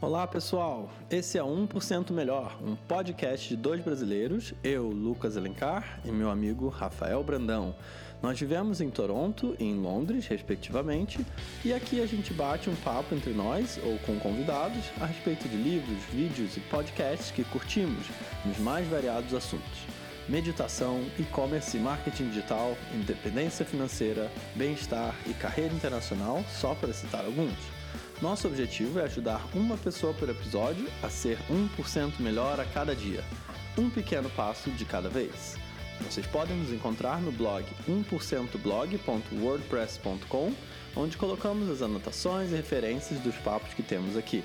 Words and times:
Olá 0.00 0.26
pessoal, 0.26 0.90
esse 1.08 1.38
é 1.38 1.42
1% 1.42 2.10
Melhor, 2.10 2.58
um 2.62 2.74
podcast 2.74 3.48
de 3.48 3.56
dois 3.56 3.80
brasileiros, 3.80 4.52
eu, 4.62 4.88
Lucas 4.88 5.36
Elencar, 5.36 6.00
e 6.04 6.10
meu 6.10 6.28
amigo 6.28 6.68
Rafael 6.68 7.22
Brandão. 7.22 7.74
Nós 8.20 8.38
vivemos 8.38 8.80
em 8.80 8.90
Toronto 8.90 9.56
e 9.58 9.64
em 9.64 9.76
Londres, 9.80 10.26
respectivamente, 10.26 11.24
e 11.64 11.72
aqui 11.72 12.02
a 12.02 12.06
gente 12.06 12.34
bate 12.34 12.68
um 12.68 12.74
papo 12.76 13.14
entre 13.14 13.32
nós 13.32 13.78
ou 13.82 13.96
com 14.00 14.18
convidados 14.18 14.84
a 15.00 15.06
respeito 15.06 15.48
de 15.48 15.56
livros, 15.56 16.02
vídeos 16.12 16.56
e 16.56 16.60
podcasts 16.60 17.30
que 17.30 17.44
curtimos 17.44 18.06
nos 18.44 18.58
mais 18.58 18.86
variados 18.88 19.32
assuntos. 19.32 19.86
Meditação, 20.28 21.02
e-commerce 21.18 21.76
e 21.76 21.80
marketing 21.80 22.28
digital, 22.28 22.76
independência 22.92 23.64
financeira, 23.64 24.30
bem-estar 24.56 25.14
e 25.26 25.32
carreira 25.32 25.72
internacional, 25.72 26.44
só 26.50 26.74
para 26.74 26.92
citar 26.92 27.24
alguns. 27.24 27.83
Nosso 28.22 28.46
objetivo 28.46 29.00
é 29.00 29.04
ajudar 29.04 29.44
uma 29.54 29.76
pessoa 29.76 30.14
por 30.14 30.28
episódio 30.28 30.86
a 31.02 31.10
ser 31.10 31.36
1% 31.50 32.20
melhor 32.20 32.60
a 32.60 32.64
cada 32.64 32.94
dia, 32.94 33.24
um 33.76 33.90
pequeno 33.90 34.30
passo 34.30 34.70
de 34.70 34.84
cada 34.84 35.08
vez. 35.08 35.56
Vocês 36.00 36.24
podem 36.26 36.56
nos 36.56 36.72
encontrar 36.72 37.20
no 37.20 37.32
blog 37.32 37.64
1%blog.wordpress.com, 37.88 40.52
onde 40.96 41.16
colocamos 41.16 41.68
as 41.68 41.82
anotações 41.82 42.52
e 42.52 42.56
referências 42.56 43.18
dos 43.20 43.34
papos 43.36 43.74
que 43.74 43.82
temos 43.82 44.16
aqui. 44.16 44.44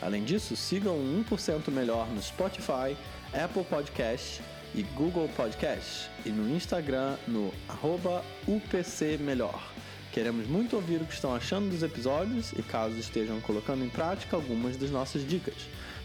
Além 0.00 0.22
disso, 0.24 0.54
sigam 0.56 0.94
o 0.94 1.24
1% 1.28 1.68
Melhor 1.70 2.06
no 2.08 2.22
Spotify, 2.22 2.96
Apple 3.34 3.64
Podcast 3.64 4.40
e 4.74 4.82
Google 4.82 5.28
Podcast 5.36 6.08
e 6.24 6.30
no 6.30 6.48
Instagram 6.54 7.16
no 7.26 7.52
UPCMelhor. 8.46 9.60
Queremos 10.12 10.48
muito 10.48 10.74
ouvir 10.74 11.00
o 11.00 11.04
que 11.04 11.14
estão 11.14 11.32
achando 11.32 11.70
dos 11.70 11.84
episódios 11.84 12.52
e 12.52 12.62
caso 12.62 12.98
estejam 12.98 13.40
colocando 13.40 13.84
em 13.84 13.88
prática 13.88 14.34
algumas 14.34 14.76
das 14.76 14.90
nossas 14.90 15.26
dicas. 15.26 15.54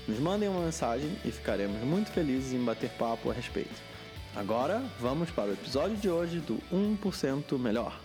Nos 0.08 0.20
mandem 0.20 0.48
uma 0.48 0.62
mensagem 0.62 1.10
e 1.26 1.32
ficaremos 1.32 1.82
muito 1.82 2.12
felizes 2.12 2.54
em 2.54 2.64
bater 2.64 2.92
papo 2.92 3.32
a 3.32 3.34
respeito. 3.34 3.82
Agora, 4.36 4.80
vamos 5.00 5.32
para 5.32 5.50
o 5.50 5.54
episódio 5.54 5.98
de 5.98 6.08
hoje 6.08 6.40
do 6.40 6.58
1% 6.72 7.58
Melhor. 7.58 8.00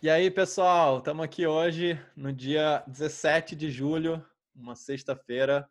E 0.00 0.08
aí, 0.08 0.30
pessoal, 0.30 0.98
estamos 0.98 1.22
aqui 1.22 1.46
hoje 1.46 2.00
no 2.16 2.32
dia 2.32 2.82
17 2.86 3.54
de 3.54 3.70
julho, 3.70 4.24
uma 4.56 4.74
sexta-feira, 4.74 5.68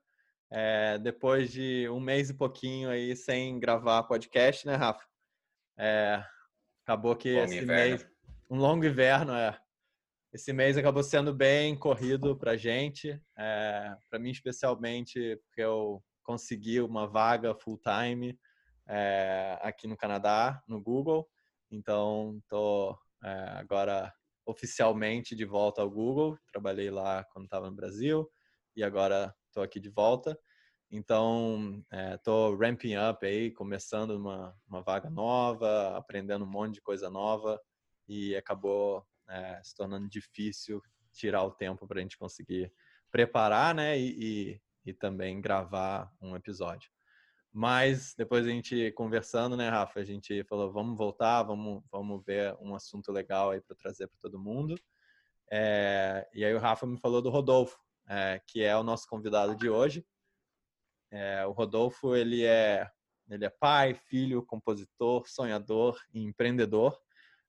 é, 0.52 1.00
depois 1.00 1.52
de 1.52 1.90
um 1.90 2.00
mês 2.00 2.30
e 2.30 2.36
pouquinho 2.36 2.90
aí 2.90 3.16
sem 3.16 3.60
gravar 3.60 4.04
podcast, 4.04 4.68
né, 4.68 4.76
Rafa? 4.76 5.04
É, 5.76 6.24
Acabou 6.92 7.16
que 7.16 7.34
longo 7.34 7.45
esse 7.45 7.64
inverno. 7.64 7.89
mês, 7.89 8.08
um 8.50 8.58
longo 8.58 8.86
inverno, 8.86 9.34
é. 9.34 9.58
Esse 10.34 10.52
mês 10.52 10.78
acabou 10.78 11.02
sendo 11.02 11.34
bem 11.34 11.73
corrido 11.73 12.38
para 12.38 12.58
gente, 12.58 13.17
é, 13.38 13.95
para 14.09 14.20
mim 14.20 14.30
especialmente 14.30 15.38
porque 15.38 15.62
eu 15.62 16.03
consegui 16.22 16.81
uma 16.81 17.08
vaga 17.08 17.56
full 17.56 17.80
time 17.80 18.38
é, 18.89 19.58
aqui 19.62 19.88
no 19.88 19.95
Canadá, 19.95 20.62
no 20.67 20.81
Google. 20.81 21.30
Então, 21.72 22.38
estou 22.44 23.00
é, 23.23 23.30
agora 23.56 24.14
oficialmente 24.45 25.34
de 25.34 25.45
volta 25.45 25.81
ao 25.81 25.89
Google. 25.89 26.38
Trabalhei 26.52 26.92
lá 26.92 27.23
quando 27.31 27.45
estava 27.45 27.69
no 27.69 27.75
Brasil 27.75 28.30
e 28.75 28.84
agora 28.84 29.34
estou 29.47 29.64
aqui 29.64 29.80
de 29.80 29.89
volta. 29.89 30.38
Então, 30.94 31.81
estou 32.16 32.53
é, 32.53 32.67
ramping 32.67 32.97
up 32.97 33.25
aí, 33.25 33.50
começando 33.50 34.11
uma, 34.11 34.53
uma 34.67 34.81
vaga 34.81 35.09
nova, 35.09 35.95
aprendendo 35.95 36.44
um 36.44 36.50
monte 36.50 36.75
de 36.75 36.81
coisa 36.81 37.09
nova 37.09 37.61
e 38.09 38.36
acabou 38.36 39.08
é, 39.30 39.62
se 39.64 39.73
tornando 39.73 40.09
difícil 40.09 40.84
tirar 41.14 41.44
o 41.44 41.52
tempo 41.52 41.88
para 41.88 42.00
a 42.00 42.02
gente 42.02 42.17
conseguir 42.17 42.73
preparar, 43.09 43.73
né, 43.73 43.97
e, 43.97 44.59
e, 44.86 44.89
e, 44.89 44.94
também 44.94 45.39
gravar 45.39 46.12
um 46.22 46.36
episódio. 46.36 46.92
Mas 47.53 48.13
depois 48.18 48.46
a 48.46 48.50
gente 48.50 48.91
conversando, 48.91 49.56
né, 49.56 49.69
Rafa, 49.69 50.01
a 50.01 50.03
gente 50.03 50.44
falou, 50.44 50.74
vamos 50.74 50.97
voltar, 50.97 51.44
vamos, 51.44 51.84
vamos 51.90 52.22
ver 52.25 52.53
um 52.59 52.75
assunto 52.75 53.13
legal 53.13 53.51
aí 53.51 53.62
para 53.62 53.78
trazer 53.78 54.07
para 54.07 54.19
todo 54.19 54.40
mundo. 54.40 54.75
É, 55.50 56.28
e 56.34 56.44
aí 56.44 56.53
o 56.53 56.59
Rafa 56.59 56.85
me 56.85 57.00
falou 57.00 57.22
do 57.22 57.30
Rodolfo, 57.30 57.78
que 58.47 58.62
é 58.62 58.75
o 58.75 58.84
nosso 58.84 59.07
convidado 59.07 59.56
de 59.56 59.69
hoje. 59.69 60.06
É, 61.12 61.46
o 61.46 61.52
Rodolfo 61.52 62.16
ele 62.16 62.46
é 62.46 62.90
ele 63.30 63.46
é 63.46 63.50
pai, 63.50 63.94
filho, 63.94 64.44
compositor, 64.46 65.26
sonhador 65.28 65.98
e 66.14 66.22
empreendedor. 66.22 67.00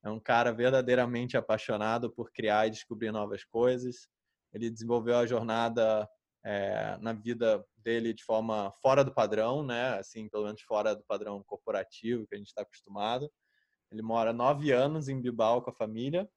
É 0.04 0.10
um 0.10 0.20
cara 0.20 0.52
verdadeiramente 0.52 1.36
apaixonado 1.36 2.10
por 2.10 2.30
criar 2.30 2.68
e 2.68 2.70
descobrir 2.70 3.10
novas 3.10 3.42
coisas. 3.44 4.08
Ele 4.52 4.70
desenvolveu 4.70 5.16
a 5.16 5.26
jornada 5.26 6.08
é, 6.44 6.96
na 7.00 7.12
vida 7.12 7.64
dele 7.76 8.12
de 8.12 8.22
forma 8.22 8.70
fora 8.80 9.04
do 9.04 9.12
padrão, 9.12 9.64
né? 9.64 9.98
Assim, 9.98 10.28
pelo 10.28 10.44
menos 10.44 10.60
fora 10.62 10.94
do 10.94 11.02
padrão 11.02 11.42
corporativo 11.42 12.26
que 12.28 12.34
a 12.34 12.38
gente 12.38 12.48
está 12.48 12.62
acostumado. 12.62 13.30
Ele 13.90 14.02
mora 14.02 14.32
nove 14.32 14.70
anos 14.72 15.08
em 15.08 15.20
Bilbao 15.20 15.62
com 15.62 15.70
a 15.70 15.74
família. 15.74 16.28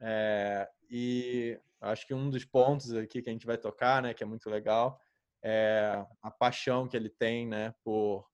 É, 0.00 0.68
e 0.90 1.58
acho 1.80 2.06
que 2.06 2.14
um 2.14 2.28
dos 2.30 2.44
pontos 2.44 2.92
aqui 2.94 3.22
que 3.22 3.30
a 3.30 3.32
gente 3.32 3.46
vai 3.46 3.58
tocar, 3.58 4.02
né, 4.02 4.14
que 4.14 4.22
é 4.22 4.26
muito 4.26 4.48
legal, 4.48 5.00
é, 5.42 6.04
a 6.22 6.30
paixão 6.30 6.88
que 6.88 6.96
ele 6.96 7.08
tem, 7.08 7.46
né, 7.46 7.74
por 7.84 8.26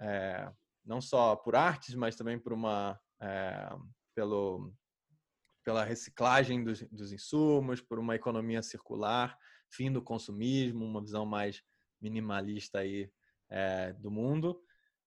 é, 0.00 0.50
não 0.84 1.00
só 1.00 1.36
por 1.36 1.54
artes, 1.54 1.94
mas 1.94 2.16
também 2.16 2.38
por 2.38 2.52
uma 2.52 2.98
é, 3.20 3.68
pelo 4.14 4.72
pela 5.64 5.84
reciclagem 5.84 6.64
dos, 6.64 6.80
dos, 6.90 7.12
insumos, 7.12 7.78
por 7.82 7.98
uma 7.98 8.16
economia 8.16 8.62
circular, 8.62 9.36
fim 9.70 9.92
do 9.92 10.00
consumismo, 10.00 10.82
uma 10.82 11.02
visão 11.02 11.26
mais 11.26 11.62
minimalista 12.00 12.78
aí 12.78 13.10
é, 13.50 13.92
do 13.92 14.10
mundo. 14.10 14.58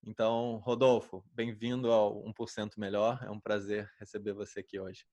Então, 0.04 0.58
Rodolfo, 0.58 1.24
bem-vindo 1.34 1.92
ao 1.92 2.24
1% 2.26 2.78
Melhor. 2.78 3.24
É 3.24 3.32
um 3.32 3.40
prazer 3.40 3.90
receber 4.00 4.34
você 4.34 4.60
aqui 4.60 4.80
hoje. 4.80 5.04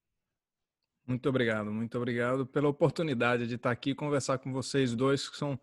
Muito 1.07 1.27
obrigado, 1.31 1.73
muito 1.73 1.97
obrigado 1.97 2.47
pela 2.47 2.69
oportunidade 2.69 3.47
de 3.47 3.55
estar 3.55 3.71
aqui 3.71 3.91
e 3.91 3.95
conversar 3.95 4.39
com 4.39 4.53
vocês 4.53 4.95
dois, 4.95 5.31
que 5.31 5.37
são 5.39 5.59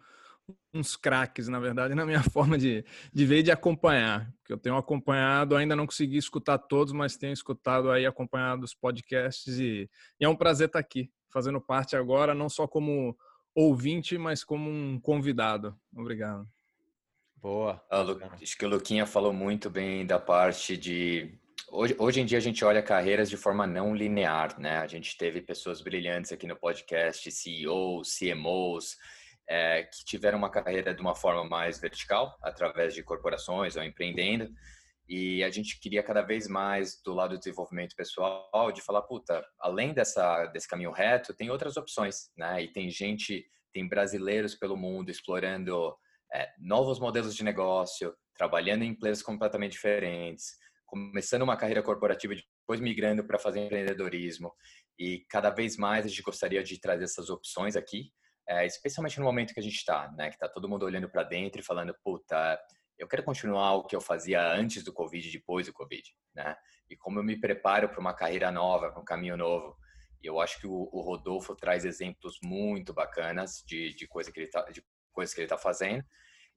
uns 0.73 0.95
craques, 0.95 1.47
na 1.47 1.59
verdade, 1.59 1.95
na 1.95 2.05
minha 2.05 2.21
forma 2.29 2.57
de, 2.57 2.85
de 3.13 3.25
ver 3.25 3.39
e 3.39 3.43
de 3.43 3.51
acompanhar. 3.51 4.31
Que 4.45 4.53
eu 4.53 4.57
tenho 4.57 4.77
acompanhado, 4.77 5.55
ainda 5.55 5.75
não 5.75 5.85
consegui 5.85 6.17
escutar 6.17 6.57
todos, 6.57 6.93
mas 6.93 7.17
tenho 7.17 7.33
escutado 7.33 7.89
aí, 7.89 8.05
acompanhado 8.05 8.63
os 8.63 8.73
podcasts 8.73 9.57
e, 9.57 9.89
e 10.19 10.25
é 10.25 10.29
um 10.29 10.35
prazer 10.35 10.67
estar 10.67 10.79
aqui, 10.79 11.11
fazendo 11.31 11.59
parte 11.59 11.95
agora, 11.95 12.33
não 12.33 12.49
só 12.49 12.67
como 12.67 13.17
ouvinte, 13.55 14.17
mas 14.17 14.43
como 14.43 14.69
um 14.69 14.99
convidado. 14.99 15.75
Obrigado. 15.95 16.47
Boa. 17.35 17.81
Acho 18.41 18.57
que 18.57 18.65
o 18.65 18.69
Luquinha 18.69 19.05
falou 19.05 19.31
muito 19.31 19.69
bem 19.69 20.05
da 20.05 20.19
parte 20.19 20.75
de. 20.75 21.39
Hoje, 21.71 21.95
hoje 21.97 22.21
em 22.21 22.25
dia 22.25 22.37
a 22.37 22.41
gente 22.41 22.65
olha 22.65 22.81
carreiras 22.81 23.29
de 23.29 23.37
forma 23.37 23.65
não 23.65 23.95
linear, 23.95 24.59
né? 24.59 24.77
A 24.77 24.87
gente 24.87 25.17
teve 25.17 25.41
pessoas 25.41 25.81
brilhantes 25.81 26.31
aqui 26.31 26.47
no 26.47 26.55
podcast, 26.55 27.31
CEOs, 27.31 28.17
CMOs, 28.17 28.97
é, 29.47 29.83
que 29.83 30.03
tiveram 30.03 30.37
uma 30.37 30.49
carreira 30.49 30.93
de 30.93 31.01
uma 31.01 31.15
forma 31.15 31.43
mais 31.43 31.79
vertical, 31.79 32.37
através 32.41 32.93
de 32.93 33.03
corporações 33.03 33.75
ou 33.75 33.83
empreendendo. 33.83 34.51
E 35.07 35.43
a 35.43 35.51
gente 35.51 35.79
queria 35.79 36.01
cada 36.01 36.21
vez 36.21 36.47
mais, 36.47 36.99
do 37.03 37.13
lado 37.13 37.31
do 37.31 37.39
desenvolvimento 37.39 37.95
pessoal, 37.95 38.71
de 38.71 38.81
falar, 38.81 39.03
puta, 39.03 39.45
além 39.59 39.93
dessa, 39.93 40.47
desse 40.47 40.67
caminho 40.67 40.91
reto, 40.91 41.33
tem 41.33 41.51
outras 41.51 41.77
opções, 41.77 42.31
né? 42.35 42.63
E 42.63 42.67
tem 42.71 42.89
gente, 42.89 43.45
tem 43.71 43.87
brasileiros 43.87 44.55
pelo 44.55 44.75
mundo 44.75 45.11
explorando 45.11 45.95
é, 46.33 46.49
novos 46.59 46.99
modelos 46.99 47.35
de 47.35 47.43
negócio, 47.43 48.15
trabalhando 48.35 48.83
em 48.83 48.89
empresas 48.89 49.21
completamente 49.21 49.73
diferentes, 49.73 50.57
começando 50.85 51.43
uma 51.43 51.57
carreira 51.57 51.83
corporativa 51.83 52.33
e 52.33 52.43
depois 52.61 52.79
migrando 52.79 53.23
para 53.23 53.37
fazer 53.37 53.59
empreendedorismo. 53.59 54.51
E 54.97 55.19
cada 55.29 55.51
vez 55.51 55.77
mais 55.77 56.05
a 56.05 56.07
gente 56.07 56.23
gostaria 56.23 56.63
de 56.63 56.79
trazer 56.79 57.03
essas 57.03 57.29
opções 57.29 57.75
aqui, 57.75 58.11
é, 58.47 58.65
especialmente 58.65 59.19
no 59.19 59.25
momento 59.25 59.53
que 59.53 59.59
a 59.59 59.63
gente 59.63 59.75
está, 59.75 60.11
né? 60.11 60.29
Que 60.29 60.35
está 60.35 60.47
todo 60.47 60.69
mundo 60.69 60.85
olhando 60.85 61.09
para 61.09 61.23
dentro 61.23 61.59
e 61.59 61.63
falando, 61.63 61.95
puta, 62.03 62.59
eu 62.97 63.07
quero 63.07 63.23
continuar 63.23 63.73
o 63.73 63.83
que 63.83 63.95
eu 63.95 64.01
fazia 64.01 64.41
antes 64.53 64.83
do 64.83 64.93
Covid 64.93 65.27
e 65.27 65.31
depois 65.31 65.67
do 65.67 65.73
Covid, 65.73 66.03
né? 66.33 66.55
E 66.89 66.95
como 66.95 67.19
eu 67.19 67.23
me 67.23 67.39
preparo 67.39 67.89
para 67.89 67.99
uma 67.99 68.13
carreira 68.13 68.51
nova, 68.51 68.91
para 68.91 69.01
um 69.01 69.05
caminho 69.05 69.35
novo. 69.35 69.75
E 70.21 70.27
eu 70.27 70.39
acho 70.39 70.59
que 70.59 70.67
o, 70.67 70.89
o 70.91 71.01
Rodolfo 71.01 71.55
traz 71.55 71.85
exemplos 71.85 72.37
muito 72.43 72.93
bacanas 72.93 73.63
de, 73.65 73.93
de, 73.93 74.07
coisa 74.07 74.31
que 74.31 74.39
ele 74.39 74.49
tá, 74.49 74.61
de 74.71 74.83
coisas 75.11 75.33
que 75.33 75.41
ele 75.41 75.45
está 75.45 75.57
fazendo 75.57 76.03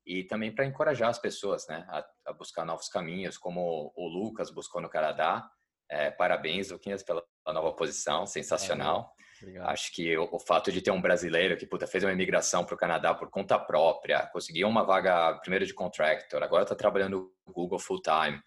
e 0.06 0.24
também 0.24 0.54
para 0.54 0.64
encorajar 0.64 1.10
as 1.10 1.18
pessoas, 1.18 1.66
né, 1.68 1.84
a, 1.88 2.04
a, 2.26 2.32
buscar 2.32 2.64
novos 2.64 2.88
caminhos, 2.88 3.36
como 3.36 3.92
o 3.94 4.08
Lucas 4.08 4.50
buscou 4.50 4.80
no 4.80 4.88
Canadá. 4.88 5.46
É, 5.90 6.10
parabéns, 6.10 6.70
Luquinhas, 6.70 7.02
pela 7.02 7.22
nova 7.46 7.72
posição, 7.74 8.26
sensacional. 8.26 9.12
Obrigado. 9.40 9.68
Acho 9.68 9.92
que 9.92 10.16
o, 10.16 10.28
o, 10.32 10.38
fato 10.38 10.72
de 10.72 10.82
ter 10.82 10.90
um 10.90 11.00
brasileiro 11.00 11.56
que 11.56 11.66
puta, 11.66 11.86
fez 11.86 12.02
uma 12.02 12.12
imigração 12.12 12.64
para 12.64 12.74
o 12.74 12.78
Canadá 12.78 13.14
por 13.14 13.30
conta 13.30 13.58
própria, 13.58 14.26
conseguiu 14.32 14.68
uma 14.68 14.84
vaga 14.84 15.38
primeiro 15.40 15.64
de 15.64 15.74
contractor, 15.74 16.42
agora 16.42 16.64
está 16.64 16.74
trabalhando 16.74 17.32
no 17.46 17.52
Google 17.52 17.78
full 17.78 18.00
time. 18.00 18.40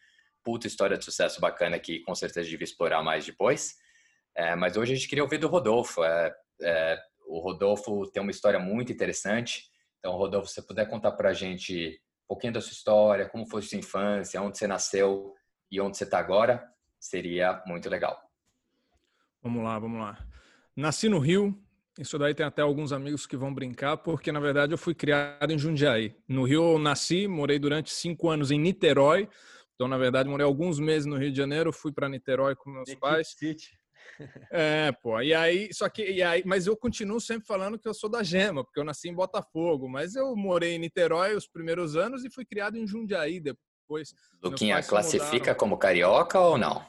Puta 0.44 0.68
história 0.68 0.98
de 0.98 1.06
sucesso 1.06 1.40
bacana 1.40 1.80
que 1.80 2.00
com 2.02 2.16
certeza 2.16 2.50
devia 2.50 2.66
explorar 2.66 3.04
mais 3.04 3.26
depois. 3.26 3.76
É, 4.36 4.56
mas 4.56 4.76
hoje 4.76 4.94
a 4.94 4.96
gente 4.96 5.08
queria 5.08 5.24
ouvir 5.24 5.38
do 5.38 5.48
Rodolfo. 5.48 6.04
É, 6.04 6.34
é, 6.62 7.00
o 7.28 7.40
Rodolfo 7.40 8.10
tem 8.12 8.22
uma 8.22 8.32
história 8.32 8.60
muito 8.60 8.92
interessante. 8.92 9.70
Então, 10.00 10.14
Rodolfo, 10.14 10.48
se 10.48 10.56
você 10.56 10.62
puder 10.64 10.90
contar 10.90 11.12
para 11.12 11.30
a 11.30 11.34
gente 11.34 12.02
um 12.26 12.28
pouquinho 12.28 12.54
da 12.54 12.62
sua 12.62 12.72
história, 12.72 13.30
como 13.30 13.46
foi 13.46 13.62
sua 13.62 13.78
infância, 13.78 14.42
onde 14.42 14.58
você 14.58 14.68
nasceu 14.68 15.36
e 15.70 15.80
onde 15.80 15.98
você 15.98 16.06
está 16.06 16.18
agora, 16.18 16.68
seria 17.00 17.62
muito 17.66 17.90
legal. 17.90 18.20
Vamos 19.42 19.64
lá, 19.64 19.80
vamos 19.80 20.00
lá. 20.00 20.18
Nasci 20.75 21.09
no 21.09 21.19
Rio. 21.19 21.57
Isso 22.00 22.18
daí 22.18 22.33
tem 22.33 22.45
até 22.45 22.62
alguns 22.62 22.94
amigos 22.94 23.27
que 23.27 23.35
vão 23.35 23.53
brincar, 23.53 23.97
porque 23.97 24.31
na 24.31 24.39
verdade 24.39 24.73
eu 24.73 24.77
fui 24.77 24.95
criado 24.95 25.51
em 25.51 25.57
Jundiaí. 25.57 26.15
No 26.27 26.44
Rio 26.44 26.73
eu 26.73 26.79
nasci, 26.79 27.27
morei 27.27 27.59
durante 27.59 27.91
cinco 27.91 28.29
anos 28.29 28.50
em 28.50 28.59
Niterói. 28.59 29.27
Então, 29.75 29.88
na 29.88 29.97
verdade, 29.97 30.29
morei 30.29 30.45
alguns 30.45 30.79
meses 30.79 31.07
no 31.07 31.18
Rio 31.18 31.31
de 31.31 31.38
Janeiro, 31.38 31.73
fui 31.73 31.91
para 31.91 32.07
Niterói 32.07 32.56
com 32.56 32.69
meus 32.69 32.94
pais. 32.95 33.29
City. 33.29 33.71
É, 34.51 34.91
pô. 34.91 35.19
E 35.21 35.33
aí, 35.33 35.73
só 35.73 35.89
que, 35.89 36.03
e 36.03 36.21
aí, 36.21 36.44
mas 36.45 36.68
eu 36.68 36.77
continuo 36.77 37.19
sempre 37.19 37.47
falando 37.47 37.79
que 37.79 37.88
eu 37.88 37.94
sou 37.94 38.09
da 38.09 38.21
Gema, 38.21 38.63
porque 38.63 38.79
eu 38.79 38.83
nasci 38.83 39.09
em 39.09 39.15
Botafogo, 39.15 39.89
mas 39.89 40.15
eu 40.15 40.35
morei 40.35 40.75
em 40.75 40.79
Niterói 40.79 41.35
os 41.35 41.47
primeiros 41.47 41.95
anos 41.95 42.23
e 42.23 42.29
fui 42.29 42.45
criado 42.45 42.77
em 42.77 42.85
Jundiaí 42.85 43.39
depois. 43.39 44.13
Luquinha, 44.44 44.81
classifica 44.83 45.56
como 45.56 45.77
carioca 45.77 46.39
ou 46.39 46.57
não? 46.57 46.85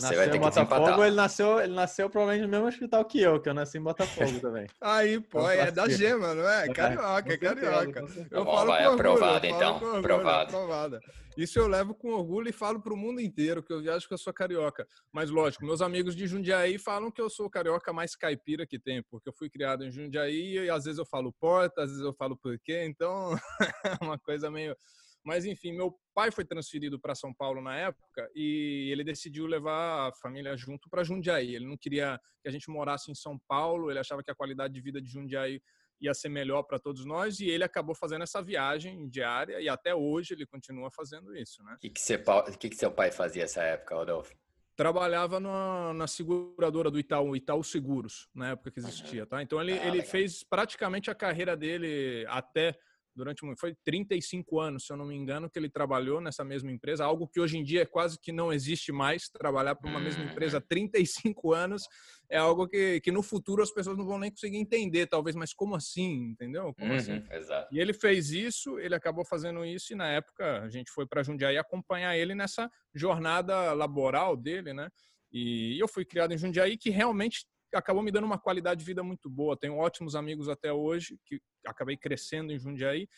Você 0.00 0.06
nasceu 0.06 0.18
vai 0.18 0.26
ter 0.30 0.38
que 0.38 0.38
Botafogo, 0.38 1.04
ele 1.04 1.16
nasceu, 1.16 1.60
ele 1.60 1.74
nasceu 1.74 2.08
provavelmente 2.08 2.46
no 2.46 2.48
mesmo 2.48 2.66
hospital 2.68 3.04
que 3.04 3.20
eu, 3.20 3.40
que 3.40 3.48
eu 3.48 3.54
nasci 3.54 3.78
em 3.78 3.82
Botafogo 3.82 4.38
também. 4.38 4.66
Aí, 4.80 5.20
pô, 5.20 5.40
então, 5.40 5.50
é 5.50 5.70
da 5.72 5.88
gema, 5.88 6.34
não 6.34 6.48
é? 6.48 6.68
Carioca, 6.68 7.30
é, 7.30 7.34
é 7.34 7.36
carioca. 7.36 8.04
Eu 8.30 8.44
Bom, 8.44 8.54
falo 8.54 8.68
vai, 8.68 8.84
com 8.84 8.90
orgulho, 8.90 9.10
aprovado, 9.10 9.46
então. 9.46 9.74
Orgulho, 9.74 9.98
aprovado. 9.98 10.56
aprovado. 10.56 11.00
Isso 11.36 11.58
eu 11.58 11.66
levo 11.66 11.94
com 11.94 12.12
orgulho 12.12 12.48
e 12.48 12.52
falo 12.52 12.80
para 12.80 12.92
o 12.92 12.96
mundo 12.96 13.20
inteiro 13.20 13.62
que 13.62 13.72
eu 13.72 13.80
viajo 13.80 14.06
que 14.06 14.14
eu 14.14 14.18
sou 14.18 14.32
carioca. 14.32 14.86
Mas 15.12 15.30
lógico, 15.30 15.64
meus 15.64 15.80
amigos 15.80 16.14
de 16.14 16.26
Jundiaí 16.26 16.78
falam 16.78 17.10
que 17.10 17.20
eu 17.20 17.28
sou 17.28 17.46
o 17.46 17.50
carioca 17.50 17.92
mais 17.92 18.14
caipira 18.14 18.66
que 18.66 18.78
tem, 18.78 19.02
porque 19.02 19.28
eu 19.28 19.32
fui 19.32 19.50
criado 19.50 19.84
em 19.84 19.90
Jundiaí 19.90 20.58
e 20.58 20.70
às 20.70 20.84
vezes 20.84 20.98
eu 20.98 21.06
falo 21.06 21.32
porta, 21.32 21.82
às 21.82 21.90
vezes 21.90 22.04
eu 22.04 22.12
falo 22.12 22.36
porquê, 22.36 22.84
então 22.84 23.36
é 23.84 24.04
uma 24.04 24.18
coisa 24.18 24.48
meio 24.48 24.76
mas 25.28 25.44
enfim, 25.44 25.72
meu 25.72 25.94
pai 26.14 26.30
foi 26.30 26.42
transferido 26.42 26.98
para 26.98 27.14
São 27.14 27.34
Paulo 27.34 27.60
na 27.60 27.76
época 27.76 28.30
e 28.34 28.88
ele 28.90 29.04
decidiu 29.04 29.46
levar 29.46 30.08
a 30.08 30.12
família 30.14 30.56
junto 30.56 30.88
para 30.88 31.04
Jundiaí. 31.04 31.54
Ele 31.54 31.66
não 31.66 31.76
queria 31.76 32.18
que 32.42 32.48
a 32.48 32.50
gente 32.50 32.70
morasse 32.70 33.10
em 33.10 33.14
São 33.14 33.38
Paulo, 33.46 33.90
ele 33.90 33.98
achava 33.98 34.22
que 34.22 34.30
a 34.30 34.34
qualidade 34.34 34.72
de 34.72 34.80
vida 34.80 35.02
de 35.02 35.10
Jundiaí 35.10 35.60
ia 36.00 36.14
ser 36.14 36.30
melhor 36.30 36.62
para 36.62 36.78
todos 36.78 37.04
nós 37.04 37.40
e 37.40 37.46
ele 37.50 37.62
acabou 37.62 37.94
fazendo 37.94 38.22
essa 38.22 38.40
viagem 38.40 39.06
diária 39.10 39.60
e 39.60 39.68
até 39.68 39.94
hoje 39.94 40.32
ele 40.32 40.46
continua 40.46 40.90
fazendo 40.90 41.36
isso, 41.36 41.62
né? 41.62 41.74
O 41.74 41.78
que, 41.78 41.90
que, 41.90 42.58
que, 42.58 42.68
que 42.70 42.76
seu 42.76 42.90
pai 42.90 43.12
fazia 43.12 43.42
nessa 43.42 43.62
época, 43.62 43.96
Rodolfo? 43.96 44.34
Trabalhava 44.76 45.38
na, 45.38 45.92
na, 45.92 46.06
seguradora 46.06 46.90
do 46.90 46.98
Itaú, 46.98 47.36
Itaú 47.36 47.62
Seguros, 47.62 48.30
na 48.34 48.52
época 48.52 48.70
que 48.70 48.78
existia, 48.78 49.26
tá? 49.26 49.42
Então 49.42 49.60
ele, 49.60 49.72
ah, 49.72 49.86
ele 49.88 50.02
fez 50.02 50.42
praticamente 50.42 51.10
a 51.10 51.14
carreira 51.14 51.54
dele 51.54 52.24
até 52.28 52.78
durante 53.18 53.42
foi 53.56 53.74
35 53.84 54.60
anos, 54.60 54.86
se 54.86 54.92
eu 54.92 54.96
não 54.96 55.06
me 55.06 55.14
engano, 55.16 55.50
que 55.50 55.58
ele 55.58 55.68
trabalhou 55.68 56.20
nessa 56.20 56.44
mesma 56.44 56.70
empresa, 56.70 57.04
algo 57.04 57.26
que 57.26 57.40
hoje 57.40 57.58
em 57.58 57.64
dia 57.64 57.82
é 57.82 57.86
quase 57.86 58.18
que 58.18 58.30
não 58.32 58.52
existe 58.52 58.92
mais, 58.92 59.28
trabalhar 59.28 59.74
para 59.74 59.90
uma 59.90 60.00
mesma 60.00 60.24
empresa 60.24 60.60
35 60.60 61.52
anos 61.52 61.82
é 62.30 62.38
algo 62.38 62.68
que, 62.68 63.00
que 63.00 63.10
no 63.10 63.22
futuro 63.22 63.62
as 63.62 63.70
pessoas 63.70 63.96
não 63.96 64.06
vão 64.06 64.18
nem 64.18 64.30
conseguir 64.30 64.58
entender, 64.58 65.06
talvez, 65.06 65.34
mas 65.34 65.52
como 65.52 65.74
assim, 65.74 66.30
entendeu? 66.30 66.74
Como 66.78 66.92
assim? 66.92 67.12
uhum, 67.12 67.18
assim? 67.18 67.36
Exato. 67.36 67.74
E 67.74 67.80
ele 67.80 67.92
fez 67.92 68.30
isso, 68.30 68.78
ele 68.78 68.94
acabou 68.94 69.24
fazendo 69.24 69.64
isso 69.64 69.92
e 69.92 69.96
na 69.96 70.08
época 70.08 70.62
a 70.62 70.68
gente 70.68 70.90
foi 70.90 71.06
para 71.06 71.22
Jundiaí 71.22 71.58
acompanhar 71.58 72.16
ele 72.16 72.34
nessa 72.34 72.70
jornada 72.94 73.72
laboral 73.72 74.36
dele, 74.36 74.72
né? 74.72 74.88
E 75.32 75.78
eu 75.80 75.88
fui 75.88 76.04
criado 76.04 76.32
em 76.32 76.38
Jundiaí 76.38 76.76
que 76.76 76.90
realmente 76.90 77.46
acabou 77.74 78.02
me 78.02 78.10
dando 78.10 78.24
uma 78.24 78.38
qualidade 78.38 78.80
de 78.80 78.86
vida 78.86 79.02
muito 79.02 79.28
boa. 79.28 79.56
Tenho 79.56 79.76
ótimos 79.76 80.14
amigos 80.14 80.48
até 80.48 80.72
hoje, 80.72 81.18
que 81.24 81.40
acabei 81.66 81.96
crescendo 81.96 82.52
em 82.52 82.58
Jundiaí. 82.58 83.08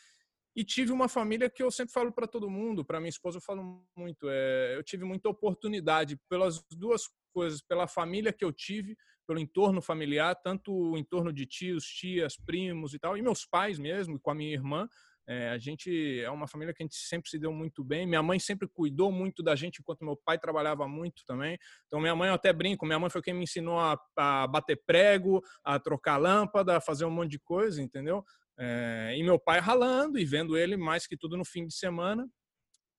E 0.55 0.65
tive 0.65 0.91
uma 0.93 1.09
família 1.09 1.49
que 1.49 1.63
eu 1.63 1.71
sempre 1.71 1.93
falo 1.93 2.13
para 2.13 2.27
todo 2.27 2.51
mundo, 2.51 2.85
para 2.85 2.99
minha 2.99 3.09
esposa 3.09 3.39
eu 3.39 3.43
falo 3.43 3.87
muito. 3.97 4.29
É, 4.29 4.77
eu 4.77 4.83
tive 4.83 5.05
muita 5.05 5.29
oportunidade 5.29 6.19
pelas 6.29 6.63
duas 6.73 7.03
coisas, 7.33 7.63
pela 7.63 7.87
família 7.87 8.33
que 8.33 8.45
eu 8.45 8.53
tive, 8.53 8.97
pelo 9.27 9.39
entorno 9.39 9.81
familiar, 9.81 10.35
tanto 10.35 10.73
o 10.73 10.99
entorno 10.99 11.33
de 11.33 11.47
tios, 11.47 11.85
tias, 11.85 12.37
primos 12.37 12.95
e 12.95 12.99
tal, 12.99 13.17
e 13.17 13.23
meus 13.23 13.47
pais 13.47 13.79
mesmo, 13.79 14.19
com 14.19 14.31
a 14.33 14.35
minha 14.35 14.53
irmã, 14.53 14.89
é, 15.31 15.49
a 15.51 15.59
gente 15.59 16.21
é 16.21 16.29
uma 16.29 16.49
família 16.49 16.75
que 16.75 16.83
a 16.83 16.85
gente 16.85 16.97
sempre 16.97 17.31
se 17.31 17.39
deu 17.39 17.53
muito 17.53 17.85
bem. 17.85 18.05
Minha 18.05 18.21
mãe 18.21 18.41
sempre 18.41 18.67
cuidou 18.67 19.13
muito 19.13 19.45
da 19.45 19.55
gente, 19.55 19.79
enquanto 19.79 20.05
meu 20.05 20.17
pai 20.17 20.37
trabalhava 20.37 20.89
muito 20.89 21.25
também. 21.25 21.57
Então, 21.87 22.01
minha 22.01 22.17
mãe, 22.17 22.31
eu 22.31 22.35
até 22.35 22.53
brinco, 22.53 22.85
minha 22.85 22.99
mãe 22.99 23.09
foi 23.09 23.23
quem 23.23 23.33
me 23.33 23.45
ensinou 23.45 23.79
a, 23.79 23.97
a 24.17 24.49
bater 24.49 24.83
prego, 24.85 25.41
a 25.63 25.79
trocar 25.79 26.17
lâmpada, 26.17 26.77
a 26.77 26.81
fazer 26.81 27.05
um 27.05 27.13
monte 27.13 27.31
de 27.31 27.39
coisa, 27.39 27.81
entendeu? 27.81 28.25
É, 28.59 29.15
e 29.17 29.23
meu 29.23 29.39
pai 29.39 29.61
ralando 29.61 30.19
e 30.19 30.25
vendo 30.25 30.59
ele 30.59 30.77
mais 30.77 31.07
que 31.07 31.17
tudo 31.17 31.37
no 31.37 31.45
fim 31.45 31.65
de 31.65 31.77
semana. 31.77 32.29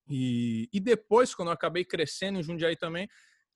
E, 0.09 0.69
e 0.71 0.79
depois, 0.79 1.35
quando 1.35 1.49
eu 1.49 1.53
acabei 1.53 1.83
crescendo 1.83 2.39
em 2.39 2.43
Jundiaí 2.43 2.77
também, 2.77 3.09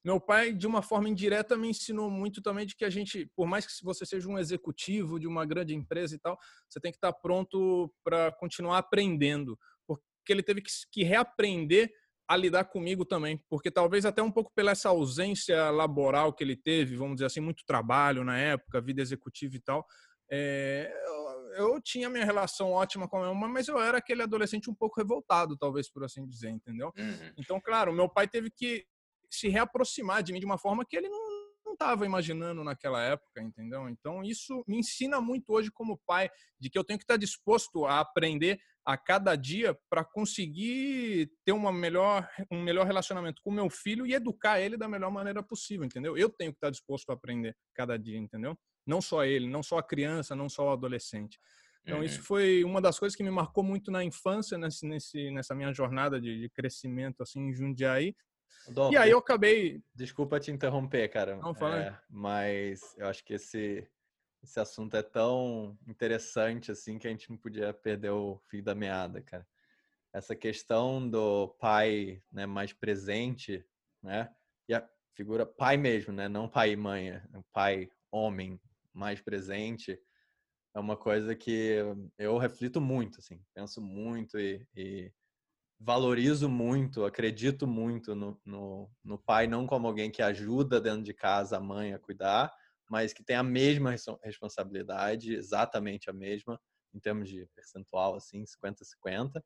meu 0.06 0.22
pai, 0.22 0.54
de 0.54 0.68
uma 0.68 0.84
forma 0.84 1.10
indireta, 1.10 1.58
me 1.58 1.68
ensinou 1.68 2.12
muito 2.12 2.40
também 2.40 2.64
de 2.64 2.76
que 2.76 2.86
a 2.86 2.92
gente, 2.92 3.26
por 3.36 3.48
mais 3.48 3.66
que 3.66 3.84
você 3.84 4.06
seja 4.06 4.30
um 4.30 4.38
executivo 4.38 5.20
de 5.20 5.26
uma 5.26 5.44
grande 5.48 5.74
empresa 5.74 6.14
e 6.14 6.20
tal, 6.20 6.38
você 6.70 6.80
tem 6.80 6.92
que 6.92 6.98
estar 6.98 7.12
pronto 7.12 7.92
para 8.04 8.32
continuar 8.34 8.78
aprendendo. 8.78 9.58
Porque 9.88 10.04
ele 10.30 10.44
teve 10.44 10.62
que, 10.62 10.70
que 10.92 11.04
reaprender 11.04 11.92
a 12.28 12.38
lidar 12.38 12.66
comigo 12.66 13.04
também, 13.04 13.44
porque 13.50 13.72
talvez 13.72 14.06
até 14.06 14.22
um 14.22 14.32
pouco 14.32 14.52
pela 14.56 14.72
essa 14.72 14.90
ausência 14.90 15.72
laboral 15.72 16.34
que 16.34 16.44
ele 16.44 16.56
teve, 16.56 16.96
vamos 16.96 17.16
dizer 17.16 17.26
assim, 17.26 17.40
muito 17.40 17.64
trabalho 17.66 18.24
na 18.24 18.38
época, 18.38 18.82
vida 18.82 19.02
executiva 19.02 19.56
e 19.56 19.60
tal, 19.60 19.86
é, 20.32 20.92
eu, 21.58 21.74
eu, 21.74 21.82
tinha 21.82 22.10
minha 22.10 22.26
relação 22.26 22.72
ótima 22.72 23.08
com 23.08 23.18
a 23.18 23.22
minha 23.22 23.34
mãe, 23.34 23.50
mas 23.50 23.68
eu 23.68 23.80
era 23.80 24.00
aquele 24.00 24.24
adolescente 24.24 24.70
um 24.70 24.74
pouco 24.74 25.00
revoltado, 25.00 25.56
talvez 25.56 25.92
por 25.92 26.04
assim 26.04 26.28
dizer, 26.28 26.50
entendeu? 26.50 26.92
Uhum. 26.98 27.34
Então, 27.38 27.62
claro, 27.62 27.94
meu 27.94 28.10
pai 28.10 28.28
teve 28.28 28.50
que 28.50 28.86
se 29.30 29.48
reaproximar 29.48 30.24
de 30.24 30.34
mim 30.34 30.40
de 30.40 30.46
uma 30.46 30.58
forma 30.58 30.86
que 30.86 30.96
ele 30.96 31.10
não 31.10 31.36
estava 31.76 32.06
imaginando 32.06 32.64
naquela 32.64 33.02
época, 33.04 33.42
entendeu? 33.42 33.88
Então 33.88 34.24
isso 34.24 34.64
me 34.68 34.78
ensina 34.78 35.22
muito 35.22 35.52
hoje 35.54 35.70
como 35.70 36.02
pai 36.06 36.30
de 36.60 36.70
que 36.70 36.78
eu 36.78 36.84
tenho 36.84 36.98
que 36.98 37.04
estar 37.04 37.18
disposto 37.18 37.86
a 37.86 38.00
aprender 38.00 38.60
a 38.84 38.98
cada 38.98 39.36
dia 39.36 39.78
para 39.90 40.04
conseguir 40.04 41.32
ter 41.44 41.52
uma 41.52 41.72
melhor, 41.72 42.28
um 42.52 42.62
melhor 42.62 42.86
relacionamento 42.86 43.42
com 43.44 43.52
meu 43.52 43.70
filho 43.70 44.06
e 44.06 44.14
educar 44.14 44.60
ele 44.60 44.78
da 44.78 44.88
melhor 44.88 45.12
maneira 45.12 45.42
possível, 45.44 45.86
entendeu? 45.86 46.18
Eu 46.18 46.30
tenho 46.30 46.52
que 46.52 46.58
estar 46.58 46.70
disposto 46.70 47.10
a 47.10 47.14
aprender 47.14 47.56
cada 47.74 47.98
dia, 47.98 48.18
entendeu? 48.18 48.58
Não 48.86 49.02
só 49.02 49.26
ele, 49.26 49.50
não 49.50 49.64
só 49.64 49.80
a 49.80 49.84
criança, 49.84 50.36
não 50.36 50.48
só 50.48 50.68
o 50.68 50.72
adolescente. 50.72 51.40
Então, 51.84 52.04
isso 52.04 52.18
uhum. 52.18 52.26
foi 52.26 52.64
uma 52.64 52.82
das 52.82 52.98
coisas 52.98 53.16
que 53.16 53.24
me 53.24 53.30
marcou 53.30 53.64
muito 53.64 53.92
na 53.92 54.04
infância, 54.04 54.58
nesse, 54.58 54.88
nesse, 54.88 55.30
nessa 55.32 55.54
minha 55.54 55.72
jornada 55.72 56.20
de, 56.20 56.42
de 56.42 56.50
crescimento 56.50 57.22
assim, 57.22 57.40
em 57.40 57.54
Jundiaí, 57.54 58.16
Dom, 58.68 58.92
e 58.92 58.98
aí 58.98 59.12
eu 59.12 59.20
acabei. 59.20 59.82
Desculpa 59.94 60.40
te 60.40 60.52
interromper, 60.52 61.08
cara. 61.10 61.38
Não, 61.38 61.54
fala. 61.54 61.80
É, 61.80 62.00
mas 62.10 62.96
eu 62.98 63.08
acho 63.08 63.24
que 63.24 63.34
esse, 63.34 63.88
esse 64.44 64.60
assunto 64.60 64.96
é 64.96 65.04
tão 65.04 65.78
interessante 65.88 66.72
assim 66.72 66.98
que 66.98 67.08
a 67.08 67.10
gente 67.10 67.30
não 67.30 67.38
podia 67.38 67.74
perder 67.74 68.12
o 68.12 68.38
fio 68.50 68.64
da 68.64 68.74
meada, 68.74 69.22
cara. 69.22 69.48
Essa 70.14 70.36
questão 70.36 71.08
do 71.08 71.50
pai 71.60 72.22
né, 72.32 72.46
mais 72.46 72.72
presente, 72.74 73.66
né? 74.02 74.34
E 74.68 74.74
a 74.74 74.88
figura 75.14 75.46
pai 75.46 75.78
mesmo, 75.78 76.14
né? 76.14 76.28
Não 76.28 76.48
pai 76.48 76.72
e 76.72 76.76
mãe, 76.76 77.10
é 77.10 77.22
pai 77.52 77.90
homem 78.12 78.60
mais 78.94 79.22
presente 79.22 80.02
é 80.76 80.80
uma 80.80 80.98
coisa 80.98 81.34
que 81.34 81.78
eu 82.18 82.38
reflito 82.38 82.82
muito, 82.82 83.20
assim, 83.20 83.42
penso 83.54 83.82
muito 83.82 84.38
e, 84.38 84.68
e 84.76 85.12
valorizo 85.80 86.50
muito, 86.50 87.04
acredito 87.04 87.68
muito 87.68 88.16
no, 88.16 88.40
no, 88.46 88.90
no, 89.04 89.18
pai, 89.18 89.48
não 89.48 89.68
como 89.68 89.88
alguém 89.88 90.10
que 90.10 90.22
ajuda 90.22 90.80
dentro 90.80 91.04
de 91.04 91.14
casa 91.14 91.58
a 91.58 91.60
mãe 91.60 91.94
a 91.94 92.00
cuidar, 92.00 92.54
mas 92.90 93.14
que 93.14 93.24
tem 93.24 93.36
a 93.36 93.44
mesma 93.44 93.94
responsabilidade, 94.24 95.34
exatamente 95.34 96.10
a 96.10 96.14
mesma, 96.14 96.60
em 96.94 97.00
termos 97.00 97.30
de 97.30 97.46
percentual, 97.56 98.16
assim, 98.16 98.44
50-50. 98.44 99.42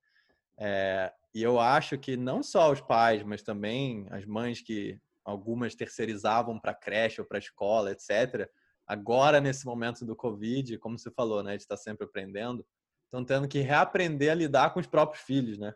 É, 0.59 1.11
e 1.33 1.41
eu 1.41 1.59
acho 1.59 1.97
que 1.97 2.17
não 2.17 2.43
só 2.43 2.71
os 2.71 2.81
pais, 2.81 3.23
mas 3.23 3.41
também 3.41 4.05
as 4.11 4.25
mães 4.25 4.61
que 4.61 4.99
algumas 5.23 5.75
terceirizavam 5.75 6.59
para 6.59 6.73
creche 6.73 7.21
ou 7.21 7.27
para 7.27 7.39
escola, 7.39 7.91
etc. 7.91 8.49
Agora, 8.85 9.39
nesse 9.39 9.65
momento 9.65 10.05
do 10.05 10.15
Covid, 10.15 10.77
como 10.79 10.97
você 10.97 11.11
falou, 11.11 11.43
né, 11.43 11.51
a 11.51 11.53
gente 11.53 11.61
está 11.61 11.77
sempre 11.77 12.05
aprendendo, 12.05 12.65
estão 13.05 13.23
tendo 13.23 13.47
que 13.47 13.59
reaprender 13.59 14.31
a 14.31 14.35
lidar 14.35 14.73
com 14.73 14.79
os 14.79 14.87
próprios 14.87 15.23
filhos, 15.23 15.57
né? 15.57 15.73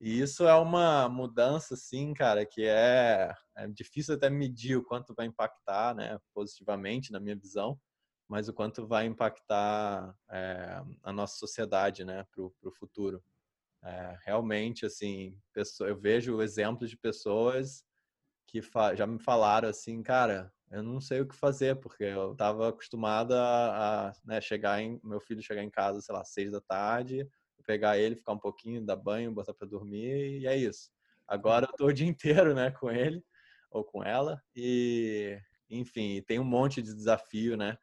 E 0.00 0.18
isso 0.20 0.46
é 0.48 0.54
uma 0.54 1.08
mudança, 1.10 1.74
assim, 1.74 2.14
cara, 2.14 2.46
que 2.46 2.62
é, 2.64 3.34
é 3.56 3.68
difícil 3.68 4.14
até 4.14 4.30
medir 4.30 4.76
o 4.78 4.82
quanto 4.84 5.14
vai 5.14 5.26
impactar, 5.26 5.94
né, 5.94 6.18
positivamente, 6.32 7.12
na 7.12 7.20
minha 7.20 7.36
visão, 7.36 7.78
mas 8.26 8.48
o 8.48 8.54
quanto 8.54 8.86
vai 8.86 9.04
impactar 9.06 10.16
é, 10.30 10.82
a 11.02 11.12
nossa 11.12 11.36
sociedade, 11.36 12.02
né, 12.04 12.24
para 12.32 12.42
o 12.42 12.72
futuro. 12.78 13.22
É, 13.84 14.18
realmente, 14.24 14.86
assim, 14.86 15.38
pessoa, 15.52 15.88
eu 15.90 15.96
vejo 15.98 16.40
exemplos 16.42 16.90
de 16.90 16.96
pessoas 16.96 17.84
que 18.46 18.60
já 18.96 19.06
me 19.06 19.18
falaram 19.20 19.68
assim, 19.68 20.02
cara, 20.02 20.52
eu 20.70 20.82
não 20.82 21.00
sei 21.00 21.20
o 21.20 21.28
que 21.28 21.36
fazer, 21.36 21.76
porque 21.80 22.04
eu 22.04 22.32
estava 22.32 22.68
acostumada 22.68 23.36
a, 23.40 24.12
né, 24.24 24.40
chegar 24.40 24.80
em, 24.82 25.00
meu 25.04 25.20
filho 25.20 25.42
chegar 25.42 25.62
em 25.62 25.70
casa, 25.70 26.00
sei 26.00 26.14
lá, 26.14 26.24
seis 26.24 26.50
da 26.52 26.60
tarde, 26.60 27.28
pegar 27.70 27.96
ele, 27.96 28.16
ficar 28.16 28.32
um 28.32 28.38
pouquinho, 28.38 28.84
dar 28.84 28.96
banho, 28.96 29.32
botar 29.32 29.54
para 29.54 29.68
dormir 29.68 30.40
e 30.40 30.46
é 30.46 30.56
isso. 30.56 30.90
Agora 31.28 31.68
eu 31.70 31.76
tô 31.76 31.86
o 31.86 31.92
dia 31.92 32.06
inteiro, 32.08 32.52
né, 32.52 32.72
com 32.72 32.90
ele 32.90 33.22
ou 33.70 33.84
com 33.84 34.02
ela 34.02 34.42
e, 34.56 35.38
enfim, 35.68 36.20
tem 36.22 36.40
um 36.40 36.44
monte 36.44 36.82
de 36.82 36.92
desafio, 36.92 37.56
né, 37.56 37.78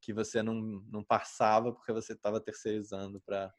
que 0.00 0.12
você 0.12 0.44
não, 0.44 0.54
não 0.54 1.02
passava 1.02 1.72
porque 1.72 1.92
você 1.92 2.12
estava 2.12 2.40
terceirizando 2.40 3.20
para 3.20 3.52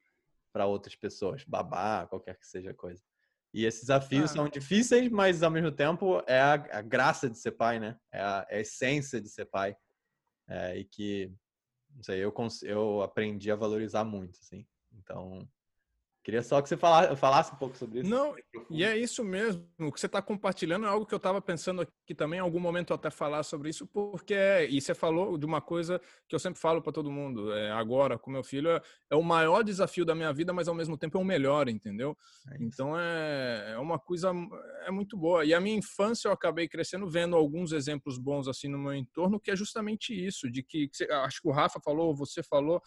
para 0.54 0.68
outras 0.68 0.96
pessoas, 0.96 1.44
babá, 1.46 2.06
qualquer 2.06 2.38
que 2.38 2.46
seja 2.46 2.70
a 2.70 2.76
coisa. 2.76 3.02
E 3.52 3.66
esses 3.66 3.82
desafios 3.82 4.30
ah. 4.30 4.34
são 4.36 4.48
difíceis, 4.48 5.10
mas 5.10 5.42
ao 5.42 5.50
mesmo 5.50 5.72
tempo 5.72 6.22
é 6.28 6.40
a, 6.40 6.54
a 6.54 6.82
graça 6.84 7.28
de 7.28 7.40
ser 7.40 7.54
pai, 7.54 7.80
né? 7.80 7.98
É 8.12 8.22
a, 8.22 8.46
é 8.48 8.58
a 8.58 8.62
essência 8.62 9.20
de 9.20 9.30
ser 9.30 9.46
pai. 9.46 9.76
É, 10.48 10.78
e 10.78 10.86
que, 10.86 11.34
não 11.96 12.04
sei, 12.04 12.24
eu, 12.24 12.32
eu 12.62 13.02
aprendi 13.02 13.50
a 13.50 13.56
valorizar 13.56 14.04
muito, 14.04 14.38
assim. 14.40 14.64
Então, 14.92 15.48
Queria 16.24 16.42
só 16.42 16.62
que 16.62 16.70
você 16.70 16.78
falasse, 16.78 17.16
falasse 17.18 17.54
um 17.54 17.58
pouco 17.58 17.78
sobre 17.78 18.00
isso. 18.00 18.10
Não, 18.10 18.34
e 18.70 18.82
é 18.82 18.98
isso 18.98 19.26
mesmo. 19.26 19.68
O 19.78 19.92
que 19.92 20.00
você 20.00 20.06
está 20.06 20.22
compartilhando 20.22 20.86
é 20.86 20.90
algo 20.90 21.06
que 21.06 21.14
eu 21.14 21.18
estava 21.18 21.42
pensando 21.42 21.82
aqui 21.82 22.16
também, 22.16 22.40
em 22.40 22.42
algum 22.42 22.62
momento 22.62 22.94
até 22.94 23.10
falar 23.10 23.44
sobre 23.44 23.70
isso, 23.70 23.86
porque 23.86 24.34
é, 24.34 24.66
e 24.66 24.80
você 24.80 24.96
falou 24.96 25.38
de 25.38 25.46
uma 25.46 25.60
coisa 25.60 26.00
que 26.30 26.34
eu 26.34 26.40
sempre 26.40 26.62
falo 26.62 26.82
para 26.82 26.94
todo 26.94 27.12
mundo. 27.12 27.52
É, 27.52 27.72
agora, 27.72 28.18
com 28.18 28.32
meu 28.32 28.42
filho, 28.42 28.70
é, 28.70 28.82
é, 29.12 29.16
o 29.18 29.22
maior 29.22 29.64
desafio 29.64 30.06
da 30.06 30.16
minha 30.16 30.32
vida, 30.32 30.54
mas 30.54 30.70
ao 30.70 30.74
mesmo 30.74 30.98
tempo 30.98 31.18
é 31.18 31.22
o 31.22 31.26
melhor, 31.26 31.68
entendeu? 31.68 32.18
É 32.50 32.58
então 32.64 32.98
é, 32.98 33.74
é 33.74 33.78
uma 33.78 34.00
coisa 34.00 34.32
é 34.86 34.92
muito 34.92 35.18
boa. 35.18 35.44
E 35.44 35.54
a 35.54 35.60
minha 35.60 35.78
infância 35.78 36.30
eu 36.30 36.32
acabei 36.32 36.70
crescendo 36.70 37.06
vendo 37.06 37.36
alguns 37.36 37.74
exemplos 37.74 38.18
bons 38.18 38.48
assim 38.48 38.70
no 38.70 38.78
meu 38.78 38.94
entorno, 38.94 39.42
que 39.42 39.52
é 39.52 39.56
justamente 39.58 40.14
isso, 40.14 40.50
de 40.50 40.64
que, 40.64 40.88
que 40.88 40.96
você, 40.96 41.04
acho 41.04 41.42
que 41.42 41.50
o 41.50 41.52
Rafa 41.52 41.82
falou, 41.84 42.16
você 42.16 42.42
falou, 42.42 42.82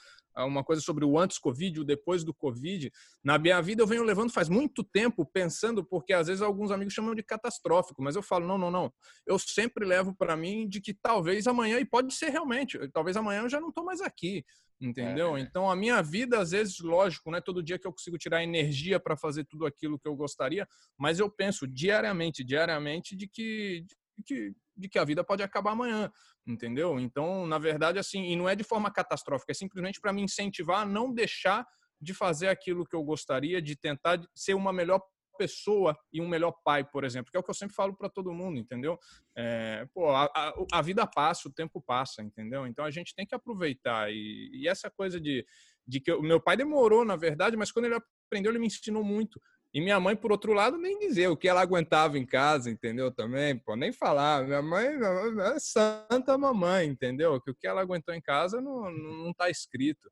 uma 0.45 0.63
coisa 0.63 0.83
sobre 0.83 1.05
o 1.05 1.19
antes 1.19 1.39
Covid, 1.39 1.81
o 1.81 1.85
depois 1.85 2.23
do 2.23 2.35
Covid. 2.35 2.91
Na 3.25 3.39
minha 3.39 3.61
vida 3.61 3.83
eu 3.83 3.87
venho 3.87 4.03
levando 4.03 4.33
faz 4.33 4.49
muito 4.49 4.85
tempo 4.85 5.25
pensando, 5.25 5.85
porque 5.85 6.13
às 6.13 6.27
vezes 6.27 6.43
alguns 6.43 6.71
amigos 6.71 6.95
chamam 6.95 7.15
de 7.15 7.23
catastrófico, 7.23 8.03
mas 8.03 8.17
eu 8.17 8.23
falo, 8.23 8.47
não, 8.47 8.59
não, 8.59 8.71
não. 8.71 8.93
Eu 9.27 9.39
sempre 9.39 9.85
levo 9.85 10.15
para 10.15 10.37
mim 10.37 10.69
de 10.69 10.81
que 10.81 10.93
talvez 10.93 11.47
amanhã, 11.47 11.79
e 11.79 11.85
pode 11.85 12.13
ser 12.13 12.31
realmente, 12.31 12.79
talvez 12.93 13.17
amanhã 13.17 13.43
eu 13.43 13.49
já 13.49 13.61
não 13.61 13.71
estou 13.71 13.85
mais 13.85 14.01
aqui, 14.01 14.45
entendeu? 14.81 15.37
É. 15.37 15.41
Então 15.41 15.71
a 15.71 15.77
minha 15.77 16.03
vida, 16.03 16.39
às 16.39 16.51
vezes, 16.51 16.79
lógico, 16.81 17.31
não 17.31 17.39
é 17.39 17.41
todo 17.41 17.63
dia 17.63 17.79
que 17.79 17.87
eu 17.87 17.93
consigo 17.93 18.19
tirar 18.19 18.43
energia 18.43 19.01
para 19.01 19.17
fazer 19.17 19.45
tudo 19.45 19.65
aquilo 19.65 19.99
que 19.99 20.09
eu 20.09 20.15
gostaria, 20.15 20.69
mas 20.99 21.19
eu 21.19 21.31
penso 21.31 21.67
diariamente, 21.67 22.45
diariamente, 22.45 23.17
de 23.17 23.27
que, 23.27 23.85
de 24.19 24.25
que 24.25 24.55
de 24.77 24.89
que 24.89 24.99
a 24.99 25.05
vida 25.05 25.25
pode 25.25 25.43
acabar 25.43 25.73
amanhã, 25.73 26.11
entendeu? 26.47 26.99
Então, 27.01 27.47
na 27.47 27.59
verdade, 27.59 27.99
assim, 27.99 28.23
e 28.25 28.37
não 28.37 28.49
é 28.49 28.55
de 28.55 28.65
forma 28.65 28.91
catastrófica, 28.91 29.53
é 29.53 29.55
simplesmente 29.55 30.01
para 30.01 30.13
me 30.13 30.23
incentivar 30.23 30.83
a 30.83 30.87
não 30.87 31.13
deixar 31.13 31.67
de 32.01 32.15
fazer 32.15 32.49
aquilo 32.49 32.85
que 32.85 32.95
eu 32.95 33.03
gostaria, 33.03 33.61
de 33.61 33.75
tentar 33.75 34.21
ser 34.35 34.55
uma 34.55 34.73
melhor 34.73 35.01
pessoa 35.37 35.97
e 36.13 36.21
um 36.21 36.29
melhor 36.29 36.53
pai, 36.65 36.83
por 36.83 37.05
exemplo, 37.05 37.31
que 37.31 37.37
é 37.37 37.41
o 37.41 37.43
que 37.43 37.51
eu 37.51 37.55
sempre 37.55 37.75
falo 37.75 37.95
para 37.95 38.09
todo 38.09 38.33
mundo, 38.33 38.59
entendeu? 38.59 38.99
É, 39.37 39.87
pô, 39.93 40.09
a, 40.11 40.25
a, 40.25 40.55
a, 40.73 40.83
vida 40.83 41.07
passa, 41.07 41.49
o 41.49 41.53
tempo 41.53 41.81
passa, 41.81 42.23
entendeu? 42.23 42.67
Então 42.67 42.85
a 42.85 42.91
gente 42.91 43.15
tem 43.15 43.27
que 43.27 43.35
aproveitar 43.35 44.11
e, 44.11 44.51
e 44.53 44.67
essa 44.67 44.91
coisa 44.91 45.21
de, 45.21 45.45
de 45.87 46.01
que 46.01 46.11
o 46.13 46.23
meu 46.23 46.41
pai 46.41 46.57
demorou, 46.57 47.05
na 47.05 47.17
verdade, 47.17 47.57
mas 47.57 47.71
quando 47.71 47.85
ele 47.85 47.99
aprendeu, 48.27 48.51
ele 48.51 48.59
me 48.59 48.67
ensinou 48.67 49.05
muito. 49.05 49.41
E 49.77 49.81
minha 49.83 50.01
mãe, 50.01 50.17
por 50.17 50.33
outro 50.33 50.55
lado, 50.55 50.79
nem 50.79 50.99
dizer 50.99 51.29
o 51.29 51.37
que 51.37 51.47
ela 51.47 51.61
aguentava 51.61 52.19
em 52.19 52.25
casa, 52.25 52.71
entendeu? 52.71 53.13
Também, 53.13 53.59
pô, 53.59 53.77
nem 53.77 53.93
falar. 53.93 54.43
Minha 54.43 54.63
mãe 54.63 54.87
é 54.87 55.59
santa 55.59 56.39
mamãe, 56.39 56.87
entendeu? 56.87 57.39
Que 57.43 57.51
o 57.51 57.55
que 57.55 57.67
ela 57.67 57.83
aguentou 57.83 58.15
em 58.15 58.21
casa 58.23 58.59
não, 58.59 58.91
não 58.91 59.35
tá 59.35 59.51
escrito. 59.51 60.11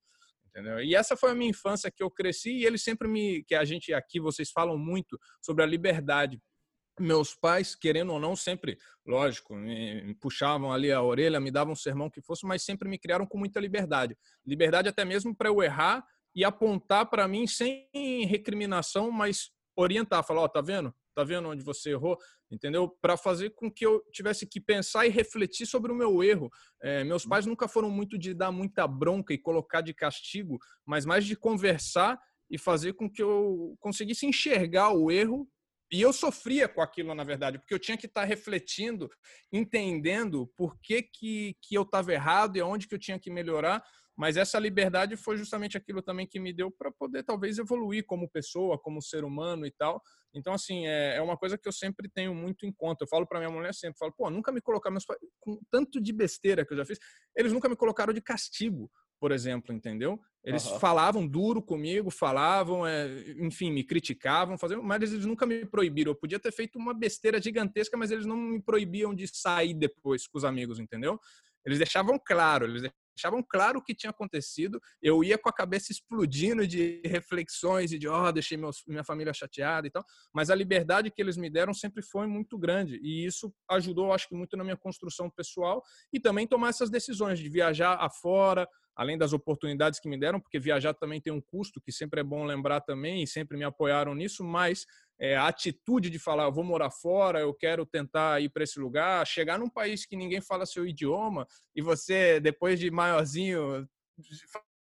Entendeu? 0.48 0.82
E 0.82 0.94
essa 0.94 1.16
foi 1.16 1.30
a 1.30 1.34
minha 1.34 1.48
infância 1.48 1.90
que 1.90 2.02
eu 2.02 2.10
cresci 2.10 2.58
e 2.58 2.66
eles 2.66 2.84
sempre 2.84 3.08
me 3.08 3.42
que 3.44 3.54
a 3.54 3.64
gente 3.64 3.94
aqui 3.94 4.20
vocês 4.20 4.50
falam 4.50 4.76
muito 4.76 5.18
sobre 5.40 5.64
a 5.64 5.66
liberdade. 5.66 6.38
Meus 7.00 7.34
pais, 7.34 7.74
querendo 7.74 8.12
ou 8.12 8.20
não, 8.20 8.36
sempre, 8.36 8.76
lógico, 9.06 9.54
me 9.54 10.14
puxavam 10.16 10.74
ali 10.74 10.92
a 10.92 11.00
orelha, 11.00 11.40
me 11.40 11.50
davam 11.50 11.72
um 11.72 11.76
sermão 11.76 12.10
que 12.10 12.20
fosse, 12.20 12.44
mas 12.44 12.62
sempre 12.62 12.86
me 12.86 12.98
criaram 12.98 13.26
com 13.26 13.38
muita 13.38 13.60
liberdade. 13.60 14.14
Liberdade 14.46 14.90
até 14.90 15.06
mesmo 15.06 15.34
para 15.34 15.48
eu 15.48 15.62
errar 15.62 16.04
e 16.34 16.44
apontar 16.44 17.08
para 17.08 17.26
mim 17.26 17.46
sem 17.46 17.88
recriminação, 18.26 19.10
mas 19.10 19.53
orientar, 19.76 20.24
falar, 20.24 20.42
ó, 20.42 20.44
oh, 20.44 20.48
tá 20.48 20.60
vendo? 20.60 20.94
Tá 21.14 21.22
vendo 21.22 21.48
onde 21.48 21.62
você 21.62 21.90
errou? 21.90 22.18
Entendeu? 22.50 22.88
Para 23.00 23.16
fazer 23.16 23.50
com 23.50 23.70
que 23.70 23.86
eu 23.86 24.02
tivesse 24.12 24.46
que 24.46 24.60
pensar 24.60 25.06
e 25.06 25.10
refletir 25.10 25.66
sobre 25.66 25.92
o 25.92 25.94
meu 25.94 26.22
erro. 26.22 26.50
É, 26.82 27.04
meus 27.04 27.24
pais 27.24 27.46
nunca 27.46 27.68
foram 27.68 27.90
muito 27.90 28.18
de 28.18 28.34
dar 28.34 28.50
muita 28.50 28.86
bronca 28.86 29.32
e 29.32 29.38
colocar 29.38 29.80
de 29.80 29.94
castigo, 29.94 30.58
mas 30.84 31.04
mais 31.04 31.24
de 31.24 31.36
conversar 31.36 32.18
e 32.50 32.58
fazer 32.58 32.94
com 32.94 33.10
que 33.10 33.22
eu 33.22 33.76
conseguisse 33.80 34.26
enxergar 34.26 34.92
o 34.92 35.10
erro 35.10 35.48
e 35.92 36.00
eu 36.00 36.12
sofria 36.12 36.68
com 36.68 36.80
aquilo, 36.80 37.14
na 37.14 37.22
verdade, 37.22 37.58
porque 37.58 37.72
eu 37.72 37.78
tinha 37.78 37.96
que 37.96 38.06
estar 38.06 38.24
refletindo, 38.24 39.08
entendendo 39.52 40.46
por 40.56 40.76
que, 40.80 41.02
que, 41.02 41.56
que 41.62 41.74
eu 41.76 41.82
estava 41.82 42.12
errado 42.12 42.56
e 42.56 42.60
aonde 42.60 42.88
que 42.88 42.94
eu 42.94 42.98
tinha 42.98 43.18
que 43.18 43.30
melhorar 43.30 43.82
mas 44.16 44.36
essa 44.36 44.58
liberdade 44.58 45.16
foi 45.16 45.36
justamente 45.36 45.76
aquilo 45.76 46.00
também 46.00 46.26
que 46.26 46.38
me 46.38 46.52
deu 46.52 46.70
para 46.70 46.90
poder 46.92 47.24
talvez 47.24 47.58
evoluir 47.58 48.04
como 48.06 48.30
pessoa, 48.30 48.78
como 48.78 49.02
ser 49.02 49.24
humano 49.24 49.66
e 49.66 49.70
tal. 49.72 50.00
Então, 50.32 50.52
assim, 50.52 50.86
é, 50.86 51.16
é 51.16 51.22
uma 51.22 51.36
coisa 51.36 51.58
que 51.58 51.66
eu 51.66 51.72
sempre 51.72 52.08
tenho 52.08 52.34
muito 52.34 52.64
em 52.64 52.72
conta. 52.72 53.04
Eu 53.04 53.08
falo 53.08 53.26
para 53.26 53.40
minha 53.40 53.50
mulher 53.50 53.74
sempre, 53.74 53.98
falo, 53.98 54.12
pô, 54.16 54.30
nunca 54.30 54.52
me 54.52 54.60
colocaram, 54.60 54.96
com 55.40 55.58
tanto 55.70 56.00
de 56.00 56.12
besteira 56.12 56.64
que 56.64 56.72
eu 56.72 56.78
já 56.78 56.84
fiz, 56.84 56.98
eles 57.36 57.52
nunca 57.52 57.68
me 57.68 57.76
colocaram 57.76 58.12
de 58.12 58.20
castigo, 58.20 58.90
por 59.20 59.32
exemplo, 59.32 59.74
entendeu? 59.74 60.20
Eles 60.44 60.66
uhum. 60.66 60.78
falavam 60.78 61.26
duro 61.26 61.62
comigo, 61.62 62.10
falavam, 62.10 62.86
é, 62.86 63.08
enfim, 63.38 63.72
me 63.72 63.82
criticavam, 63.82 64.58
faziam, 64.58 64.82
mas 64.82 65.10
eles 65.10 65.24
nunca 65.24 65.46
me 65.46 65.64
proibiram. 65.64 66.12
Eu 66.12 66.16
podia 66.16 66.38
ter 66.38 66.52
feito 66.52 66.78
uma 66.78 66.94
besteira 66.94 67.40
gigantesca, 67.40 67.96
mas 67.96 68.10
eles 68.10 68.26
não 68.26 68.36
me 68.36 68.62
proibiam 68.62 69.14
de 69.14 69.26
sair 69.26 69.74
depois 69.74 70.26
com 70.26 70.38
os 70.38 70.44
amigos, 70.44 70.78
entendeu? 70.78 71.18
Eles 71.64 71.78
deixavam 71.78 72.18
claro, 72.22 72.66
eles 72.66 72.82
deixavam 73.16 73.42
claro 73.42 73.78
o 73.78 73.82
que 73.82 73.94
tinha 73.94 74.10
acontecido. 74.10 74.80
Eu 75.02 75.22
ia 75.22 75.38
com 75.38 75.48
a 75.48 75.52
cabeça 75.52 75.92
explodindo 75.92 76.66
de 76.66 77.00
reflexões 77.04 77.92
e 77.92 77.98
de, 77.98 78.08
ó, 78.08 78.28
oh, 78.28 78.32
deixei 78.32 78.56
meus, 78.56 78.82
minha 78.86 79.04
família 79.04 79.32
chateada 79.32 79.86
e 79.86 79.90
tal. 79.90 80.04
Mas 80.32 80.50
a 80.50 80.54
liberdade 80.54 81.10
que 81.10 81.22
eles 81.22 81.36
me 81.36 81.48
deram 81.48 81.72
sempre 81.72 82.02
foi 82.02 82.26
muito 82.26 82.58
grande. 82.58 82.98
E 83.02 83.24
isso 83.24 83.52
ajudou, 83.70 84.12
acho 84.12 84.28
que, 84.28 84.34
muito 84.34 84.56
na 84.56 84.64
minha 84.64 84.76
construção 84.76 85.30
pessoal 85.30 85.82
e 86.12 86.20
também 86.20 86.46
tomar 86.46 86.68
essas 86.68 86.90
decisões 86.90 87.38
de 87.38 87.48
viajar 87.48 87.94
afora, 87.94 88.68
além 88.96 89.18
das 89.18 89.32
oportunidades 89.32 89.98
que 89.98 90.08
me 90.08 90.18
deram, 90.18 90.40
porque 90.40 90.58
viajar 90.58 90.94
também 90.94 91.20
tem 91.20 91.32
um 91.32 91.40
custo, 91.40 91.80
que 91.80 91.90
sempre 91.90 92.20
é 92.20 92.24
bom 92.24 92.44
lembrar 92.44 92.80
também, 92.80 93.22
e 93.22 93.26
sempre 93.26 93.56
me 93.56 93.64
apoiaram 93.64 94.14
nisso, 94.14 94.44
mas 94.44 94.86
é, 95.18 95.36
a 95.36 95.46
atitude 95.46 96.10
de 96.10 96.18
falar, 96.18 96.44
eu 96.44 96.52
vou 96.52 96.64
morar 96.64 96.90
fora, 96.90 97.40
eu 97.40 97.52
quero 97.54 97.84
tentar 97.84 98.40
ir 98.40 98.48
para 98.48 98.64
esse 98.64 98.78
lugar, 98.78 99.26
chegar 99.26 99.58
num 99.58 99.68
país 99.68 100.06
que 100.06 100.16
ninguém 100.16 100.40
fala 100.40 100.66
seu 100.66 100.86
idioma, 100.86 101.46
e 101.74 101.82
você, 101.82 102.40
depois 102.40 102.78
de 102.78 102.90
maiorzinho, 102.90 103.88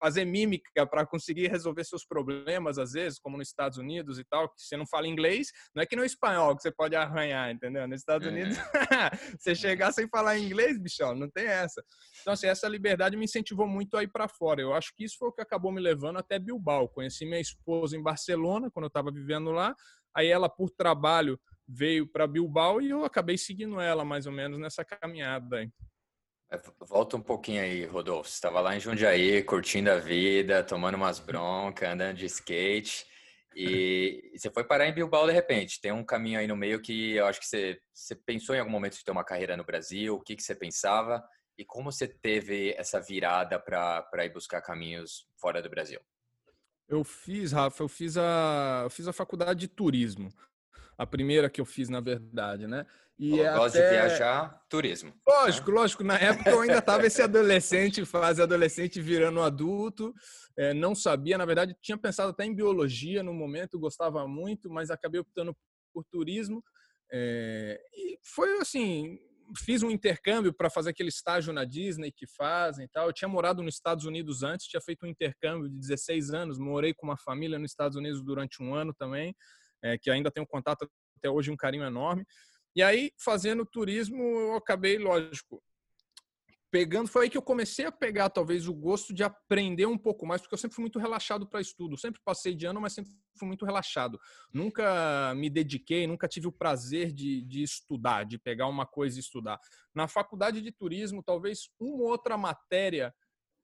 fazer 0.01 0.25
mímica 0.25 0.87
para 0.87 1.07
conseguir 1.07 1.49
resolver 1.49 1.85
seus 1.85 2.07
problemas, 2.07 2.79
às 2.79 2.93
vezes, 2.93 3.19
como 3.19 3.37
nos 3.37 3.49
Estados 3.49 3.77
Unidos 3.77 4.19
e 4.19 4.25
tal, 4.25 4.49
que 4.49 4.63
você 4.63 4.77
não 4.77 4.87
fala 4.87 5.07
inglês, 5.07 5.49
não 5.75 5.83
é 5.83 5.87
que 5.87 5.95
no 5.95 6.05
espanhol 6.05 6.57
que 6.57 6.63
você 6.63 6.73
pode 6.73 6.97
arranhar, 6.97 7.51
entendeu? 7.51 7.87
Nos 7.87 8.01
Estados 8.01 8.27
é. 8.27 8.31
Unidos, 8.31 8.57
você 9.39 9.55
chegar 9.55 9.93
sem 9.93 10.09
falar 10.09 10.39
inglês, 10.39 10.79
bichão, 10.79 11.15
não 11.15 11.31
tem 11.31 11.45
essa. 11.45 11.85
Então, 12.23 12.33
assim, 12.33 12.47
essa 12.47 12.67
liberdade 12.67 13.17
me 13.17 13.25
incentivou 13.25 13.67
muito 13.67 13.97
a 13.97 14.03
ir 14.03 14.09
para 14.09 14.27
fora. 14.27 14.63
Eu 14.63 14.73
acho 14.73 14.93
que 14.97 15.05
isso 15.05 15.17
foi 15.19 15.29
o 15.29 15.33
que 15.33 15.43
acabou 15.43 15.71
me 15.71 15.81
levando 15.81 16.19
até 16.19 16.39
Bilbao. 16.39 16.89
Conheci 16.89 17.27
minha 17.27 17.41
esposa 17.41 17.97
em 17.97 18.03
Barcelona, 18.03 18.71
quando 18.71 18.85
eu 18.85 18.89
estava 18.89 19.13
vivendo 19.13 19.51
lá, 19.51 19.75
aí 20.17 20.29
ela, 20.29 20.49
por 20.49 20.71
trabalho, 20.71 21.39
veio 21.69 22.07
para 22.07 22.27
Bilbao 22.27 22.81
e 22.81 22.91
eu 22.91 23.05
acabei 23.05 23.39
seguindo 23.39 23.81
ela, 23.81 24.05
mais 24.05 24.27
ou 24.27 24.33
menos, 24.33 24.59
nessa 24.59 24.85
caminhada 24.85 25.59
aí. 25.59 25.71
É, 26.53 26.61
volta 26.81 27.17
um 27.17 27.23
pouquinho 27.23 27.63
aí, 27.63 27.85
Rodolfo. 27.85 28.29
Você 28.29 28.35
estava 28.35 28.61
lá 28.61 28.75
em 28.75 28.81
Jundiaí, 28.81 29.43
curtindo 29.45 29.91
a 29.91 29.97
vida, 29.97 30.65
tomando 30.65 30.97
umas 30.97 31.21
broncas, 31.21 31.89
andando 31.89 32.17
de 32.17 32.27
skate. 32.27 33.07
E 33.55 34.33
você 34.37 34.51
foi 34.51 34.65
parar 34.65 34.89
em 34.89 34.93
Bilbao 34.93 35.27
de 35.27 35.33
repente. 35.33 35.81
Tem 35.81 35.93
um 35.93 36.05
caminho 36.05 36.41
aí 36.41 36.49
no 36.49 36.57
meio 36.57 36.81
que 36.81 37.15
eu 37.15 37.27
acho 37.27 37.39
que 37.39 37.47
você, 37.47 37.81
você 37.95 38.17
pensou 38.17 38.55
em 38.55 38.59
algum 38.59 38.71
momento 38.71 38.97
de 38.97 39.05
ter 39.05 39.13
uma 39.13 39.25
carreira 39.25 39.57
no 39.57 39.65
Brasil. 39.65 40.17
O 40.17 40.21
que, 40.21 40.35
que 40.35 40.43
você 40.43 40.55
pensava? 40.55 41.23
E 41.57 41.65
como 41.65 41.93
você 41.93 42.09
teve 42.09 42.75
essa 42.77 43.01
virada 43.01 43.59
para 43.61 44.25
ir 44.25 44.33
buscar 44.33 44.61
caminhos 44.61 45.29
fora 45.37 45.63
do 45.63 45.71
Brasil? 45.71 46.01
Eu 46.89 47.05
fiz, 47.05 47.53
Rafa, 47.53 47.85
eu 47.85 47.89
fiz 47.89 48.17
a, 48.17 48.81
eu 48.83 48.91
fiz 48.91 49.07
a 49.07 49.13
faculdade 49.13 49.61
de 49.61 49.69
turismo. 49.69 50.33
A 50.99 51.07
primeira 51.07 51.49
que 51.49 51.61
eu 51.61 51.65
fiz, 51.65 51.89
na 51.89 52.01
verdade, 52.01 52.67
né? 52.67 52.85
E 53.21 53.39
eu 53.39 53.53
gosto 53.53 53.77
até... 53.77 53.85
de 53.85 53.95
viajar, 53.97 54.65
turismo. 54.67 55.13
Lógico, 55.29 55.71
lógico. 55.71 56.03
Na 56.03 56.17
época 56.17 56.49
eu 56.49 56.63
ainda 56.63 56.79
estava 56.79 57.07
esse 57.07 57.21
adolescente, 57.21 58.03
fase 58.07 58.41
adolescente 58.41 58.99
virando 58.99 59.43
adulto. 59.43 60.15
É, 60.57 60.73
não 60.73 60.95
sabia, 60.95 61.37
na 61.37 61.45
verdade, 61.45 61.77
tinha 61.83 61.99
pensado 61.99 62.31
até 62.31 62.47
em 62.47 62.55
biologia 62.55 63.23
no 63.23 63.35
momento, 63.35 63.79
gostava 63.79 64.27
muito, 64.27 64.71
mas 64.71 64.91
acabei 64.91 65.21
optando 65.21 65.55
por 65.93 66.03
turismo. 66.11 66.65
É, 67.13 67.79
e 67.93 68.19
foi 68.25 68.57
assim, 68.57 69.19
fiz 69.67 69.83
um 69.83 69.91
intercâmbio 69.91 70.55
para 70.55 70.71
fazer 70.71 70.89
aquele 70.89 71.11
estágio 71.11 71.53
na 71.53 71.67
Disney 71.67 72.11
que 72.11 72.27
fazem 72.27 72.87
e 72.87 72.89
tal. 72.89 73.09
Eu 73.09 73.13
tinha 73.13 73.29
morado 73.29 73.63
nos 73.63 73.75
Estados 73.75 74.07
Unidos 74.07 74.43
antes, 74.43 74.67
tinha 74.67 74.81
feito 74.81 75.05
um 75.05 75.09
intercâmbio 75.09 75.69
de 75.69 75.77
16 75.79 76.31
anos, 76.31 76.59
morei 76.59 76.95
com 76.95 77.07
uma 77.07 77.19
família 77.19 77.59
nos 77.59 77.73
Estados 77.73 77.99
Unidos 77.99 78.23
durante 78.25 78.63
um 78.63 78.75
ano 78.75 78.95
também, 78.95 79.37
é, 79.85 79.99
que 79.99 80.11
ainda 80.11 80.31
tenho 80.31 80.47
contato 80.47 80.89
até 81.19 81.29
hoje, 81.29 81.51
um 81.51 81.57
carinho 81.57 81.85
enorme. 81.85 82.25
E 82.75 82.83
aí, 82.83 83.13
fazendo 83.19 83.67
turismo, 83.67 84.23
eu 84.23 84.55
acabei, 84.55 84.99
lógico, 84.99 85.63
pegando, 86.71 87.09
foi 87.09 87.25
aí 87.25 87.31
que 87.31 87.37
eu 87.37 87.43
comecei 87.43 87.85
a 87.85 87.93
pegar 87.93 88.31
talvez 88.31 88.69
o 88.69 88.75
gosto 88.75 89.13
de 89.13 89.25
aprender 89.25 89.87
um 89.87 89.99
pouco 89.99 90.25
mais, 90.25 90.41
porque 90.41 90.55
eu 90.55 90.59
sempre 90.59 90.77
fui 90.77 90.83
muito 90.83 90.99
relaxado 90.99 91.47
para 91.49 91.61
estudo, 91.61 91.99
sempre 91.99 92.21
passei 92.25 92.55
de 92.55 92.65
ano, 92.67 92.81
mas 92.81 92.93
sempre 92.93 93.11
fui 93.37 93.49
muito 93.49 93.65
relaxado. 93.65 94.21
Nunca 94.53 95.35
me 95.35 95.51
dediquei, 95.51 96.07
nunca 96.07 96.29
tive 96.29 96.47
o 96.47 96.53
prazer 96.53 97.13
de, 97.13 97.43
de 97.43 97.63
estudar, 97.63 98.25
de 98.25 98.39
pegar 98.39 98.69
uma 98.69 98.87
coisa 98.87 99.19
e 99.19 99.21
estudar. 99.21 99.59
Na 99.93 100.07
faculdade 100.07 100.61
de 100.61 100.71
turismo, 100.71 101.23
talvez 101.23 101.71
uma 101.79 102.05
outra 102.05 102.39
matéria 102.39 103.13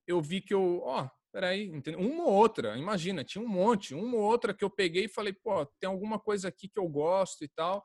eu 0.07 0.21
vi 0.21 0.41
que 0.41 0.55
eu, 0.55 0.83
ó, 0.85 1.09
peraí, 1.33 1.67
entendeu? 1.67 2.01
uma 2.01 2.25
ou 2.25 2.33
outra, 2.33 2.79
imagina, 2.79 3.25
tinha 3.25 3.45
um 3.45 3.49
monte, 3.49 3.95
uma 3.95 4.17
ou 4.17 4.23
outra 4.23 4.55
que 4.55 4.65
eu 4.65 4.71
peguei 4.71 5.05
e 5.05 5.09
falei, 5.09 5.33
pô, 5.33 5.67
tem 5.79 5.89
alguma 5.89 6.19
coisa 6.19 6.49
aqui 6.49 6.69
que 6.69 6.79
eu 6.79 6.89
gosto 6.89 7.45
e 7.45 7.49
tal. 7.49 7.85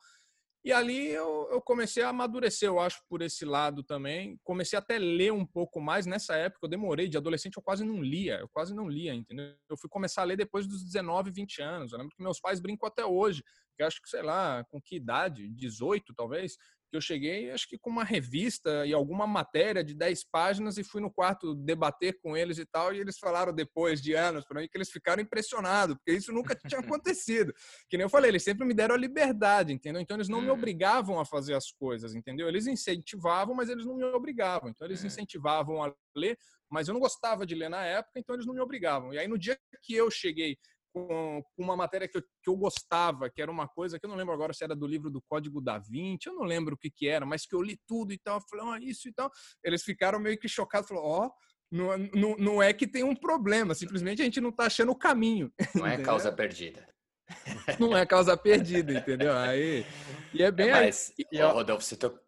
E 0.63 0.71
ali 0.71 1.07
eu, 1.07 1.47
eu, 1.51 1.59
comecei 1.59 2.03
a 2.03 2.09
amadurecer, 2.09 2.69
eu 2.69 2.79
acho, 2.79 3.01
por 3.09 3.23
esse 3.23 3.43
lado 3.43 3.81
também. 3.81 4.39
Comecei 4.43 4.77
até 4.77 4.97
a 4.97 4.99
ler 4.99 5.33
um 5.33 5.45
pouco 5.45 5.81
mais. 5.81 6.05
Nessa 6.05 6.35
época, 6.35 6.65
eu 6.65 6.69
demorei. 6.69 7.07
De 7.07 7.17
adolescente, 7.17 7.57
eu 7.57 7.63
quase 7.63 7.83
não 7.83 7.99
lia. 7.99 8.37
Eu 8.37 8.47
quase 8.47 8.75
não 8.75 8.87
lia, 8.87 9.13
entendeu? 9.13 9.55
Eu 9.67 9.75
fui 9.75 9.89
começar 9.89 10.21
a 10.21 10.25
ler 10.25 10.37
depois 10.37 10.67
dos 10.67 10.83
19, 10.83 11.31
20 11.31 11.61
anos. 11.63 11.91
Eu 11.91 11.97
lembro 11.97 12.15
que 12.15 12.21
meus 12.21 12.39
pais 12.39 12.59
brincam 12.59 12.87
até 12.87 13.03
hoje. 13.03 13.43
Que 13.75 13.81
acho 13.81 13.99
que, 13.99 14.09
sei 14.09 14.21
lá, 14.21 14.63
com 14.69 14.79
que 14.79 14.97
idade? 14.97 15.49
18, 15.49 16.13
talvez? 16.13 16.55
Que 16.91 16.97
eu 16.97 17.01
cheguei, 17.01 17.49
acho 17.51 17.67
que 17.67 17.79
com 17.79 17.89
uma 17.89 18.03
revista 18.03 18.85
e 18.85 18.93
alguma 18.93 19.25
matéria 19.25 19.81
de 19.81 19.95
10 19.95 20.25
páginas 20.25 20.77
e 20.77 20.83
fui 20.83 21.01
no 21.01 21.09
quarto 21.09 21.55
debater 21.55 22.19
com 22.21 22.35
eles 22.35 22.57
e 22.57 22.65
tal, 22.65 22.93
e 22.93 22.99
eles 22.99 23.17
falaram 23.17 23.53
depois 23.53 24.01
de 24.01 24.13
anos 24.13 24.43
para 24.45 24.59
mim 24.59 24.67
que 24.69 24.77
eles 24.77 24.91
ficaram 24.91 25.23
impressionados, 25.23 25.95
porque 25.95 26.11
isso 26.11 26.33
nunca 26.33 26.53
tinha 26.53 26.81
acontecido. 26.99 27.53
Que 27.89 27.97
nem 27.97 28.03
eu 28.03 28.09
falei, 28.09 28.29
eles 28.29 28.43
sempre 28.43 28.67
me 28.67 28.73
deram 28.73 28.93
a 28.93 28.97
liberdade, 28.97 29.71
entendeu? 29.71 30.01
Então 30.01 30.17
eles 30.17 30.27
não 30.27 30.41
me 30.41 30.49
uhum. 30.49 30.53
obrigavam 30.53 31.19
a 31.19 31.25
fazer 31.25 31.53
as 31.53 31.71
coisas, 31.71 32.13
entendeu? 32.13 32.49
Eles 32.49 32.67
incentivavam, 32.67 33.55
mas 33.55 33.69
eles 33.69 33.85
não 33.85 33.95
me 33.95 34.03
obrigavam. 34.03 34.69
Então 34.69 34.85
eles 34.85 35.01
é. 35.01 35.07
incentivavam 35.07 35.81
a 35.81 35.93
ler, 36.15 36.37
mas 36.69 36.89
eu 36.89 36.93
não 36.93 36.99
gostava 36.99 37.45
de 37.45 37.55
ler 37.55 37.69
na 37.69 37.85
época, 37.85 38.19
então 38.19 38.35
eles 38.35 38.45
não 38.45 38.53
me 38.53 38.61
obrigavam. 38.61 39.13
E 39.13 39.17
aí 39.17 39.27
no 39.27 39.37
dia 39.37 39.57
que 39.81 39.95
eu 39.95 40.11
cheguei 40.11 40.57
com, 40.93 41.43
uma 41.57 41.75
matéria 41.75 42.07
que 42.07 42.17
eu, 42.17 42.21
que 42.21 42.49
eu 42.49 42.55
gostava, 42.55 43.29
que 43.29 43.41
era 43.41 43.51
uma 43.51 43.67
coisa 43.67 43.99
que 43.99 44.05
eu 44.05 44.09
não 44.09 44.17
lembro 44.17 44.33
agora 44.33 44.53
se 44.53 44.63
era 44.63 44.75
do 44.75 44.87
livro 44.87 45.09
do 45.09 45.21
Código 45.21 45.61
da 45.61 45.77
Vinci, 45.77 46.27
eu 46.27 46.35
não 46.35 46.43
lembro 46.43 46.75
o 46.75 46.77
que 46.77 46.89
que 46.89 47.07
era, 47.07 47.25
mas 47.25 47.45
que 47.45 47.55
eu 47.55 47.61
li 47.61 47.79
tudo 47.87 48.11
e 48.13 48.17
tal, 48.17 48.37
eu 48.37 48.43
falei, 48.49 48.65
ah, 48.65 48.79
isso 48.81 49.07
e 49.07 49.13
tal. 49.13 49.31
Eles 49.63 49.83
ficaram 49.83 50.19
meio 50.19 50.37
que 50.37 50.47
chocados, 50.47 50.87
falaram, 50.87 51.07
ó, 51.07 51.25
oh, 51.25 51.31
não, 51.71 51.97
não, 51.97 52.35
não 52.37 52.63
é 52.63 52.73
que 52.73 52.85
tem 52.85 53.03
um 53.03 53.15
problema, 53.15 53.73
simplesmente 53.73 54.21
a 54.21 54.25
gente 54.25 54.41
não 54.41 54.49
está 54.49 54.65
achando 54.65 54.91
o 54.91 54.97
caminho. 54.97 55.51
Não 55.85 55.87
é 55.87 55.97
causa 55.97 56.31
perdida. 56.31 56.85
Não 57.79 57.95
é 57.95 58.05
causa 58.05 58.35
perdida, 58.35 58.93
entendeu? 58.93 59.33
Aí, 59.37 59.85
e 60.33 60.43
é 60.43 60.51
bem 60.51 60.69
é, 60.69 60.71
mas, 60.71 61.13
aí. 61.17 61.25
E, 61.31 61.41
ó, 61.41 61.53
Rodolfo, 61.53 61.85
você 61.85 61.95
tô... 61.95 62.19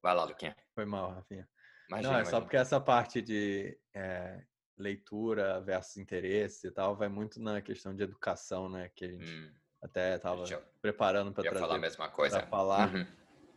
Vai 0.00 0.14
lá, 0.14 0.24
Luquinha. 0.24 0.56
Foi 0.72 0.84
mal, 0.84 1.10
Rafinha. 1.10 1.48
Imagina, 1.88 2.08
não, 2.10 2.18
é 2.18 2.20
imagina. 2.20 2.30
só 2.30 2.40
porque 2.40 2.56
essa 2.56 2.80
parte 2.80 3.20
de 3.20 3.76
é, 3.94 4.40
leitura 4.82 5.60
versus 5.60 5.96
interesse 5.96 6.66
e 6.66 6.70
tal, 6.70 6.96
vai 6.96 7.08
muito 7.08 7.40
na 7.40 7.60
questão 7.62 7.94
de 7.94 8.02
educação, 8.02 8.68
né? 8.68 8.90
Que 8.94 9.04
a 9.04 9.08
gente 9.08 9.30
hum. 9.30 9.50
até 9.82 10.16
estava 10.16 10.44
preparando 10.80 11.32
para 11.32 11.50
falar 11.52 11.76
a 11.76 11.78
mesma 11.78 12.08
coisa. 12.08 12.38
Pra 12.40 12.46
falar. 12.48 12.94
Uhum. 12.94 13.06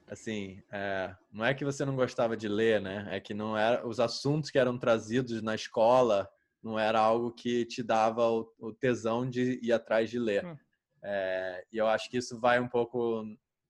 Assim, 0.07 0.61
é, 0.71 1.15
não 1.31 1.43
é 1.43 1.53
que 1.53 1.65
você 1.65 1.83
não 1.83 1.95
gostava 1.95 2.37
de 2.37 2.47
ler, 2.47 2.79
né? 2.79 3.07
É 3.09 3.19
que 3.19 3.33
não 3.33 3.57
era 3.57 3.85
os 3.87 3.99
assuntos 3.99 4.51
que 4.51 4.59
eram 4.59 4.77
trazidos 4.77 5.41
na 5.41 5.55
escola 5.55 6.29
não 6.65 6.79
era 6.79 6.99
algo 6.99 7.31
que 7.31 7.63
te 7.63 7.83
dava 7.83 8.27
o, 8.27 8.51
o 8.57 8.73
tesão 8.73 9.29
de 9.29 9.59
ir 9.61 9.71
atrás 9.71 10.09
de 10.09 10.17
ler. 10.17 10.43
Hum. 10.43 10.57
É, 11.03 11.63
e 11.71 11.77
eu 11.77 11.87
acho 11.87 12.09
que 12.09 12.17
isso 12.17 12.39
vai 12.39 12.59
um 12.59 12.67
pouco 12.67 13.23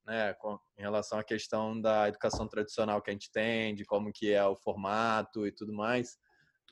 né, 0.06 0.34
com, 0.36 0.58
em 0.78 0.82
relação 0.82 1.20
à 1.20 1.24
questão 1.24 1.80
da 1.80 2.08
educação 2.08 2.48
tradicional 2.48 3.02
que 3.02 3.10
a 3.10 3.14
gente 3.14 3.30
tem, 3.30 3.76
de 3.76 3.84
como 3.84 4.14
que 4.14 4.32
é 4.32 4.46
o 4.46 4.56
formato 4.56 5.46
e 5.46 5.52
tudo 5.52 5.74
mais. 5.74 6.18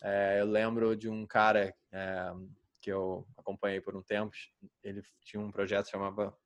É, 0.01 0.41
eu 0.41 0.45
lembro 0.45 0.95
de 0.95 1.10
um 1.10 1.25
cara 1.25 1.73
é, 1.91 2.34
que 2.82 2.91
eu 2.91 3.25
acompanhei 3.38 3.79
por 3.79 3.95
um 3.95 4.03
tempo, 4.03 4.34
ele 4.84 5.01
tinha 5.21 5.41
um 5.41 5.51
projeto 5.51 5.89
chamava 5.89 6.38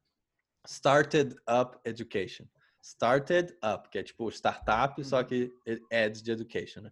Started 0.68 1.36
Up 1.50 1.78
Education. 1.84 2.46
Started 2.84 3.58
Up, 3.64 3.90
que 3.90 3.98
é 3.98 4.04
tipo 4.04 4.30
startup, 4.30 5.04
só 5.04 5.20
uhum. 5.20 5.26
que 5.26 5.52
ed 5.92 6.22
de 6.22 6.32
education, 6.32 6.82
né? 6.82 6.92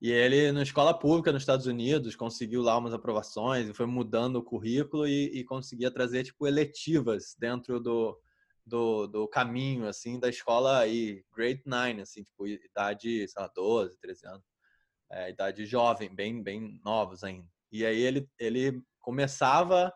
E 0.00 0.10
ele, 0.10 0.50
na 0.50 0.62
escola 0.62 0.96
pública 0.98 1.30
nos 1.30 1.42
Estados 1.42 1.66
Unidos, 1.66 2.16
conseguiu 2.16 2.60
lá 2.60 2.76
umas 2.76 2.92
aprovações 2.92 3.68
e 3.68 3.74
foi 3.74 3.86
mudando 3.86 4.36
o 4.36 4.42
currículo 4.42 5.06
e, 5.06 5.26
e 5.32 5.44
conseguia 5.44 5.92
trazer, 5.92 6.24
tipo, 6.24 6.46
eletivas 6.46 7.36
dentro 7.38 7.78
do, 7.78 8.20
do, 8.66 9.06
do, 9.06 9.28
caminho, 9.28 9.86
assim, 9.86 10.18
da 10.18 10.28
escola 10.28 10.78
aí, 10.78 11.24
grade 11.36 11.62
9, 11.64 12.00
assim, 12.00 12.24
tipo, 12.24 12.48
idade, 12.48 13.28
sei 13.28 13.42
lá, 13.42 13.48
12, 13.54 13.96
13 14.00 14.26
anos 14.26 14.51
é, 15.12 15.30
idade 15.30 15.66
jovem, 15.66 16.12
bem, 16.14 16.42
bem 16.42 16.80
novos 16.84 17.22
ainda. 17.22 17.46
E 17.70 17.84
aí 17.84 18.00
ele, 18.00 18.28
ele 18.38 18.82
começava 19.00 19.92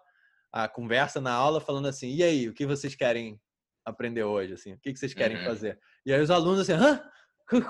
a 0.52 0.68
conversa 0.68 1.20
na 1.20 1.33
aula 1.33 1.61
falando 1.61 1.88
assim, 1.88 2.14
e 2.14 2.22
aí, 2.22 2.48
o 2.48 2.55
que 2.55 2.66
vocês 2.66 2.94
querem 2.94 3.40
aprender 3.85 4.24
hoje, 4.24 4.52
assim? 4.52 4.74
O 4.74 4.79
que 4.79 4.94
vocês 4.94 5.14
querem 5.14 5.38
uhum. 5.38 5.44
fazer? 5.44 5.79
E 6.05 6.12
aí 6.12 6.20
os 6.20 6.31
alunos 6.31 6.61
assim, 6.61 6.72
hã? 6.72 7.02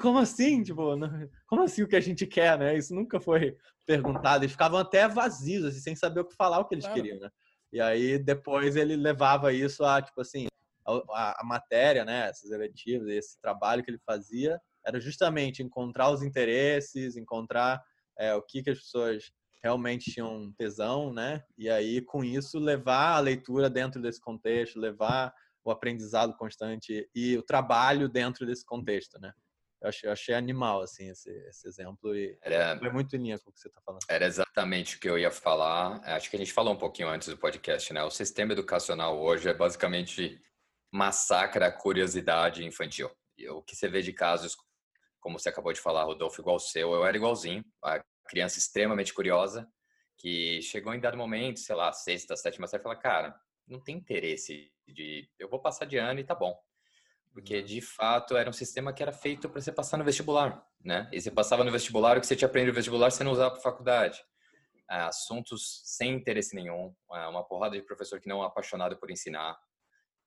Como 0.01 0.19
assim? 0.19 0.63
Tipo, 0.63 0.97
não, 0.97 1.29
como 1.47 1.63
assim 1.63 1.83
o 1.83 1.89
que 1.89 1.97
a 1.97 2.01
gente 2.01 2.27
quer, 2.27 2.59
né? 2.59 2.77
Isso 2.77 2.95
nunca 2.95 3.21
foi 3.21 3.57
perguntado. 3.85 4.43
Eles 4.43 4.53
ficavam 4.53 4.79
até 4.79 5.07
vazios, 5.07 5.67
assim, 5.67 5.81
sem 5.81 5.97
saber 5.97 6.21
o 6.21 6.25
que 6.25 6.35
falar, 6.35 6.61
o 6.61 6.65
que 6.65 6.75
eles 6.75 6.87
claro. 6.87 7.03
queriam, 7.03 7.21
né? 7.21 7.31
E 7.73 7.81
aí 7.81 8.19
depois 8.19 8.75
ele 8.75 8.97
levava 8.97 9.53
isso 9.53 9.85
a, 9.85 10.01
tipo 10.01 10.21
assim, 10.21 10.47
a, 10.87 11.43
a 11.43 11.45
matéria, 11.45 12.05
né? 12.05 12.29
Essas 12.29 12.51
eletivas, 12.51 13.09
esse 13.09 13.39
trabalho 13.41 13.85
que 13.85 13.91
ele 13.91 14.01
fazia 14.07 14.59
era 14.87 15.01
justamente 15.01 15.63
encontrar 15.63 16.11
os 16.11 16.23
interesses, 16.23 17.17
encontrar 17.17 17.83
é, 18.19 18.35
o 18.35 18.43
que, 18.43 18.63
que 18.63 18.71
as 18.71 18.79
pessoas 18.79 19.33
realmente 19.63 20.13
tinham 20.13 20.53
tesão, 20.57 21.13
né? 21.13 21.43
E 21.59 21.69
aí, 21.69 22.01
com 22.01 22.23
isso, 22.23 22.59
levar 22.59 23.17
a 23.17 23.21
leitura 23.21 23.69
dentro 23.69 24.01
desse 24.01 24.21
contexto, 24.21 24.79
levar 24.79 25.35
o 25.65 25.71
aprendizado 25.71 26.37
constante 26.37 27.09
e 27.15 27.37
o 27.37 27.43
trabalho 27.43 28.09
dentro 28.09 28.47
desse 28.47 28.65
contexto, 28.65 29.19
né? 29.21 29.33
Eu 29.83 29.89
achei, 29.89 30.09
eu 30.09 30.13
achei 30.13 30.35
animal, 30.35 30.81
assim, 30.81 31.11
esse, 31.11 31.31
esse 31.49 31.69
exemplo 31.69 32.17
e 32.17 32.39
era, 32.43 32.79
foi 32.79 32.91
muito 32.91 33.15
em 33.15 33.19
linha 33.19 33.39
com 33.39 33.51
o 33.51 33.53
que 33.53 33.61
você 33.61 33.69
está 33.69 33.81
falando. 33.85 34.01
Era 34.09 34.25
exatamente 34.25 34.97
o 34.97 35.01
que 35.01 35.09
eu 35.09 35.19
ia 35.19 35.31
falar. 35.31 36.01
Acho 36.05 36.31
que 36.31 36.37
a 36.37 36.39
gente 36.39 36.53
falou 36.53 36.73
um 36.73 36.79
pouquinho 36.79 37.09
antes 37.09 37.29
do 37.29 37.37
podcast, 37.37 37.93
né? 37.93 38.03
O 38.03 38.11
sistema 38.11 38.53
educacional 38.53 39.21
hoje 39.21 39.49
é 39.49 39.55
basicamente 39.55 40.41
massacra 40.91 41.67
a 41.67 41.73
curiosidade 41.73 42.65
infantil. 42.65 43.11
E 43.37 43.49
o 43.51 43.63
que 43.63 43.77
você 43.77 43.89
vê 43.89 44.01
de 44.01 44.13
casos 44.13 44.57
como 45.27 45.41
você 45.41 45.49
acabou 45.49 45.73
de 45.73 45.81
falar, 45.81 46.05
Rodolfo, 46.05 46.41
igual 46.41 46.55
o 46.55 46.61
seu, 46.61 46.95
eu 46.95 47.05
era 47.05 47.17
igualzinho, 47.17 47.65
a 47.83 48.01
criança 48.29 48.61
extremamente 48.61 49.13
curiosa, 49.13 49.69
que 50.17 50.63
chegou 50.63 50.95
em 50.95 51.01
dado 51.01 51.17
momento, 51.17 51.59
sei 51.59 51.75
lá, 51.75 51.93
sexta, 51.93 52.37
sétima 52.37 52.69
série, 52.69 52.81
fala, 52.81 52.95
cara, 52.95 53.37
não 53.67 53.81
tem 53.83 53.97
interesse 53.97 54.71
de, 54.87 55.29
eu 55.37 55.49
vou 55.49 55.61
passar 55.61 55.85
de 55.85 55.97
ano 55.97 56.21
e 56.21 56.25
tá 56.25 56.33
bom. 56.33 56.57
Porque, 57.33 57.59
uhum. 57.59 57.65
de 57.65 57.81
fato, 57.81 58.37
era 58.37 58.49
um 58.49 58.53
sistema 58.53 58.93
que 58.93 59.03
era 59.03 59.11
feito 59.11 59.49
para 59.49 59.61
você 59.61 59.73
passar 59.73 59.97
no 59.97 60.05
vestibular, 60.05 60.65
né? 60.81 61.11
E 61.13 61.21
você 61.21 61.29
passava 61.29 61.65
no 61.65 61.73
vestibular, 61.73 62.17
o 62.17 62.21
que 62.21 62.27
você 62.29 62.37
tinha 62.37 62.47
aprendido 62.47 62.71
no 62.71 62.77
vestibular, 62.77 63.11
você 63.11 63.25
não 63.25 63.33
usava 63.33 63.51
para 63.51 63.61
faculdade. 63.61 64.25
assuntos 64.89 65.83
sem 65.87 66.13
interesse 66.13 66.55
nenhum, 66.55 66.95
uma 67.11 67.43
porrada 67.43 67.75
de 67.77 67.83
professor 67.83 68.21
que 68.21 68.29
não 68.29 68.45
é 68.45 68.47
apaixonado 68.47 68.97
por 68.97 69.11
ensinar. 69.11 69.59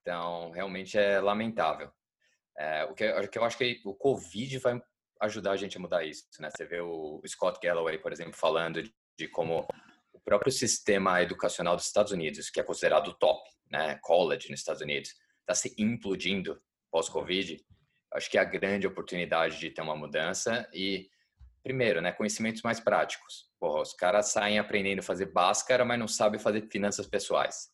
Então, 0.01 0.51
realmente 0.51 0.97
é 0.97 1.21
lamentável. 1.21 1.89
É, 2.59 2.83
o, 2.83 2.93
que, 2.93 3.09
o 3.09 3.27
que 3.29 3.39
eu 3.39 3.45
acho 3.45 3.57
que 3.57 3.81
o 3.85 3.95
Covid 3.95 4.57
vai 4.59 4.81
ajudar 5.21 5.51
a 5.51 5.57
gente 5.57 5.77
a 5.77 5.79
mudar 5.79 6.03
isso. 6.03 6.25
Né? 6.39 6.49
Você 6.53 6.65
vê 6.65 6.81
o 6.81 7.21
Scott 7.25 7.57
Galloway, 7.63 7.97
por 7.97 8.11
exemplo, 8.11 8.33
falando 8.33 8.83
de, 9.17 9.27
como 9.29 9.65
o 10.13 10.19
próprio 10.19 10.51
sistema 10.51 11.21
educacional 11.21 11.77
dos 11.77 11.85
Estados 11.85 12.11
Unidos, 12.11 12.49
que 12.49 12.59
é 12.59 12.63
considerado 12.63 13.13
top, 13.13 13.49
né, 13.71 13.97
college 14.01 14.49
nos 14.49 14.59
Estados 14.59 14.81
Unidos, 14.81 15.13
está 15.39 15.55
se 15.55 15.73
implodindo 15.77 16.61
pós-Covid. 16.91 17.63
Acho 18.13 18.29
que 18.29 18.37
é 18.37 18.41
a 18.41 18.45
grande 18.45 18.87
oportunidade 18.87 19.57
de 19.57 19.69
ter 19.69 19.81
uma 19.81 19.95
mudança 19.95 20.67
e, 20.73 21.09
primeiro, 21.63 22.01
né, 22.01 22.11
conhecimentos 22.11 22.61
mais 22.61 22.79
práticos. 22.79 23.49
Porra, 23.57 23.81
os 23.81 23.93
caras 23.93 24.27
saem 24.27 24.59
aprendendo 24.59 24.99
a 24.99 25.03
fazer 25.03 25.27
báscara, 25.27 25.85
mas 25.85 25.99
não 25.99 26.07
sabem 26.07 26.39
fazer 26.39 26.67
finanças 26.69 27.07
pessoais. 27.07 27.69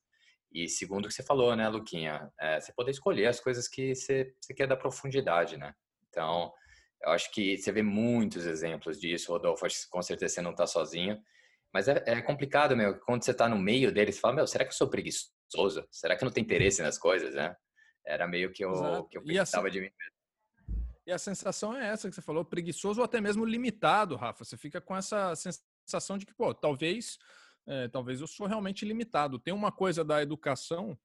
E 0.55 0.69
segundo 0.69 1.03
o 1.03 1.07
que 1.09 1.13
você 1.13 1.21
falou, 1.21 1.53
né, 1.53 1.67
Luquinha, 1.67 2.31
é, 2.39 2.61
você 2.61 2.71
poder 2.71 2.91
escolher 2.91 3.25
as 3.27 3.41
coisas 3.41 3.67
que 3.67 3.93
você, 3.93 4.33
você 4.39 4.53
quer 4.53 4.65
dar 4.65 4.77
profundidade, 4.77 5.57
né? 5.57 5.75
Então, 6.07 6.49
eu 7.03 7.09
acho 7.09 7.29
que 7.31 7.57
você 7.57 7.73
vê 7.73 7.83
muitos 7.83 8.45
exemplos 8.45 8.97
disso, 8.97 9.33
Rodolfo, 9.33 9.65
acho 9.65 9.83
que 9.83 9.89
com 9.89 10.01
certeza 10.01 10.35
você 10.35 10.41
não 10.41 10.51
está 10.51 10.65
sozinho. 10.65 11.21
Mas 11.73 11.89
é, 11.89 12.01
é, 12.05 12.21
complicado, 12.21 12.73
meu, 12.73 12.97
quando 13.01 13.25
você 13.25 13.31
está 13.31 13.49
no 13.49 13.59
meio 13.59 13.91
deles, 13.91 14.15
você 14.15 14.21
fala, 14.21 14.35
meu, 14.35 14.47
será 14.47 14.63
que 14.63 14.69
eu 14.69 14.77
sou 14.77 14.89
preguiçoso? 14.89 15.85
Será 15.91 16.15
que 16.15 16.23
eu 16.23 16.25
não 16.25 16.31
tenho 16.31 16.45
interesse 16.45 16.81
nas 16.81 16.97
coisas, 16.97 17.35
né? 17.35 17.53
Era 18.05 18.25
meio 18.25 18.49
que 18.53 18.63
eu, 18.63 19.03
que 19.07 19.17
eu 19.17 19.23
pensava 19.25 19.69
de 19.69 19.81
mim 19.81 19.91
mesmo. 19.99 20.85
E 21.05 21.11
a 21.11 21.17
sensação 21.17 21.75
é 21.75 21.85
essa 21.89 22.07
que 22.07 22.15
você 22.15 22.21
falou, 22.21 22.45
preguiçoso 22.45 23.01
ou 23.01 23.05
até 23.05 23.19
mesmo 23.19 23.43
limitado, 23.43 24.15
Rafa. 24.15 24.45
Você 24.45 24.55
fica 24.55 24.79
com 24.79 24.95
essa 24.95 25.33
sensação 25.35 26.17
de 26.17 26.25
que, 26.25 26.33
pô, 26.33 26.53
talvez, 26.53 27.19
é, 27.67 27.87
talvez 27.87 28.21
eu 28.21 28.27
sou 28.27 28.47
realmente 28.47 28.85
limitado. 28.85 29.39
Tem 29.39 29.53
uma 29.53 29.71
coisa 29.71 30.03
da 30.03 30.21
educação 30.21 30.97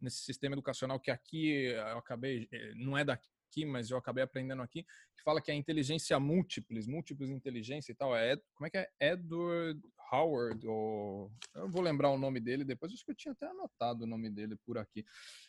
nesse 0.00 0.18
sistema 0.18 0.54
educacional 0.54 0.98
que 0.98 1.10
aqui 1.10 1.50
eu 1.50 1.98
acabei, 1.98 2.48
eh, 2.50 2.72
não 2.74 2.98
é 2.98 3.04
daqui 3.04 3.28
aqui, 3.52 3.66
mas 3.66 3.90
eu 3.90 3.98
acabei 3.98 4.24
aprendendo 4.24 4.62
aqui, 4.62 4.82
que 4.82 5.22
fala 5.22 5.40
que 5.40 5.50
a 5.50 5.54
inteligência 5.54 6.18
múltiples, 6.18 6.86
múltiples 6.86 7.28
inteligência 7.28 7.92
e 7.92 7.94
tal, 7.94 8.16
é, 8.16 8.36
como 8.54 8.66
é 8.66 8.70
que 8.70 8.78
é? 8.78 8.88
Edward 8.98 9.80
Howard, 10.12 10.66
ou 10.66 11.32
eu 11.54 11.68
vou 11.68 11.82
lembrar 11.82 12.10
o 12.10 12.18
nome 12.18 12.38
dele 12.38 12.64
depois, 12.64 12.92
acho 12.92 13.04
que 13.04 13.10
eu 13.10 13.14
tinha 13.16 13.32
até 13.32 13.46
anotado 13.46 14.04
o 14.04 14.06
nome 14.06 14.28
dele 14.30 14.56
por 14.66 14.76
aqui. 14.76 15.04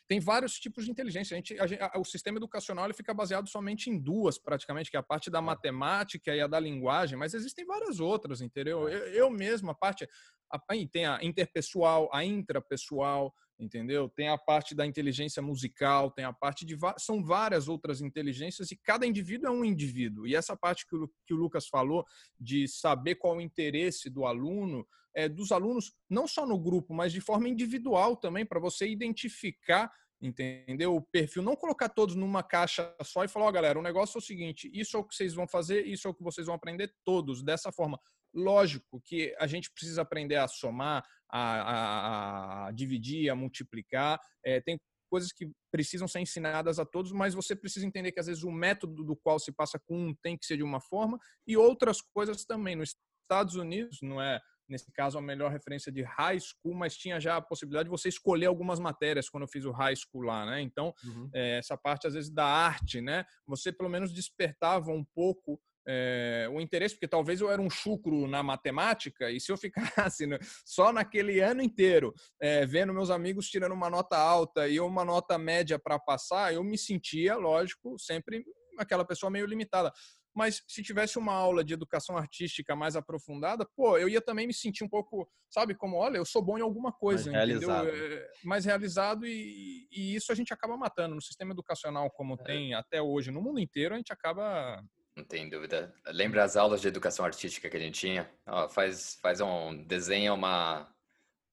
Tem 0.08 0.19
vários 0.19 0.60
tipos 0.60 0.86
de 0.86 0.91
inteligência. 0.91 1.36
A 1.36 1.38
gente, 1.38 1.60
a 1.60 1.67
gente, 1.67 1.82
a, 1.82 1.91
o 1.99 2.06
sistema 2.06 2.38
educacional 2.38 2.86
ele 2.86 2.93
fica 2.93 3.13
baseado 3.13 3.49
somente 3.49 3.89
em 3.89 3.99
duas, 3.99 4.38
praticamente, 4.38 4.89
que 4.89 4.97
é 4.97 4.99
a 4.99 5.04
parte 5.04 5.30
da 5.30 5.39
é. 5.39 5.41
matemática 5.41 6.34
e 6.34 6.41
a 6.41 6.47
da 6.47 6.60
linguagem, 6.60 7.17
mas 7.17 7.34
existem 7.34 7.65
várias 7.65 7.99
outras, 7.99 8.41
entendeu? 8.41 8.88
É. 8.88 8.93
Eu, 8.93 9.08
eu 9.08 9.30
mesmo, 9.30 9.71
a 9.71 9.76
parte 9.76 10.08
a, 10.49 10.60
tem 10.91 11.06
a 11.06 11.19
interpessoal, 11.21 12.10
a 12.13 12.23
intrapessoal, 12.23 13.34
entendeu? 13.63 14.10
Tem 14.10 14.28
a 14.28 14.38
parte 14.38 14.76
da 14.76 14.86
inteligência 14.86 15.41
musical, 15.41 16.12
tem 16.12 16.26
a 16.26 16.34
parte 16.34 16.65
de 16.65 16.78
são 16.97 17.23
várias 17.23 17.67
outras 17.67 18.02
inteligências 18.02 18.71
e 18.71 18.76
cada 18.76 19.06
indivíduo 19.06 19.47
é 19.47 19.52
um 19.52 19.65
indivíduo. 19.65 20.28
E 20.28 20.36
essa 20.36 20.56
parte 20.56 20.86
que 20.88 20.95
o, 20.95 21.10
que 21.26 21.34
o 21.34 21.38
Lucas 21.38 21.67
falou 21.67 22.06
de 22.39 22.67
saber 22.67 23.15
qual 23.15 23.38
o 23.38 23.41
interesse 23.41 24.10
do 24.10 24.26
aluno, 24.26 24.86
é, 25.15 25.30
dos 25.30 25.52
alunos, 25.52 25.93
não 26.10 26.28
só 26.28 26.45
no 26.45 26.60
grupo, 26.60 26.93
mas 26.93 27.13
de 27.13 27.21
forma 27.21 27.47
individual 27.47 28.17
também, 28.17 28.45
para 28.45 28.60
você 28.60 28.88
identificar 28.88 29.91
entendeu? 30.26 30.95
O 30.95 31.02
perfil, 31.02 31.43
não 31.43 31.54
colocar 31.54 31.89
todos 31.89 32.15
numa 32.15 32.41
caixa 32.41 32.95
só 33.04 33.26
e 33.26 33.28
falar, 33.28 33.47
ó, 33.47 33.49
oh, 33.49 33.52
galera, 33.52 33.78
o 33.78 33.82
negócio 33.82 34.17
é 34.17 34.19
o 34.19 34.21
seguinte, 34.21 34.71
isso 34.73 34.95
é 34.95 34.99
o 34.99 35.04
que 35.04 35.13
vocês 35.13 35.34
vão 35.34 35.45
fazer, 35.45 35.86
isso 35.86 36.08
é 36.08 36.12
o 36.12 36.13
que 36.13 36.23
vocês 36.23 36.47
vão 36.47 36.56
aprender 36.56 36.93
todos, 37.04 37.43
dessa 37.43 37.73
forma. 37.73 37.99
Lógico 38.34 39.02
que 39.02 39.36
a 39.38 39.45
gente 39.45 39.69
precisa 39.71 40.02
aprender 40.02 40.38
a 40.38 40.47
somar, 40.47 41.06
a, 41.33 42.65
a, 42.65 42.67
a 42.67 42.71
dividir, 42.71 43.29
a 43.29 43.35
multiplicar. 43.35 44.19
É, 44.45 44.61
tem 44.61 44.77
coisas 45.09 45.31
que 45.31 45.51
precisam 45.71 46.07
ser 46.07 46.19
ensinadas 46.19 46.79
a 46.79 46.85
todos, 46.85 47.11
mas 47.11 47.33
você 47.33 47.55
precisa 47.55 47.85
entender 47.85 48.11
que 48.11 48.19
às 48.19 48.27
vezes 48.27 48.43
o 48.43 48.51
método 48.51 49.03
do 49.03 49.15
qual 49.15 49.39
se 49.39 49.51
passa 49.51 49.79
com 49.79 50.07
um 50.07 50.15
tem 50.21 50.37
que 50.37 50.45
ser 50.45 50.57
de 50.57 50.63
uma 50.63 50.79
forma 50.79 51.19
e 51.47 51.57
outras 51.57 52.01
coisas 52.01 52.45
também. 52.45 52.75
Nos 52.75 52.95
Estados 53.23 53.55
Unidos, 53.55 53.99
não 54.01 54.21
é 54.21 54.39
nesse 54.67 54.91
caso 54.91 55.17
a 55.17 55.21
melhor 55.21 55.51
referência 55.51 55.91
de 55.91 56.03
high 56.03 56.39
school, 56.39 56.73
mas 56.73 56.95
tinha 56.95 57.19
já 57.19 57.37
a 57.37 57.41
possibilidade 57.41 57.85
de 57.85 57.91
você 57.91 58.09
escolher 58.09 58.45
algumas 58.45 58.79
matérias 58.79 59.29
quando 59.29 59.43
eu 59.43 59.47
fiz 59.47 59.65
o 59.65 59.71
high 59.71 59.95
school 59.95 60.21
lá, 60.21 60.45
né? 60.45 60.61
Então, 60.61 60.93
uhum. 61.03 61.29
é, 61.33 61.57
essa 61.57 61.77
parte 61.77 62.07
às 62.07 62.13
vezes 62.13 62.31
da 62.31 62.45
arte, 62.45 63.01
né? 63.01 63.25
Você 63.45 63.71
pelo 63.71 63.89
menos 63.89 64.13
despertava 64.13 64.91
um 64.91 65.03
pouco 65.13 65.59
é, 65.87 66.47
o 66.51 66.61
interesse, 66.61 66.95
porque 66.95 67.07
talvez 67.07 67.41
eu 67.41 67.51
era 67.51 67.61
um 67.61 67.69
chucro 67.69 68.27
na 68.27 68.41
matemática, 68.41 69.29
e 69.31 69.39
se 69.39 69.51
eu 69.51 69.57
ficasse 70.07 70.25
no, 70.25 70.37
só 70.65 70.91
naquele 70.91 71.39
ano 71.39 71.61
inteiro 71.61 72.13
é, 72.41 72.65
vendo 72.65 72.93
meus 72.93 73.09
amigos 73.09 73.49
tirando 73.49 73.73
uma 73.73 73.89
nota 73.89 74.17
alta 74.17 74.67
e 74.67 74.79
uma 74.79 75.03
nota 75.03 75.37
média 75.37 75.77
para 75.79 75.99
passar, 75.99 76.53
eu 76.53 76.63
me 76.63 76.77
sentia, 76.77 77.35
lógico, 77.35 77.97
sempre 77.99 78.43
aquela 78.77 79.05
pessoa 79.05 79.29
meio 79.29 79.45
limitada. 79.45 79.91
Mas 80.35 80.63
se 80.67 80.81
tivesse 80.81 81.19
uma 81.19 81.33
aula 81.33 81.63
de 81.63 81.75
educação 81.75 82.17
artística 82.17 82.75
mais 82.75 82.95
aprofundada, 82.95 83.67
pô, 83.75 83.97
eu 83.99 84.09
ia 84.09 84.19
também 84.19 84.47
me 84.47 84.53
sentir 84.53 84.83
um 84.83 84.89
pouco, 84.89 85.29
sabe, 85.47 85.75
como, 85.75 85.97
olha, 85.97 86.17
eu 86.17 86.25
sou 86.25 86.41
bom 86.41 86.57
em 86.57 86.61
alguma 86.61 86.91
coisa, 86.91 87.31
mais 87.31 87.49
entendeu? 87.49 87.69
Realizado. 87.69 87.95
É, 87.95 88.31
mais 88.43 88.65
realizado 88.65 89.27
e, 89.27 89.87
e, 89.91 90.15
isso 90.15 90.31
a 90.31 90.35
gente 90.35 90.51
acaba 90.51 90.75
matando. 90.75 91.13
No 91.13 91.21
sistema 91.21 91.51
educacional 91.51 92.09
como 92.09 92.33
é. 92.33 92.43
tem 92.43 92.73
até 92.73 92.99
hoje 92.99 93.29
no 93.29 93.41
mundo 93.41 93.59
inteiro, 93.59 93.93
a 93.93 93.97
gente 93.97 94.11
acaba 94.11 94.83
não 95.15 95.23
tem 95.23 95.49
dúvida. 95.49 95.93
Lembra 96.08 96.43
as 96.43 96.58
aulas 96.58 96.82
de 96.82 96.88
educação 96.88 97.26
artística 97.26 97.69
que 97.69 97.78
a 97.78 97.80
gente 97.80 97.99
tinha? 97.99 98.30
Ó, 98.47 98.67
faz, 98.67 99.17
faz 99.21 99.39
um 99.41 99.84
desenha 99.86 100.34
uma 100.34 100.89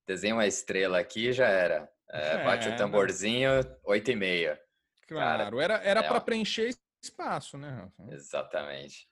desenha 0.06 0.34
uma 0.34 0.46
estrela 0.46 0.98
aqui 0.98 1.32
já 1.32 1.46
era. 1.46 1.90
É, 2.08 2.44
bate 2.44 2.68
o 2.68 2.76
tamborzinho, 2.76 3.50
oito 3.84 4.10
e 4.10 4.16
meia. 4.16 4.60
Claro, 5.06 5.56
Cara, 5.56 5.62
era 5.62 5.74
era 5.84 6.00
é 6.00 6.08
para 6.08 6.20
preencher 6.20 6.74
espaço, 7.02 7.56
né? 7.56 7.70
Rafa? 7.70 8.14
Exatamente. 8.14 9.08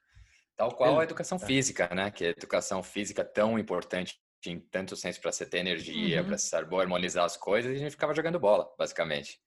Tal 0.57 0.75
qual 0.75 0.99
a 0.99 1.05
educação 1.05 1.39
física, 1.39 1.89
né? 1.95 2.11
Que 2.11 2.25
é 2.25 2.27
a 2.29 2.31
educação 2.31 2.83
física 2.83 3.25
tão 3.25 3.59
importante 3.59 4.21
em 4.47 4.59
tanto 4.59 4.97
senso 4.97 5.21
para 5.21 5.31
você 5.31 5.45
ter 5.45 5.59
energia, 5.59 6.21
uhum. 6.21 6.29
para 6.29 6.39
saber 6.39 6.81
harmonizar 6.81 7.25
as 7.25 7.37
coisas, 7.37 7.73
e 7.73 7.77
a 7.77 7.79
gente 7.79 7.91
ficava 7.91 8.15
jogando 8.15 8.39
bola, 8.39 8.73
basicamente 8.79 9.41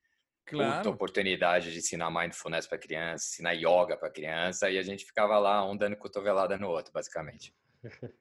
claro. 0.55 0.77
puta 0.77 0.89
oportunidade 0.89 1.71
de 1.71 1.79
ensinar 1.79 2.11
mindfulness 2.11 2.67
para 2.67 2.77
criança, 2.77 3.25
ensinar 3.27 3.53
yoga 3.53 3.97
para 3.97 4.09
criança, 4.09 4.69
e 4.69 4.77
a 4.77 4.83
gente 4.83 5.05
ficava 5.05 5.37
lá, 5.39 5.63
um 5.65 5.75
dando 5.75 5.95
cotovelada 5.95 6.57
no 6.57 6.69
outro, 6.69 6.91
basicamente. 6.93 7.53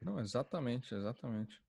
Não, 0.02 0.18
exatamente, 0.18 0.94
exatamente. 0.94 1.60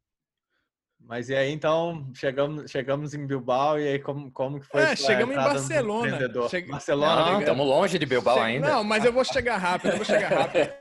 Mas 1.03 1.29
e 1.29 1.35
aí, 1.35 1.51
então, 1.51 2.11
chegamos, 2.13 2.69
chegamos 2.69 3.13
em 3.13 3.25
Bilbao 3.25 3.79
e 3.79 3.87
aí 3.87 3.99
como, 3.99 4.31
como 4.31 4.59
que 4.59 4.67
foi? 4.67 4.81
É, 4.81 4.95
chegamos 4.95 5.33
em 5.33 5.37
Barcelona. 5.37 6.19
Che... 6.47 6.61
Barcelona. 6.61 7.31
Não, 7.31 7.39
estamos 7.39 7.67
longe 7.67 7.97
de 7.97 8.05
Bilbao 8.05 8.35
che... 8.35 8.41
ainda. 8.41 8.69
Não, 8.69 8.83
mas 8.83 9.03
eu 9.03 9.11
vou 9.11 9.25
chegar 9.25 9.57
rápido, 9.57 9.91
eu 9.91 9.97
vou 9.97 10.05
chegar 10.05 10.29
rápido. 10.29 10.80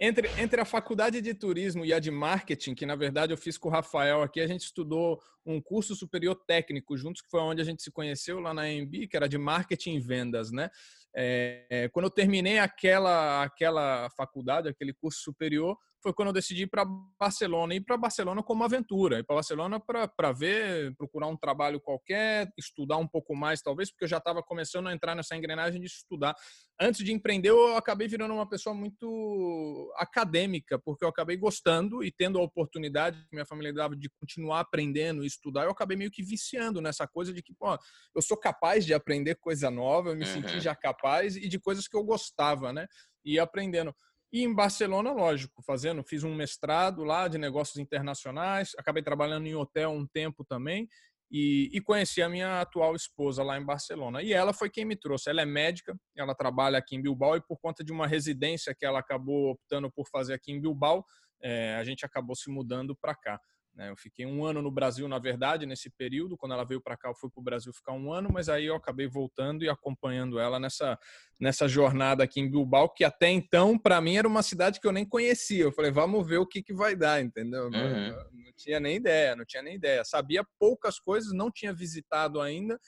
Entre, 0.00 0.28
entre 0.40 0.60
a 0.60 0.64
faculdade 0.64 1.20
de 1.20 1.34
turismo 1.34 1.84
e 1.84 1.92
a 1.92 1.98
de 1.98 2.10
marketing, 2.10 2.74
que 2.74 2.86
na 2.86 2.96
verdade 2.96 3.32
eu 3.32 3.36
fiz 3.36 3.58
com 3.58 3.68
o 3.68 3.72
Rafael 3.72 4.22
aqui, 4.22 4.40
a 4.40 4.46
gente 4.46 4.62
estudou 4.62 5.20
um 5.44 5.60
curso 5.60 5.94
superior 5.94 6.34
técnico 6.46 6.96
juntos, 6.96 7.20
que 7.20 7.30
foi 7.30 7.40
onde 7.40 7.60
a 7.60 7.64
gente 7.64 7.82
se 7.82 7.90
conheceu 7.90 8.40
lá 8.40 8.54
na 8.54 8.70
EMB, 8.70 9.08
que 9.08 9.16
era 9.16 9.28
de 9.28 9.36
marketing 9.36 9.96
e 9.96 10.00
vendas, 10.00 10.50
né? 10.50 10.70
É, 11.14 11.88
quando 11.92 12.04
eu 12.04 12.10
terminei 12.10 12.58
aquela, 12.58 13.42
aquela 13.42 14.08
faculdade, 14.10 14.68
aquele 14.68 14.92
curso 14.92 15.20
superior, 15.20 15.76
foi 16.02 16.12
quando 16.12 16.28
eu 16.28 16.32
decidi 16.32 16.62
ir 16.62 16.66
para 16.66 16.84
Barcelona. 17.18 17.74
Ir 17.74 17.80
para 17.80 17.96
Barcelona 17.96 18.42
como 18.42 18.64
aventura. 18.64 19.18
Ir 19.18 19.24
para 19.24 19.36
Barcelona 19.36 19.80
para 19.80 20.32
ver, 20.32 20.94
procurar 20.96 21.26
um 21.26 21.36
trabalho 21.36 21.80
qualquer, 21.80 22.50
estudar 22.56 22.96
um 22.96 23.06
pouco 23.06 23.34
mais, 23.34 23.60
talvez, 23.60 23.90
porque 23.90 24.04
eu 24.04 24.08
já 24.08 24.18
estava 24.18 24.42
começando 24.42 24.88
a 24.88 24.92
entrar 24.92 25.14
nessa 25.14 25.36
engrenagem 25.36 25.80
de 25.80 25.86
estudar. 25.86 26.34
Antes 26.80 27.04
de 27.04 27.12
empreender, 27.12 27.50
eu 27.50 27.76
acabei 27.76 28.06
virando 28.06 28.34
uma 28.34 28.48
pessoa 28.48 28.74
muito 28.74 29.92
acadêmica, 29.96 30.78
porque 30.78 31.04
eu 31.04 31.08
acabei 31.08 31.36
gostando 31.36 32.04
e 32.04 32.12
tendo 32.12 32.38
a 32.38 32.42
oportunidade 32.42 33.20
que 33.24 33.34
minha 33.34 33.46
família 33.46 33.72
dava 33.72 33.96
de 33.96 34.08
continuar 34.20 34.60
aprendendo 34.60 35.24
e 35.24 35.26
estudar, 35.26 35.64
eu 35.64 35.70
acabei 35.70 35.96
meio 35.96 36.10
que 36.10 36.22
viciando 36.22 36.80
nessa 36.80 37.06
coisa 37.06 37.32
de 37.32 37.42
que, 37.42 37.52
pô, 37.54 37.76
eu 38.14 38.22
sou 38.22 38.36
capaz 38.36 38.86
de 38.86 38.94
aprender 38.94 39.34
coisa 39.36 39.70
nova, 39.70 40.10
eu 40.10 40.16
me 40.16 40.24
uhum. 40.24 40.32
senti 40.32 40.60
já 40.60 40.74
capaz 40.74 41.36
e 41.36 41.48
de 41.48 41.58
coisas 41.58 41.88
que 41.88 41.96
eu 41.96 42.04
gostava, 42.04 42.72
né? 42.72 42.86
E 43.24 43.38
aprendendo. 43.38 43.94
E 44.32 44.44
em 44.44 44.54
Barcelona, 44.54 45.12
lógico, 45.12 45.62
fazendo, 45.62 46.02
fiz 46.02 46.22
um 46.22 46.34
mestrado 46.34 47.02
lá 47.02 47.28
de 47.28 47.38
negócios 47.38 47.78
internacionais, 47.78 48.72
acabei 48.78 49.02
trabalhando 49.02 49.46
em 49.46 49.54
hotel 49.54 49.90
um 49.90 50.06
tempo 50.06 50.44
também 50.44 50.86
e, 51.30 51.70
e, 51.72 51.80
conheci 51.80 52.22
a 52.22 52.28
minha 52.28 52.60
atual 52.60 52.94
esposa 52.94 53.42
lá 53.42 53.58
em 53.58 53.64
Barcelona. 53.64 54.22
E 54.22 54.32
ela 54.32 54.52
foi 54.52 54.70
quem 54.70 54.84
me 54.84 54.96
trouxe. 54.96 55.28
Ela 55.28 55.42
é 55.42 55.46
médica, 55.46 55.94
ela 56.16 56.34
trabalha 56.34 56.78
aqui 56.78 56.96
em 56.96 57.02
Bilbao 57.02 57.36
e 57.36 57.40
por 57.40 57.58
conta 57.58 57.84
de 57.84 57.92
uma 57.92 58.06
residência 58.06 58.74
que 58.74 58.84
ela 58.84 58.98
acabou 58.98 59.50
optando 59.50 59.90
por 59.90 60.08
fazer 60.08 60.34
aqui 60.34 60.52
em 60.52 60.60
Bilbao, 60.60 61.04
é, 61.42 61.76
a 61.76 61.84
gente 61.84 62.04
acabou 62.04 62.34
se 62.34 62.50
mudando 62.50 62.96
para 62.96 63.14
cá. 63.14 63.40
Né? 63.78 63.88
Eu 63.90 63.96
fiquei 63.96 64.26
um 64.26 64.44
ano 64.44 64.60
no 64.60 64.72
Brasil, 64.72 65.06
na 65.06 65.20
verdade, 65.20 65.64
nesse 65.64 65.88
período. 65.88 66.36
Quando 66.36 66.52
ela 66.52 66.64
veio 66.64 66.80
para 66.80 66.96
cá, 66.96 67.08
eu 67.08 67.14
fui 67.14 67.30
para 67.30 67.40
o 67.40 67.44
Brasil 67.44 67.72
ficar 67.72 67.92
um 67.92 68.12
ano, 68.12 68.28
mas 68.30 68.48
aí 68.48 68.66
eu 68.66 68.74
acabei 68.74 69.06
voltando 69.06 69.62
e 69.62 69.68
acompanhando 69.68 70.40
ela 70.40 70.58
nessa, 70.58 70.98
nessa 71.38 71.68
jornada 71.68 72.24
aqui 72.24 72.40
em 72.40 72.50
Bilbao, 72.50 72.92
que 72.92 73.04
até 73.04 73.30
então, 73.30 73.78
para 73.78 74.00
mim, 74.00 74.16
era 74.16 74.26
uma 74.26 74.42
cidade 74.42 74.80
que 74.80 74.86
eu 74.86 74.92
nem 74.92 75.08
conhecia. 75.08 75.62
Eu 75.62 75.72
falei, 75.72 75.92
vamos 75.92 76.26
ver 76.26 76.38
o 76.38 76.46
que, 76.46 76.60
que 76.60 76.74
vai 76.74 76.96
dar, 76.96 77.22
entendeu? 77.22 77.66
Uhum. 77.66 77.70
Não, 77.70 78.16
não 78.32 78.52
tinha 78.56 78.80
nem 78.80 78.96
ideia, 78.96 79.36
não 79.36 79.44
tinha 79.44 79.62
nem 79.62 79.76
ideia. 79.76 80.04
Sabia 80.04 80.44
poucas 80.58 80.98
coisas, 80.98 81.32
não 81.32 81.48
tinha 81.48 81.72
visitado 81.72 82.40
ainda. 82.40 82.80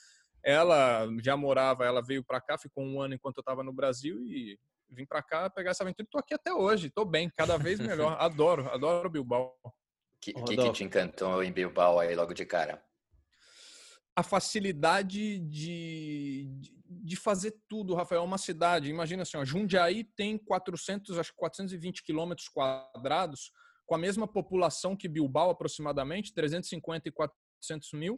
Ela 0.45 1.07
já 1.23 1.37
morava, 1.37 1.85
ela 1.85 2.03
veio 2.03 2.25
para 2.25 2.41
cá, 2.41 2.59
ficou 2.59 2.83
um 2.83 3.01
ano 3.01 3.15
enquanto 3.15 3.37
eu 3.37 3.43
estava 3.43 3.63
no 3.63 3.73
Brasil 3.73 4.19
e 4.27 4.59
vim 4.91 5.07
para 5.07 5.23
cá 5.23 5.49
pegar 5.49 5.71
essa 5.71 5.85
aventura. 5.85 6.05
Estou 6.05 6.19
aqui 6.19 6.35
até 6.35 6.53
hoje, 6.53 6.89
estou 6.89 7.05
bem, 7.05 7.31
cada 7.37 7.57
vez 7.57 7.79
melhor. 7.79 8.17
adoro, 8.19 8.69
adoro 8.71 9.09
Bilbao. 9.09 9.55
O 10.21 10.45
que, 10.45 10.57
que, 10.57 10.57
que, 10.57 10.73
te 10.73 10.85
encantou 10.85 11.43
em 11.43 11.51
Bilbao 11.51 11.99
aí 11.99 12.15
logo 12.15 12.35
de 12.35 12.45
cara? 12.45 12.83
A 14.15 14.23
facilidade 14.23 15.39
de, 15.39 16.51
de 16.85 17.17
fazer 17.17 17.55
tudo, 17.67 17.95
Rafael. 17.95 18.21
É 18.21 18.25
uma 18.25 18.37
cidade, 18.37 18.91
imagina 18.91 19.23
assim, 19.23 19.39
ó, 19.39 19.45
Jundiaí 19.45 20.05
tem 20.05 20.37
400, 20.37 21.19
acho 21.19 21.31
que 21.31 21.39
420 21.39 22.03
quilômetros 22.03 22.49
quadrados, 22.49 23.51
com 23.87 23.95
a 23.95 23.99
mesma 23.99 24.29
população 24.29 24.95
que 24.95 25.09
Bilbao, 25.09 25.51
aproximadamente, 25.51 26.35
350 26.35 27.09
e 27.09 27.13
400 27.13 27.93
mil. 27.95 28.15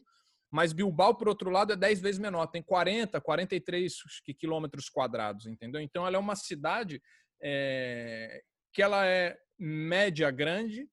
Mas 0.51 0.73
Bilbao, 0.73 1.15
por 1.15 1.29
outro 1.29 1.51
lado, 1.51 1.73
é 1.73 1.77
10 1.77 2.01
vezes 2.01 2.19
menor, 2.19 2.47
tem 2.49 2.63
40, 2.63 3.21
43 3.21 3.95
quilômetros 4.39 4.91
quadrados, 4.91 5.47
entendeu? 5.47 5.81
Então, 5.81 6.07
ela 6.07 6.17
é 6.17 6.21
uma 6.21 6.37
cidade 6.37 7.01
é, 7.41 8.43
que 8.73 8.83
ela 8.83 9.07
é 9.07 9.37
média 9.59 10.31
grande, 10.31 10.87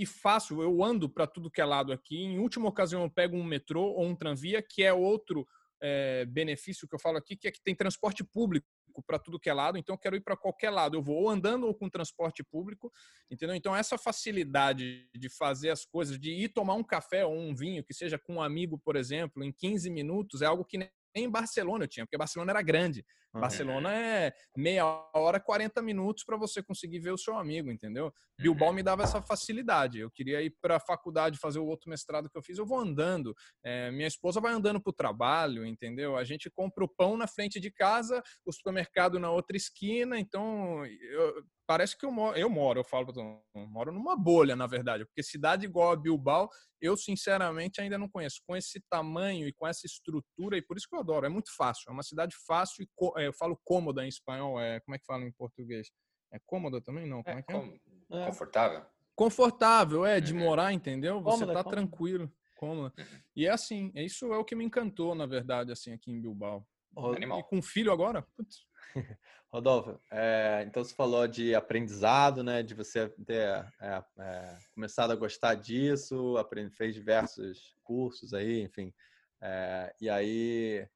e 0.00 0.06
fácil. 0.06 0.62
Eu 0.62 0.82
ando 0.82 1.08
para 1.08 1.26
tudo 1.26 1.50
que 1.50 1.60
é 1.60 1.64
lado 1.64 1.92
aqui. 1.92 2.16
Em 2.16 2.38
última 2.38 2.68
ocasião, 2.68 3.02
eu 3.02 3.10
pego 3.10 3.36
um 3.36 3.44
metrô 3.44 3.82
ou 3.82 4.06
um 4.06 4.16
tranvia, 4.16 4.62
que 4.62 4.82
é 4.82 4.92
outro 4.92 5.46
é, 5.82 6.24
benefício 6.24 6.88
que 6.88 6.94
eu 6.94 6.98
falo 6.98 7.18
aqui, 7.18 7.36
que 7.36 7.46
é 7.46 7.50
que 7.50 7.62
tem 7.62 7.74
transporte 7.74 8.24
público 8.24 8.66
para 9.06 9.18
tudo 9.18 9.38
que 9.38 9.48
é 9.48 9.54
lado, 9.54 9.78
então 9.78 9.94
eu 9.94 9.98
quero 9.98 10.16
ir 10.16 10.20
para 10.20 10.36
qualquer 10.36 10.70
lado. 10.70 10.96
Eu 10.96 11.02
vou 11.02 11.16
ou 11.16 11.30
andando 11.30 11.66
ou 11.66 11.74
com 11.74 11.88
transporte 11.88 12.42
público, 12.42 12.92
entendeu? 13.30 13.54
Então 13.54 13.74
essa 13.74 13.96
facilidade 13.96 15.08
de 15.14 15.28
fazer 15.28 15.70
as 15.70 15.84
coisas, 15.84 16.18
de 16.18 16.30
ir 16.32 16.48
tomar 16.48 16.74
um 16.74 16.82
café 16.82 17.24
ou 17.24 17.38
um 17.38 17.54
vinho, 17.54 17.84
que 17.84 17.94
seja 17.94 18.18
com 18.18 18.34
um 18.34 18.42
amigo, 18.42 18.78
por 18.78 18.96
exemplo, 18.96 19.44
em 19.44 19.52
15 19.52 19.88
minutos, 19.90 20.42
é 20.42 20.46
algo 20.46 20.64
que 20.64 20.76
nem 20.76 20.90
em 21.14 21.30
Barcelona 21.30 21.84
eu 21.84 21.88
tinha, 21.88 22.04
porque 22.04 22.18
Barcelona 22.18 22.52
era 22.52 22.62
grande. 22.62 23.04
Uhum. 23.32 23.40
Barcelona 23.40 23.94
é 23.94 24.34
meia 24.56 24.84
hora, 25.14 25.38
40 25.38 25.80
minutos 25.82 26.24
para 26.24 26.36
você 26.36 26.62
conseguir 26.62 26.98
ver 26.98 27.12
o 27.12 27.18
seu 27.18 27.36
amigo, 27.38 27.70
entendeu? 27.70 28.12
Bilbao 28.38 28.72
me 28.72 28.82
dava 28.82 29.02
essa 29.04 29.22
facilidade. 29.22 30.00
Eu 30.00 30.10
queria 30.10 30.42
ir 30.42 30.56
para 30.60 30.76
a 30.76 30.80
faculdade 30.80 31.38
fazer 31.38 31.58
o 31.58 31.66
outro 31.66 31.88
mestrado 31.88 32.28
que 32.28 32.36
eu 32.36 32.42
fiz, 32.42 32.58
eu 32.58 32.66
vou 32.66 32.78
andando. 32.78 33.34
É, 33.64 33.90
minha 33.90 34.08
esposa 34.08 34.40
vai 34.40 34.52
andando 34.52 34.80
para 34.80 34.90
o 34.90 34.94
trabalho, 34.94 35.64
entendeu? 35.64 36.16
A 36.16 36.24
gente 36.24 36.50
compra 36.50 36.84
o 36.84 36.88
pão 36.88 37.16
na 37.16 37.26
frente 37.26 37.60
de 37.60 37.70
casa, 37.70 38.22
o 38.44 38.52
supermercado 38.52 39.18
na 39.20 39.30
outra 39.30 39.56
esquina, 39.56 40.18
então 40.18 40.84
eu, 40.86 41.44
parece 41.66 41.96
que 41.96 42.04
eu 42.04 42.10
moro, 42.10 42.36
eu 42.36 42.50
moro, 42.50 42.80
eu 42.80 42.84
falo, 42.84 43.12
eu 43.54 43.66
moro 43.68 43.92
numa 43.92 44.16
bolha, 44.16 44.56
na 44.56 44.66
verdade, 44.66 45.04
porque 45.04 45.22
cidade 45.22 45.66
igual 45.66 45.92
a 45.92 45.96
Bilbao, 45.96 46.48
eu 46.80 46.96
sinceramente 46.96 47.80
ainda 47.80 47.96
não 47.96 48.08
conheço. 48.08 48.40
Com 48.44 48.56
esse 48.56 48.80
tamanho 48.90 49.46
e 49.46 49.52
com 49.52 49.68
essa 49.68 49.86
estrutura, 49.86 50.56
e 50.56 50.62
por 50.62 50.76
isso 50.76 50.88
que 50.88 50.96
eu 50.96 51.00
adoro, 51.00 51.26
é 51.26 51.28
muito 51.28 51.54
fácil, 51.54 51.84
é 51.88 51.92
uma 51.92 52.02
cidade 52.02 52.34
fácil, 52.46 52.82
e 52.82 52.88
eu 53.26 53.32
falo 53.32 53.60
cômoda 53.64 54.04
em 54.04 54.08
espanhol, 54.08 54.60
é, 54.60 54.80
como 54.80 54.94
é 54.94 54.98
que 54.98 55.06
fala 55.06 55.24
em 55.24 55.32
português? 55.32 55.90
É 56.32 56.38
cômoda 56.46 56.80
também? 56.80 57.06
Não, 57.06 57.22
como 57.22 57.36
é, 57.36 57.40
é 57.40 57.42
que 57.42 57.52
é? 57.52 58.22
é? 58.22 58.26
Confortável. 58.26 58.82
Confortável, 59.14 60.06
é, 60.06 60.20
de 60.20 60.32
uhum. 60.32 60.40
morar, 60.40 60.72
entendeu? 60.72 61.20
Você 61.20 61.40
cômoda, 61.40 61.52
tá 61.52 61.64
cômoda. 61.64 61.76
tranquilo, 61.76 62.32
cômoda. 62.56 62.94
Uhum. 62.96 63.04
E 63.36 63.46
é 63.46 63.50
assim, 63.50 63.92
isso 63.94 64.32
é 64.32 64.38
o 64.38 64.44
que 64.44 64.54
me 64.54 64.64
encantou, 64.64 65.14
na 65.14 65.26
verdade, 65.26 65.72
assim, 65.72 65.92
aqui 65.92 66.10
em 66.10 66.20
Bilbao. 66.20 66.66
Animal. 66.96 67.40
E 67.40 67.42
com 67.44 67.62
filho 67.62 67.92
agora? 67.92 68.22
Putz. 68.36 68.66
Rodolfo, 69.52 70.00
é, 70.12 70.64
então 70.64 70.84
você 70.84 70.94
falou 70.94 71.26
de 71.26 71.56
aprendizado, 71.56 72.42
né? 72.42 72.62
De 72.62 72.72
você 72.72 73.08
ter 73.26 73.66
é, 73.80 74.04
é, 74.18 74.58
começado 74.72 75.10
a 75.10 75.16
gostar 75.16 75.54
disso, 75.56 76.36
aprend, 76.36 76.70
fez 76.70 76.94
diversos 76.94 77.74
cursos 77.82 78.32
aí, 78.32 78.62
enfim. 78.62 78.94
É, 79.40 79.92
e 80.00 80.08
aí 80.08 80.86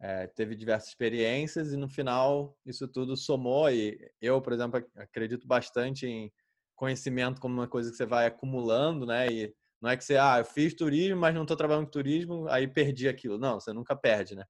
é, 0.00 0.26
teve 0.28 0.54
diversas 0.54 0.90
experiências 0.90 1.72
e 1.72 1.76
no 1.76 1.88
final 1.88 2.56
isso 2.64 2.86
tudo 2.88 3.16
somou. 3.16 3.70
E 3.70 3.98
eu, 4.20 4.40
por 4.40 4.52
exemplo, 4.52 4.84
acredito 4.96 5.46
bastante 5.46 6.06
em 6.06 6.32
conhecimento 6.76 7.40
como 7.40 7.54
uma 7.54 7.68
coisa 7.68 7.90
que 7.90 7.96
você 7.96 8.06
vai 8.06 8.26
acumulando, 8.26 9.06
né? 9.06 9.28
E 9.28 9.54
não 9.80 9.90
é 9.90 9.96
que 9.96 10.04
você, 10.04 10.16
ah, 10.16 10.38
eu 10.38 10.44
fiz 10.44 10.74
turismo, 10.74 11.20
mas 11.20 11.34
não 11.34 11.42
estou 11.42 11.56
trabalhando 11.56 11.86
com 11.86 11.90
turismo, 11.92 12.48
aí 12.48 12.68
perdi 12.68 13.08
aquilo. 13.08 13.38
Não, 13.38 13.60
você 13.60 13.72
nunca 13.72 13.96
perde, 13.96 14.34
né? 14.36 14.44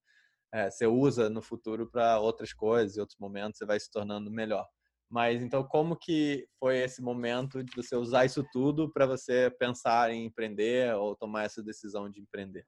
é, 0.53 0.71
você 0.71 0.87
usa 0.87 1.29
no 1.29 1.43
futuro 1.43 1.87
para 1.91 2.19
outras 2.21 2.53
coisas 2.53 2.97
e 2.97 3.01
outros 3.01 3.19
momentos, 3.19 3.59
você 3.59 3.67
vai 3.67 3.79
se 3.79 3.91
tornando 3.91 4.31
melhor. 4.31 4.67
Mas 5.11 5.41
então, 5.41 5.65
como 5.65 5.97
que 5.97 6.47
foi 6.59 6.79
esse 6.79 7.01
momento 7.03 7.63
de 7.65 7.75
você 7.75 7.97
usar 7.97 8.27
isso 8.27 8.45
tudo 8.53 8.91
para 8.93 9.07
você 9.07 9.51
pensar 9.59 10.11
em 10.11 10.27
empreender 10.27 10.95
ou 10.95 11.17
tomar 11.17 11.45
essa 11.45 11.63
decisão 11.63 12.11
de 12.11 12.21
empreender? 12.21 12.67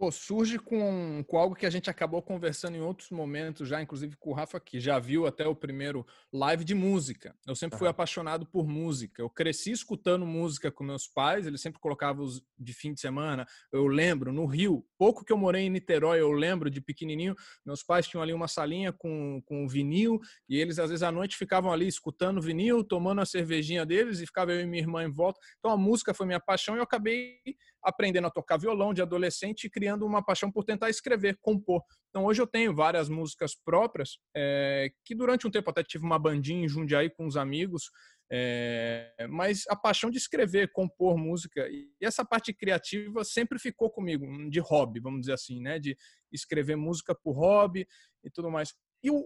Pô, 0.00 0.10
surge 0.10 0.58
com, 0.58 1.22
com 1.28 1.36
algo 1.36 1.54
que 1.54 1.66
a 1.66 1.70
gente 1.70 1.90
acabou 1.90 2.22
conversando 2.22 2.74
em 2.74 2.80
outros 2.80 3.10
momentos 3.10 3.68
já, 3.68 3.82
inclusive 3.82 4.16
com 4.16 4.30
o 4.30 4.32
Rafa, 4.32 4.58
que 4.58 4.80
já 4.80 4.98
viu 4.98 5.26
até 5.26 5.46
o 5.46 5.54
primeiro 5.54 6.06
live 6.32 6.64
de 6.64 6.74
música. 6.74 7.36
Eu 7.46 7.54
sempre 7.54 7.78
fui 7.78 7.86
apaixonado 7.86 8.46
por 8.46 8.66
música. 8.66 9.20
Eu 9.20 9.28
cresci 9.28 9.72
escutando 9.72 10.24
música 10.24 10.72
com 10.72 10.82
meus 10.82 11.06
pais, 11.06 11.46
eles 11.46 11.60
sempre 11.60 11.78
colocavam 11.78 12.24
os 12.24 12.42
de 12.58 12.72
fim 12.72 12.94
de 12.94 13.00
semana. 13.02 13.46
Eu 13.70 13.86
lembro, 13.86 14.32
no 14.32 14.46
Rio, 14.46 14.86
pouco 14.96 15.22
que 15.22 15.34
eu 15.34 15.36
morei 15.36 15.64
em 15.64 15.70
Niterói, 15.70 16.18
eu 16.18 16.32
lembro 16.32 16.70
de 16.70 16.80
pequenininho, 16.80 17.36
meus 17.66 17.82
pais 17.82 18.08
tinham 18.08 18.22
ali 18.22 18.32
uma 18.32 18.48
salinha 18.48 18.94
com, 18.94 19.42
com 19.44 19.68
vinil 19.68 20.18
e 20.48 20.56
eles 20.56 20.78
às 20.78 20.88
vezes 20.88 21.02
à 21.02 21.12
noite 21.12 21.36
ficavam 21.36 21.70
ali 21.70 21.86
escutando 21.86 22.40
vinil, 22.40 22.82
tomando 22.82 23.20
a 23.20 23.26
cervejinha 23.26 23.84
deles 23.84 24.18
e 24.20 24.24
ficava 24.24 24.50
eu 24.50 24.62
e 24.62 24.66
minha 24.66 24.82
irmã 24.82 25.04
em 25.04 25.12
volta. 25.12 25.38
Então 25.58 25.70
a 25.70 25.76
música 25.76 26.14
foi 26.14 26.24
minha 26.24 26.40
paixão 26.40 26.74
e 26.74 26.78
eu 26.78 26.84
acabei 26.84 27.36
aprendendo 27.82 28.26
a 28.26 28.30
tocar 28.30 28.56
violão 28.58 28.92
de 28.94 29.02
adolescente 29.02 29.64
e 29.64 29.70
criando 29.70 29.89
uma 29.98 30.24
paixão 30.24 30.50
por 30.50 30.64
tentar 30.64 30.90
escrever, 30.90 31.38
compor. 31.40 31.82
Então 32.08 32.24
hoje 32.24 32.40
eu 32.40 32.46
tenho 32.46 32.74
várias 32.74 33.08
músicas 33.08 33.54
próprias, 33.54 34.18
é, 34.36 34.90
que 35.04 35.14
durante 35.14 35.46
um 35.46 35.50
tempo 35.50 35.70
até 35.70 35.82
tive 35.82 36.04
uma 36.04 36.18
bandinha 36.18 36.64
em 36.64 36.68
Jundiaí 36.68 37.10
com 37.10 37.26
os 37.26 37.36
amigos, 37.36 37.90
é, 38.32 39.12
mas 39.28 39.64
a 39.68 39.74
paixão 39.74 40.10
de 40.10 40.18
escrever, 40.18 40.70
compor 40.72 41.16
música 41.16 41.68
e 41.68 41.90
essa 42.00 42.24
parte 42.24 42.52
criativa 42.52 43.24
sempre 43.24 43.58
ficou 43.58 43.90
comigo, 43.90 44.24
de 44.48 44.60
hobby, 44.60 45.00
vamos 45.00 45.20
dizer 45.20 45.32
assim, 45.32 45.60
né? 45.60 45.78
De 45.78 45.96
escrever 46.32 46.76
música 46.76 47.14
por 47.14 47.32
hobby 47.32 47.86
e 48.22 48.30
tudo 48.30 48.50
mais. 48.50 48.72
E 49.02 49.10
o, 49.10 49.16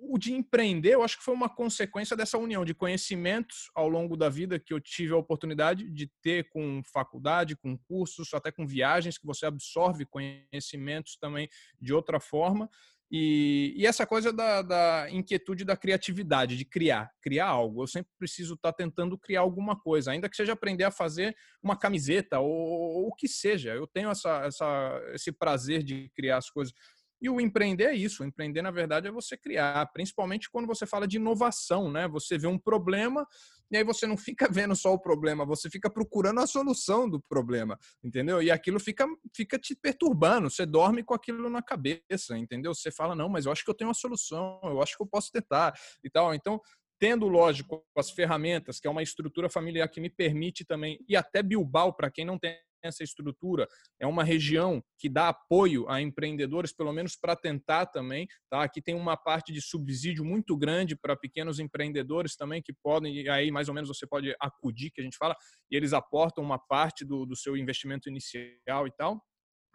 o 0.00 0.18
de 0.18 0.32
empreender, 0.32 0.94
eu 0.94 1.02
acho 1.02 1.18
que 1.18 1.24
foi 1.24 1.34
uma 1.34 1.48
consequência 1.48 2.16
dessa 2.16 2.38
união 2.38 2.64
de 2.64 2.74
conhecimentos 2.74 3.70
ao 3.74 3.88
longo 3.88 4.16
da 4.16 4.28
vida 4.28 4.58
que 4.58 4.72
eu 4.72 4.80
tive 4.80 5.12
a 5.12 5.16
oportunidade 5.16 5.90
de 5.90 6.06
ter 6.22 6.48
com 6.48 6.82
faculdade, 6.84 7.56
com 7.56 7.76
cursos, 7.76 8.32
até 8.34 8.50
com 8.50 8.66
viagens, 8.66 9.18
que 9.18 9.26
você 9.26 9.46
absorve 9.46 10.06
conhecimentos 10.06 11.16
também 11.16 11.48
de 11.80 11.92
outra 11.92 12.20
forma. 12.20 12.68
E, 13.10 13.72
e 13.74 13.86
essa 13.86 14.06
coisa 14.06 14.30
da, 14.30 14.60
da, 14.60 15.10
inquietude 15.10 15.64
da 15.64 15.76
criatividade, 15.76 16.58
de 16.58 16.64
criar, 16.64 17.10
criar 17.22 17.46
algo. 17.46 17.82
Eu 17.82 17.86
sempre 17.86 18.12
preciso 18.18 18.54
estar 18.54 18.72
tentando 18.72 19.16
criar 19.16 19.40
alguma 19.40 19.74
coisa, 19.74 20.12
ainda 20.12 20.28
que 20.28 20.36
seja 20.36 20.52
aprender 20.52 20.84
a 20.84 20.90
fazer 20.90 21.34
uma 21.62 21.76
camiseta 21.76 22.38
ou, 22.38 22.50
ou 22.50 23.08
o 23.08 23.14
que 23.14 23.26
seja. 23.26 23.74
Eu 23.74 23.86
tenho 23.86 24.10
essa, 24.10 24.44
essa, 24.44 25.02
esse 25.14 25.32
prazer 25.32 25.82
de 25.82 26.10
criar 26.14 26.36
as 26.36 26.50
coisas. 26.50 26.74
E 27.20 27.28
o 27.28 27.40
empreender 27.40 27.84
é 27.84 27.94
isso. 27.94 28.22
O 28.22 28.26
empreender, 28.26 28.62
na 28.62 28.70
verdade, 28.70 29.08
é 29.08 29.10
você 29.10 29.36
criar, 29.36 29.86
principalmente 29.92 30.50
quando 30.50 30.66
você 30.66 30.86
fala 30.86 31.06
de 31.06 31.16
inovação, 31.16 31.90
né? 31.90 32.06
Você 32.08 32.38
vê 32.38 32.46
um 32.46 32.58
problema 32.58 33.26
e 33.70 33.76
aí 33.76 33.84
você 33.84 34.06
não 34.06 34.16
fica 34.16 34.48
vendo 34.50 34.74
só 34.74 34.92
o 34.92 34.98
problema, 34.98 35.44
você 35.44 35.68
fica 35.68 35.90
procurando 35.90 36.40
a 36.40 36.46
solução 36.46 37.08
do 37.08 37.20
problema, 37.20 37.78
entendeu? 38.02 38.42
E 38.42 38.50
aquilo 38.50 38.80
fica, 38.80 39.06
fica 39.34 39.58
te 39.58 39.74
perturbando, 39.74 40.50
você 40.50 40.64
dorme 40.64 41.02
com 41.02 41.14
aquilo 41.14 41.50
na 41.50 41.62
cabeça, 41.62 42.36
entendeu? 42.36 42.74
Você 42.74 42.90
fala, 42.90 43.14
não, 43.14 43.28
mas 43.28 43.46
eu 43.46 43.52
acho 43.52 43.64
que 43.64 43.70
eu 43.70 43.74
tenho 43.74 43.88
uma 43.88 43.94
solução, 43.94 44.60
eu 44.64 44.82
acho 44.82 44.96
que 44.96 45.02
eu 45.02 45.06
posso 45.06 45.30
tentar 45.30 45.74
e 46.02 46.10
tal. 46.10 46.34
Então, 46.34 46.60
tendo, 46.98 47.28
lógico, 47.28 47.84
as 47.96 48.10
ferramentas, 48.10 48.80
que 48.80 48.88
é 48.88 48.90
uma 48.90 49.02
estrutura 49.02 49.48
familiar 49.48 49.88
que 49.88 50.00
me 50.00 50.10
permite 50.10 50.64
também, 50.64 50.98
e 51.08 51.16
até 51.16 51.42
Bilbao, 51.42 51.92
para 51.92 52.10
quem 52.10 52.24
não 52.24 52.38
tem 52.38 52.56
essa 52.82 53.02
estrutura, 53.02 53.66
é 54.00 54.06
uma 54.06 54.24
região 54.24 54.82
que 54.98 55.08
dá 55.08 55.28
apoio 55.28 55.88
a 55.88 56.00
empreendedores, 56.00 56.72
pelo 56.72 56.92
menos 56.92 57.16
para 57.16 57.36
tentar 57.36 57.86
também. 57.86 58.26
Tá? 58.50 58.62
Aqui 58.62 58.80
tem 58.80 58.94
uma 58.94 59.16
parte 59.16 59.52
de 59.52 59.60
subsídio 59.60 60.24
muito 60.24 60.56
grande 60.56 60.96
para 60.96 61.16
pequenos 61.16 61.58
empreendedores 61.58 62.36
também 62.36 62.62
que 62.62 62.72
podem, 62.72 63.14
e 63.14 63.28
aí 63.28 63.50
mais 63.50 63.68
ou 63.68 63.74
menos 63.74 63.88
você 63.88 64.06
pode 64.06 64.34
acudir, 64.40 64.90
que 64.90 65.00
a 65.00 65.04
gente 65.04 65.16
fala, 65.16 65.36
e 65.70 65.76
eles 65.76 65.92
aportam 65.92 66.42
uma 66.42 66.58
parte 66.58 67.04
do, 67.04 67.24
do 67.26 67.36
seu 67.36 67.56
investimento 67.56 68.08
inicial 68.08 68.86
e 68.86 68.92
tal. 68.96 69.22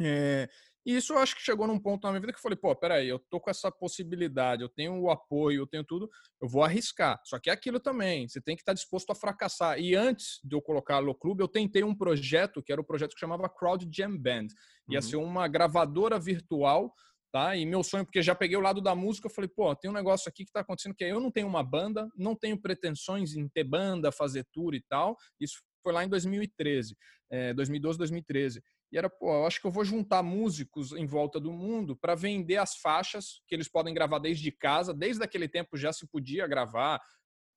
É, 0.02 0.50
e 0.86 0.96
isso 0.96 1.13
eu 1.13 1.19
acho 1.19 1.36
que 1.36 1.41
chegou 1.41 1.65
num 1.65 1.80
ponto 1.80 2.04
na 2.04 2.12
minha 2.12 2.22
vida 2.22 2.34
que 2.34 2.39
eu 2.39 2.43
falei, 2.43 2.58
pô, 2.58 2.76
peraí, 2.76 3.08
eu 3.08 3.19
tô 3.19 3.39
com 3.39 3.50
essa 3.50 3.72
possibilidade, 3.72 4.62
eu 4.62 4.69
tenho 4.69 5.00
o 5.00 5.10
apoio, 5.10 5.62
eu 5.62 5.67
tenho 5.67 5.84
tudo, 5.84 6.10
eu 6.41 6.48
vou 6.48 6.63
arriscar. 6.63 7.22
Só 7.24 7.39
que 7.39 7.50
é 7.50 7.54
aquilo 7.54 7.80
também, 7.80 8.28
você 8.28 8.41
tem 8.41 8.56
que 8.56 8.62
estar 8.62 8.74
disposto 8.74 9.12
a 9.12 9.15
fracassar. 9.15 9.80
E 9.80 9.96
antes 9.96 10.39
de 10.43 10.56
eu 10.56 10.62
colocar 10.62 11.02
no 11.02 11.15
clube, 11.15 11.41
eu 11.41 11.48
tentei 11.48 11.84
um 11.84 11.96
projeto, 11.96 12.62
que 12.62 12.72
era 12.72 12.82
o 12.82 12.84
um 12.84 12.88
projeto 12.88 13.13
que 13.13 13.19
chamava 13.19 13.48
Crowd 13.50 13.88
Jam 13.91 14.17
Band. 14.17 14.48
Ia 14.89 14.98
uhum. 14.98 15.02
ser 15.02 15.15
uma 15.15 15.48
gravadora 15.48 16.19
virtual, 16.19 16.93
tá? 17.32 17.56
E 17.56 17.65
meu 17.65 17.84
sonho, 17.84 18.06
porque 18.06 18.22
já 18.22 18.36
peguei 18.36 18.58
o 18.58 18.62
lado 18.62 18.80
da 18.80 18.93
música, 18.93 19.28
eu 19.28 19.34
falei, 19.34 19.50
pô, 19.50 19.76
tem 19.76 19.89
um 19.89 19.93
negócio 19.93 20.30
aqui 20.30 20.46
que 20.46 20.52
tá 20.52 20.60
acontecendo 20.60 20.96
que 20.96 21.04
eu 21.04 21.19
não 21.19 21.32
tenho 21.32 21.48
uma 21.48 21.63
banda, 21.63 22.08
não 22.15 22.36
tenho 22.36 22.62
pretensões 22.62 23.36
em 23.36 23.48
ter 23.50 23.63
banda, 23.63 24.12
fazer 24.12 24.46
tour 24.52 24.76
e 24.76 24.82
tal. 24.82 25.17
Isso 25.39 25.58
foi 25.84 25.93
lá 25.93 26.04
em 26.04 26.10
2013, 26.10 26.98
é, 27.30 27.54
2012, 27.54 27.98
2013. 27.98 28.63
E 28.91 28.98
era, 28.98 29.10
pô, 29.10 29.34
eu 29.34 29.46
acho 29.46 29.60
que 29.60 29.67
eu 29.67 29.72
vou 29.72 29.84
juntar 29.84 30.24
músicos 30.24 30.93
em 30.93 31.06
volta 31.06 31.39
do 31.39 31.52
mundo 31.52 31.96
para 31.96 32.15
vender 32.15 32.58
as 32.58 32.76
faixas 32.78 33.41
que 33.48 33.54
eles 33.54 33.67
podem 33.67 33.93
gravar 33.93 34.19
desde 34.19 34.52
casa. 34.52 34.93
Desde 34.93 35.24
aquele 35.24 35.48
tempo 35.48 35.76
já 35.76 35.91
se 35.91 36.08
podia 36.08 36.48
gravar. 36.48 37.02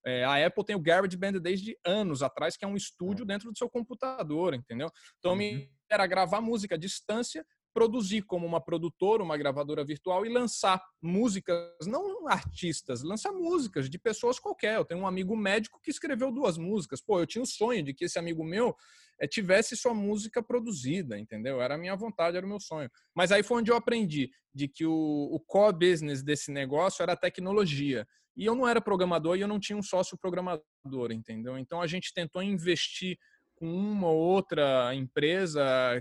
É, 0.05 0.25
a 0.25 0.47
Apple 0.47 0.65
tem 0.65 0.77
o 0.77 0.81
GarageBand 0.81 1.41
desde 1.41 1.79
anos 1.85 2.23
atrás, 2.23 2.57
que 2.57 2.65
é 2.65 2.69
um 2.69 2.77
estúdio 2.77 3.25
é. 3.25 3.27
dentro 3.27 3.51
do 3.51 3.59
seu 3.59 3.69
computador, 3.69 4.55
entendeu? 4.55 4.91
Então, 5.19 5.33
uhum. 5.33 5.39
me 5.39 5.71
era 5.91 6.07
gravar 6.07 6.41
música 6.41 6.75
à 6.75 6.79
distância 6.79 7.45
produzir 7.77 8.23
como 8.23 8.47
uma 8.47 8.59
produtora, 8.59 9.23
uma 9.23 9.37
gravadora 9.37 9.85
virtual 9.85 10.25
e 10.25 10.31
lançar 10.31 10.83
músicas, 11.03 11.87
não 11.87 12.27
artistas, 12.27 13.03
lançar 13.03 13.33
músicas 13.33 13.91
de 13.91 13.99
pessoas 13.99 14.39
qualquer. 14.39 14.77
Eu 14.77 14.85
tenho 14.87 15.03
um 15.03 15.07
amigo 15.07 15.37
médico 15.37 15.79
que 15.83 15.91
escreveu 15.91 16.33
duas 16.33 16.57
músicas. 16.57 17.03
Pô, 17.03 17.21
eu 17.21 17.27
tinha 17.27 17.43
o 17.43 17.47
sonho 17.47 17.83
de 17.83 17.93
que 17.93 18.07
esse 18.07 18.19
amigo 18.19 18.43
meu 18.43 18.75
é, 19.21 19.29
tivesse 19.29 19.77
sua 19.77 19.93
música 19.93 20.43
produzida, 20.43 21.19
entendeu? 21.19 21.61
Era 21.61 21.75
a 21.75 21.79
minha 21.79 21.95
vontade, 21.95 22.39
era 22.39 22.47
o 22.47 22.49
meu 22.49 22.59
sonho. 22.59 22.91
Mas 23.15 23.31
aí 23.31 23.43
foi 23.43 23.59
onde 23.59 23.71
eu 23.71 23.77
aprendi 23.77 24.31
de 24.55 24.69
que 24.69 24.87
o, 24.87 25.29
o 25.31 25.39
core 25.39 25.77
business 25.77 26.23
desse 26.23 26.51
negócio 26.51 27.03
era 27.03 27.13
a 27.13 27.17
tecnologia. 27.17 28.07
E 28.35 28.47
eu 28.47 28.55
não 28.55 28.67
era 28.67 28.81
programador 28.81 29.37
e 29.37 29.43
eu 29.43 29.49
não 29.49 29.61
tinha 29.61 29.77
um 29.77 29.83
sócio 29.83 30.17
programador, 30.17 31.13
entendeu? 31.13 31.59
Então 31.59 31.83
a 31.83 31.87
gente 31.87 32.15
tentou 32.15 32.43
investir 32.43 33.19
com 33.57 33.67
uma 33.67 34.09
ou 34.09 34.19
outra 34.19 34.95
empresa 34.95 35.61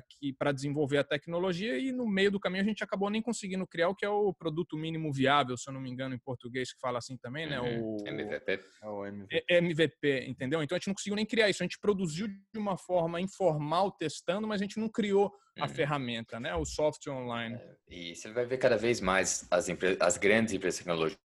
que 0.10 0.34
para 0.34 0.52
desenvolver 0.52 0.98
a 0.98 1.04
tecnologia 1.04 1.78
e 1.78 1.92
no 1.92 2.06
meio 2.06 2.30
do 2.30 2.40
caminho 2.40 2.64
a 2.64 2.68
gente 2.68 2.84
acabou 2.84 3.10
nem 3.10 3.22
conseguindo 3.22 3.66
criar 3.66 3.90
o 3.90 3.96
que 3.96 4.06
é 4.06 4.10
o 4.10 4.34
produto 4.34 4.78
mínimo 4.78 5.12
viável, 5.12 5.58
se 5.58 5.70
eu 5.70 5.74
não 5.74 5.82
me 5.82 5.90
engano 5.90 6.14
em 6.14 6.20
português 6.20 6.74
que 6.74 6.80
fala 6.80 7.00
assim 7.00 7.18
também, 7.18 7.48
né? 7.48 7.60
Uhum. 7.60 7.98
O 8.02 8.08
MVP. 8.08 8.60
É 8.84 8.88
o 8.88 9.06
MVP. 9.06 9.46
MVP, 9.50 10.26
entendeu? 10.28 10.62
Então 10.62 10.76
a 10.76 10.80
gente 10.80 10.88
não 10.88 10.94
conseguiu 10.94 11.16
nem 11.16 11.26
criar 11.26 11.50
isso, 11.50 11.64
a 11.64 11.66
gente 11.66 11.80
produziu 11.80 12.28
de 12.28 12.60
uma 12.60 12.78
forma 12.78 13.22
informal 13.22 13.92
testando, 13.92 14.48
mas 14.48 14.62
a 14.62 14.64
gente 14.64 14.80
não 14.80 14.90
criou 14.90 15.32
a 15.58 15.64
uhum. 15.64 15.70
ferramenta, 15.70 16.40
né? 16.40 16.54
O 16.56 16.66
software 16.66 17.14
online. 17.14 17.56
É, 17.56 17.76
e 17.90 18.16
você 18.16 18.32
vai 18.32 18.46
ver 18.46 18.58
cada 18.58 18.78
vez 18.78 19.00
mais 19.00 19.48
as, 19.50 19.68
as 20.02 20.18
grandes 20.18 20.54
empresas 20.54 20.80
de 20.80 20.84
tecnologia 20.84 21.25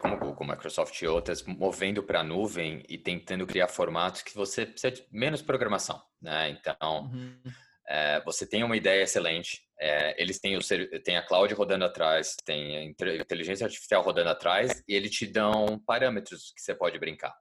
como 0.00 0.18
Google, 0.18 0.46
Microsoft 0.46 1.00
e 1.00 1.06
outras, 1.06 1.42
movendo 1.42 2.02
para 2.02 2.20
a 2.20 2.24
nuvem 2.24 2.82
e 2.88 2.96
tentando 2.96 3.46
criar 3.46 3.68
formatos 3.68 4.22
que 4.22 4.34
você 4.34 4.64
precisa 4.64 4.90
de 4.90 5.06
menos 5.10 5.42
programação, 5.42 6.02
né? 6.20 6.50
Então, 6.50 7.10
uhum. 7.12 7.40
é, 7.88 8.20
você 8.24 8.46
tem 8.46 8.64
uma 8.64 8.76
ideia 8.76 9.02
excelente, 9.02 9.62
é, 9.80 10.20
eles 10.20 10.40
têm, 10.40 10.56
o, 10.56 10.60
têm 11.04 11.16
a 11.16 11.22
cloud 11.22 11.52
rodando 11.54 11.84
atrás, 11.84 12.34
tem 12.44 12.76
a 12.76 12.82
inteligência 12.82 13.64
artificial 13.64 14.02
rodando 14.02 14.30
atrás 14.30 14.82
e 14.88 14.94
eles 14.94 15.10
te 15.10 15.26
dão 15.26 15.78
parâmetros 15.86 16.52
que 16.54 16.60
você 16.60 16.74
pode 16.74 16.98
brincar. 16.98 17.34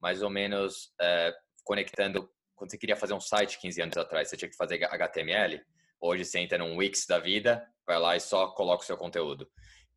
Mais 0.00 0.22
ou 0.22 0.30
menos 0.30 0.92
é, 1.00 1.32
conectando, 1.64 2.28
quando 2.54 2.70
você 2.70 2.78
queria 2.78 2.96
fazer 2.96 3.14
um 3.14 3.20
site 3.20 3.58
15 3.58 3.82
anos 3.82 3.96
atrás, 3.96 4.28
você 4.28 4.36
tinha 4.36 4.50
que 4.50 4.56
fazer 4.56 4.84
HTML, 4.84 5.60
hoje 6.00 6.24
você 6.24 6.40
entra 6.40 6.58
num 6.58 6.76
Wix 6.76 7.06
da 7.06 7.18
vida, 7.18 7.66
vai 7.86 7.98
lá 7.98 8.16
e 8.16 8.20
só 8.20 8.48
coloca 8.48 8.82
o 8.82 8.86
seu 8.86 8.96
conteúdo. 8.96 9.48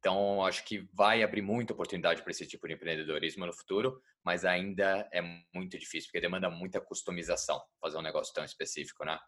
Então, 0.02 0.44
acho 0.44 0.66
que 0.66 0.90
vai 0.92 1.22
abrir 1.22 1.44
muita 1.44 1.74
oportunidade 1.74 2.24
para 2.24 2.32
esse 2.32 2.48
tipo 2.48 2.68
de 2.68 2.74
empreendedorismo 2.74 3.46
no 3.46 3.54
futuro, 3.54 4.02
mas 4.26 4.44
ainda 4.44 5.08
é 5.14 5.22
muito 5.54 5.78
difícil, 5.78 6.08
porque 6.08 6.20
demanda 6.20 6.50
muita 6.50 6.82
customização 6.82 7.62
fazer 7.80 8.00
um 8.00 8.02
negócio 8.02 8.34
tão 8.34 8.44
específico, 8.44 9.06
né? 9.06 9.20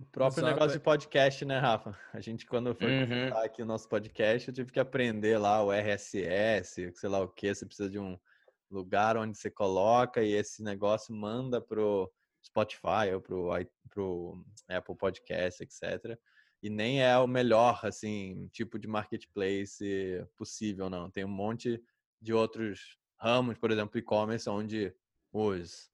O 0.00 0.06
próprio 0.06 0.40
Exato. 0.40 0.54
negócio 0.54 0.76
de 0.76 0.82
podcast, 0.82 1.44
né, 1.44 1.60
Rafa? 1.60 1.96
A 2.12 2.20
gente, 2.20 2.44
quando 2.46 2.74
foi 2.74 3.04
uhum. 3.04 3.36
aqui 3.44 3.62
o 3.62 3.64
nosso 3.64 3.88
podcast, 3.88 4.48
eu 4.48 4.54
tive 4.54 4.72
que 4.72 4.80
aprender 4.80 5.38
lá 5.38 5.62
o 5.62 5.70
RSS, 5.70 6.92
sei 6.92 7.08
lá 7.08 7.20
o 7.20 7.28
que, 7.28 7.54
você 7.54 7.64
precisa 7.64 7.88
de 7.88 8.00
um 8.00 8.18
lugar 8.68 9.16
onde 9.16 9.38
você 9.38 9.52
coloca 9.52 10.20
e 10.20 10.32
esse 10.32 10.64
negócio 10.64 11.14
manda 11.14 11.60
pro 11.60 12.12
Spotify 12.44 13.14
ou 13.14 13.20
pro, 13.20 13.50
pro 13.88 14.44
Apple 14.68 14.96
Podcast, 14.96 15.62
etc 15.62 16.18
e 16.64 16.70
nem 16.70 17.02
é 17.02 17.18
o 17.18 17.26
melhor 17.26 17.78
assim 17.82 18.48
tipo 18.50 18.78
de 18.78 18.88
marketplace 18.88 19.84
possível 20.34 20.88
não. 20.88 21.10
Tem 21.10 21.22
um 21.22 21.28
monte 21.28 21.78
de 22.22 22.32
outros 22.32 22.96
ramos 23.18 23.58
por 23.58 23.70
exemplo 23.70 23.98
e-commerce 23.98 24.48
onde 24.48 24.94
os 25.30 25.90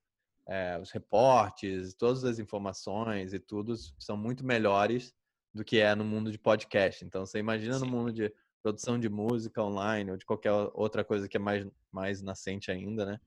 é, 0.47 0.79
os 0.81 0.93
reportes 0.93 1.93
todas 1.95 2.23
as 2.25 2.39
informações 2.39 3.35
e 3.35 3.41
tudo 3.41 3.75
são 3.99 4.17
muito 4.17 4.47
melhores 4.47 5.13
do 5.53 5.65
que 5.65 5.81
é 5.81 5.93
no 5.97 6.05
mundo 6.05 6.31
de 6.31 6.39
podcast. 6.39 7.05
Então 7.05 7.27
você 7.27 7.41
imagina 7.41 7.75
Sim. 7.75 7.87
no 7.87 7.91
mundo 7.91 8.13
de 8.13 8.33
produção 8.63 8.97
de 8.97 9.09
música 9.09 9.61
online 9.61 10.13
ou 10.13 10.17
de 10.17 10.25
qualquer 10.25 10.53
outra 10.53 11.03
coisa 11.03 11.29
que 11.29 11.37
é 11.37 11.41
mais 11.41 11.67
mais 11.91 12.23
nascente 12.23 12.71
ainda 12.71 13.07
né 13.07 13.21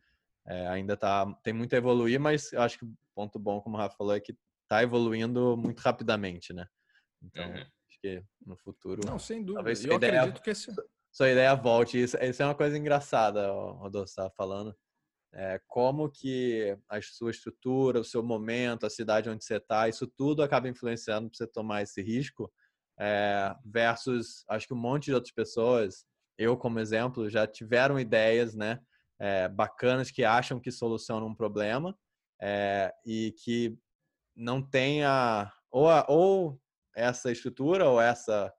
é, 0.46 0.68
ainda 0.68 0.96
tá 0.96 1.26
tem 1.44 1.52
muito 1.54 1.74
a 1.74 1.78
evoluir 1.78 2.20
mas 2.20 2.54
eu 2.54 2.62
acho 2.62 2.78
que 2.78 2.86
o 2.86 2.98
ponto 3.14 3.38
bom 3.38 3.60
como 3.60 3.76
o 3.76 3.80
Rafa 3.80 3.98
falou 3.98 4.14
é 4.14 4.20
que 4.20 4.38
está 4.62 4.84
evoluindo 4.84 5.58
muito 5.58 5.80
rapidamente 5.80 6.54
né 6.54 6.68
então, 7.24 7.48
uhum. 7.48 7.56
acho 7.56 8.00
que 8.02 8.24
no 8.46 8.58
futuro. 8.58 9.02
Não, 9.06 9.18
sem 9.18 9.40
dúvida. 9.40 9.56
Talvez 9.56 9.86
eu 9.86 9.96
ideia, 9.96 10.22
acredito 10.22 10.44
que 10.44 10.50
esse. 10.50 10.74
Sua 11.12 11.30
ideia 11.30 11.54
volte. 11.56 12.02
Isso, 12.02 12.18
isso 12.18 12.42
é 12.42 12.46
uma 12.46 12.56
coisa 12.56 12.78
engraçada, 12.78 13.52
Rodolfo 13.52 14.10
estava 14.10 14.32
falando. 14.32 14.76
É, 15.36 15.60
como 15.68 16.10
que 16.10 16.78
a 16.90 17.02
sua 17.02 17.32
estrutura, 17.32 18.00
o 18.00 18.04
seu 18.04 18.22
momento, 18.22 18.86
a 18.86 18.90
cidade 18.90 19.30
onde 19.30 19.44
você 19.44 19.58
está, 19.58 19.88
isso 19.88 20.06
tudo 20.08 20.44
acaba 20.44 20.70
influenciando 20.70 21.30
para 21.30 21.38
você 21.38 21.48
tomar 21.48 21.82
esse 21.82 22.02
risco. 22.02 22.52
É, 23.00 23.56
versus, 23.66 24.44
acho 24.48 24.68
que 24.68 24.74
um 24.74 24.78
monte 24.78 25.06
de 25.06 25.14
outras 25.14 25.34
pessoas, 25.34 26.06
eu 26.38 26.56
como 26.58 26.80
exemplo, 26.80 27.30
já 27.30 27.48
tiveram 27.48 28.00
ideias, 28.00 28.54
né? 28.54 28.80
É, 29.20 29.48
bacanas 29.48 30.12
que 30.12 30.24
acham 30.24 30.60
que 30.60 30.72
solucionam 30.72 31.28
um 31.28 31.36
problema 31.36 31.98
é, 32.42 32.94
e 33.06 33.34
que 33.44 33.78
não 34.36 34.62
tenha 34.62 35.52
ou, 35.72 35.88
ou 36.08 36.63
essa 36.96 37.32
estrutura 37.32 37.88
ou 37.88 38.00
essa 38.00 38.54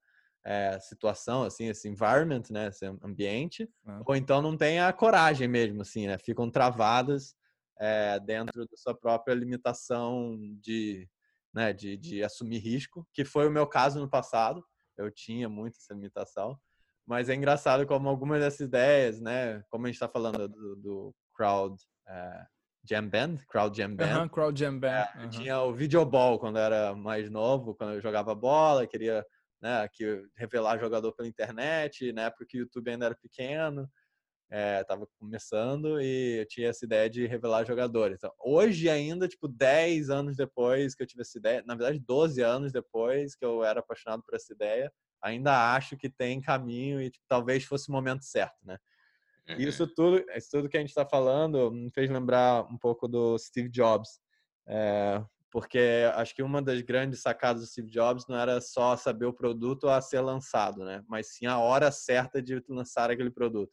é, 0.44 0.78
situação, 0.78 1.42
assim, 1.42 1.66
esse 1.66 1.88
environment, 1.88 2.42
né, 2.50 2.68
esse 2.68 2.84
ambiente, 3.02 3.68
ah. 3.86 4.02
ou 4.06 4.14
então 4.14 4.42
não 4.42 4.56
tem 4.56 4.80
a 4.80 4.92
coragem 4.92 5.48
mesmo, 5.48 5.82
assim, 5.82 6.06
né, 6.06 6.18
ficam 6.18 6.50
travadas 6.50 7.34
é, 7.80 8.20
dentro 8.20 8.66
da 8.66 8.76
sua 8.76 8.94
própria 8.94 9.34
limitação 9.34 10.38
de, 10.60 11.08
né, 11.52 11.72
de, 11.72 11.96
de 11.96 12.22
assumir 12.22 12.58
risco, 12.58 13.06
que 13.12 13.24
foi 13.24 13.48
o 13.48 13.50
meu 13.50 13.66
caso 13.66 13.98
no 13.98 14.08
passado, 14.08 14.62
eu 14.96 15.10
tinha 15.10 15.48
muito 15.48 15.76
essa 15.78 15.94
limitação, 15.94 16.58
mas 17.06 17.28
é 17.28 17.34
engraçado 17.34 17.86
como 17.86 18.08
algumas 18.08 18.40
dessas 18.40 18.60
ideias, 18.60 19.20
né, 19.20 19.62
como 19.70 19.86
a 19.86 19.88
gente 19.88 19.96
está 19.96 20.08
falando 20.08 20.48
do, 20.48 20.76
do 20.76 21.14
crowd 21.34 21.74
é, 22.06 22.46
Jam 22.84 23.08
Band, 23.08 23.38
Crowd 23.48 23.76
Jam 23.76 23.94
Band. 23.96 24.22
Uhum, 24.22 24.28
crowd 24.28 24.58
Jam 24.58 24.78
Band. 24.78 24.88
É, 24.88 25.28
Tinha 25.28 25.60
o 25.60 25.72
Videoball 25.72 26.38
quando 26.38 26.58
eu 26.58 26.62
era 26.62 26.94
mais 26.94 27.30
novo, 27.30 27.74
quando 27.74 27.94
eu 27.94 28.00
jogava 28.00 28.34
bola, 28.34 28.86
queria 28.86 29.24
né, 29.60 29.88
que 29.92 30.22
revelar 30.36 30.78
jogador 30.78 31.12
pela 31.12 31.26
internet, 31.26 32.12
na 32.12 32.24
época 32.26 32.44
que 32.46 32.58
o 32.58 32.60
YouTube 32.60 32.90
ainda 32.90 33.06
era 33.06 33.14
pequeno, 33.14 33.88
estava 34.80 35.04
é, 35.04 35.06
começando 35.18 36.00
e 36.00 36.40
eu 36.40 36.46
tinha 36.46 36.68
essa 36.68 36.84
ideia 36.84 37.08
de 37.08 37.26
revelar 37.26 37.64
jogadores. 37.66 38.18
Então, 38.18 38.32
hoje 38.38 38.90
ainda, 38.90 39.26
tipo, 39.26 39.48
10 39.48 40.10
anos 40.10 40.36
depois 40.36 40.94
que 40.94 41.02
eu 41.02 41.06
tive 41.06 41.22
essa 41.22 41.38
ideia, 41.38 41.62
na 41.66 41.74
verdade 41.74 41.98
12 41.98 42.42
anos 42.42 42.72
depois 42.72 43.34
que 43.34 43.44
eu 43.44 43.64
era 43.64 43.80
apaixonado 43.80 44.22
por 44.22 44.34
essa 44.34 44.52
ideia, 44.52 44.92
ainda 45.22 45.74
acho 45.74 45.96
que 45.96 46.10
tem 46.10 46.40
caminho 46.40 47.00
e 47.00 47.10
tipo, 47.10 47.24
talvez 47.26 47.64
fosse 47.64 47.88
o 47.88 47.92
momento 47.92 48.24
certo, 48.24 48.58
né? 48.62 48.76
Isso 49.58 49.86
tudo, 49.86 50.24
isso 50.34 50.48
tudo 50.50 50.68
que 50.68 50.76
a 50.76 50.80
gente 50.80 50.88
está 50.90 51.04
falando 51.04 51.70
me 51.70 51.90
fez 51.90 52.10
lembrar 52.10 52.62
um 52.64 52.78
pouco 52.78 53.06
do 53.06 53.38
Steve 53.38 53.68
Jobs, 53.68 54.18
é, 54.66 55.22
porque 55.50 56.10
acho 56.14 56.34
que 56.34 56.42
uma 56.42 56.62
das 56.62 56.80
grandes 56.80 57.20
sacadas 57.20 57.62
do 57.62 57.68
Steve 57.68 57.90
Jobs 57.90 58.26
não 58.26 58.36
era 58.36 58.60
só 58.60 58.96
saber 58.96 59.26
o 59.26 59.32
produto 59.32 59.88
a 59.88 60.00
ser 60.00 60.20
lançado, 60.20 60.84
né? 60.84 61.04
Mas 61.06 61.34
sim 61.34 61.46
a 61.46 61.58
hora 61.58 61.92
certa 61.92 62.42
de 62.42 62.62
lançar 62.68 63.10
aquele 63.10 63.30
produto. 63.30 63.72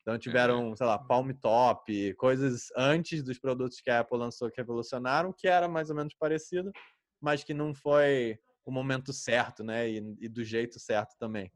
Então 0.00 0.18
tiveram, 0.18 0.74
sei 0.74 0.86
lá, 0.86 0.98
Palm 0.98 1.30
Top, 1.40 2.14
coisas 2.14 2.68
antes 2.76 3.22
dos 3.22 3.38
produtos 3.38 3.80
que 3.80 3.90
a 3.90 4.00
Apple 4.00 4.18
lançou 4.18 4.50
que 4.50 4.56
revolucionaram, 4.56 5.32
que 5.32 5.46
era 5.46 5.68
mais 5.68 5.90
ou 5.90 5.96
menos 5.96 6.14
parecido, 6.14 6.72
mas 7.20 7.44
que 7.44 7.52
não 7.52 7.74
foi 7.74 8.38
o 8.64 8.72
momento 8.72 9.12
certo, 9.12 9.62
né? 9.62 9.88
E, 9.88 10.16
e 10.20 10.28
do 10.28 10.42
jeito 10.42 10.80
certo 10.80 11.14
também. 11.18 11.52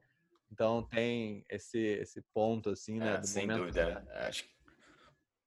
Então 0.54 0.84
tem 0.84 1.44
esse 1.50 1.78
esse 1.78 2.22
ponto 2.32 2.70
assim, 2.70 2.98
né? 2.98 3.16
É, 3.16 3.22
sem 3.22 3.48
dúvida. 3.48 4.06
Acho 4.28 4.44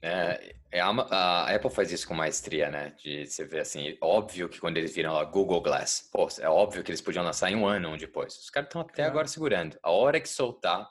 é, 0.01 0.55
é 0.71 0.79
a, 0.79 1.55
Apple 1.55 1.71
faz 1.71 1.91
isso 1.91 2.07
com 2.07 2.13
maestria, 2.13 2.69
né? 2.69 2.93
De 3.01 3.25
você 3.25 3.45
ver 3.45 3.61
assim, 3.61 3.97
óbvio 3.99 4.47
que 4.47 4.59
quando 4.59 4.77
eles 4.77 4.93
viram 4.93 5.17
a 5.17 5.23
Google 5.23 5.61
Glass, 5.61 6.07
pô, 6.11 6.27
é 6.39 6.47
óbvio 6.47 6.83
que 6.83 6.91
eles 6.91 7.01
podiam 7.01 7.23
lançar 7.23 7.49
em 7.51 7.55
um 7.55 7.65
ano 7.65 7.89
um 7.89 7.97
depois. 7.97 8.37
Os 8.37 8.49
caras 8.49 8.67
estão 8.67 8.81
até 8.81 8.93
claro. 8.93 9.11
agora 9.11 9.27
segurando. 9.27 9.79
A 9.81 9.89
hora 9.89 10.21
que 10.21 10.29
soltar, 10.29 10.87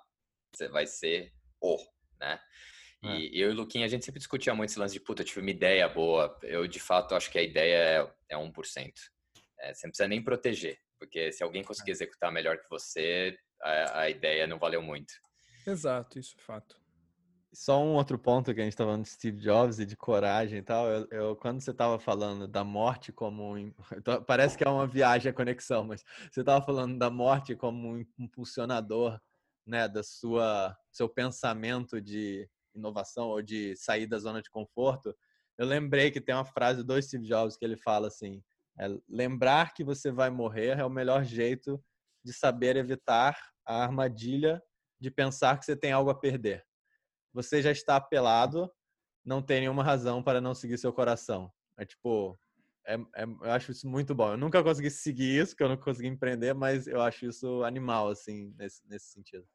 você 0.53 0.69
vai 0.69 0.87
ser 0.87 1.33
o, 1.61 1.77
né? 2.21 2.41
É. 3.05 3.17
E 3.17 3.41
eu 3.41 3.51
e 3.51 3.53
o 3.53 3.57
Luquinha, 3.57 3.85
a 3.85 3.89
gente 3.89 4.05
sempre 4.05 4.19
discutia 4.19 4.55
muito 4.55 4.71
esse 4.71 4.79
lance 4.79 4.95
de, 4.95 5.01
puta, 5.01 5.23
eu 5.23 5.27
tive 5.27 5.41
uma 5.41 5.51
ideia 5.51 5.89
boa. 5.89 6.37
Eu, 6.43 6.67
de 6.67 6.81
fato, 6.81 7.15
acho 7.15 7.31
que 7.31 7.39
a 7.39 7.43
ideia 7.43 8.11
é, 8.31 8.35
é 8.35 8.37
1%. 8.37 8.93
É, 9.61 9.73
você 9.73 9.87
não 9.87 9.91
precisa 9.91 10.09
nem 10.09 10.23
proteger, 10.23 10.79
porque 10.99 11.31
se 11.31 11.45
alguém 11.45 11.63
conseguir 11.63 11.91
é. 11.91 11.93
executar 11.93 12.33
melhor 12.33 12.59
que 12.59 12.69
você, 12.69 13.39
a, 13.63 14.01
a 14.01 14.11
ideia 14.11 14.47
não 14.47 14.59
valeu 14.59 14.83
muito. 14.83 15.15
Exato, 15.67 16.19
isso 16.19 16.35
é 16.39 16.43
fato. 16.43 16.81
Só 17.53 17.83
um 17.83 17.95
outro 17.95 18.19
ponto 18.19 18.53
que 18.55 18.61
a 18.61 18.65
gente 18.65 18.75
estava 18.75 18.91
falando 18.91 19.05
de 19.05 19.11
Steve 19.11 19.41
Jobs 19.41 19.79
e 19.79 19.87
de 19.87 19.97
coragem 19.97 20.59
e 20.59 20.63
tal. 20.63 20.87
Eu, 20.89 21.09
eu 21.11 21.37
quando 21.37 21.61
você 21.61 21.71
estava 21.71 21.99
falando 21.99 22.47
da 22.47 22.63
morte 22.63 23.13
como 23.13 23.55
um, 23.55 23.73
então, 23.97 24.23
parece 24.25 24.59
que 24.59 24.65
é 24.65 24.69
uma 24.69 24.87
viagem 24.87 25.31
a 25.31 25.35
conexão, 25.35 25.85
mas 25.85 26.05
você 26.31 26.41
estava 26.41 26.65
falando 26.65 26.99
da 26.99 27.09
morte 27.09 27.57
como 27.57 27.95
um 27.95 28.05
impulsionador, 28.19 29.19
né, 29.67 29.89
da 29.89 30.03
sua 30.03 30.77
seu 30.93 31.09
pensamento 31.09 32.01
de 32.01 32.49
inovação 32.75 33.29
ou 33.29 33.43
de 33.43 33.75
sair 33.75 34.07
da 34.07 34.19
zona 34.19 34.43
de 34.43 34.51
conforto. 34.51 35.17
Eu 35.57 35.67
lembrei 35.67 36.11
que 36.11 36.21
tem 36.21 36.35
uma 36.35 36.45
frase 36.45 36.85
do 36.85 37.01
Steve 37.01 37.27
Jobs 37.27 37.57
que 37.57 37.65
ele 37.65 37.77
fala 37.77 38.09
assim: 38.09 38.43
é, 38.79 38.87
lembrar 39.09 39.73
que 39.73 39.83
você 39.83 40.13
vai 40.13 40.29
morrer 40.29 40.79
é 40.79 40.85
o 40.85 40.91
melhor 40.91 41.25
jeito 41.25 41.83
de 42.27 42.33
saber 42.33 42.77
evitar 42.77 43.39
a 43.65 43.83
armadilha 43.83 44.61
de 45.01 45.11
pensar 45.11 45.59
que 45.59 45.65
você 45.65 45.77
tem 45.77 45.93
algo 45.93 46.11
a 46.11 46.15
perder. 46.15 46.65
Você 47.33 47.63
já 47.63 47.71
está 47.71 47.97
apelado, 47.97 48.71
não 49.25 49.41
tem 49.41 49.61
nenhuma 49.61 49.85
razão 49.85 50.23
para 50.23 50.41
não 50.41 50.55
seguir 50.55 50.77
seu 50.77 50.93
coração. 50.93 51.53
É 51.79 51.85
tipo, 51.85 52.37
é, 52.85 52.95
é, 52.95 53.25
eu 53.25 53.53
acho 53.53 53.71
isso 53.71 53.89
muito 53.89 54.15
bom. 54.15 54.33
Eu 54.33 54.37
nunca 54.37 54.63
consegui 54.63 54.91
seguir 54.91 55.41
isso, 55.43 55.53
porque 55.53 55.63
eu 55.63 55.69
nunca 55.69 55.85
consegui 55.85 56.09
empreender, 56.09 56.53
mas 56.55 56.89
eu 56.89 57.01
acho 57.01 57.27
isso 57.27 57.63
animal, 57.63 58.09
assim, 58.09 58.53
nesse, 58.59 58.83
nesse 58.89 59.13
sentido. 59.13 59.47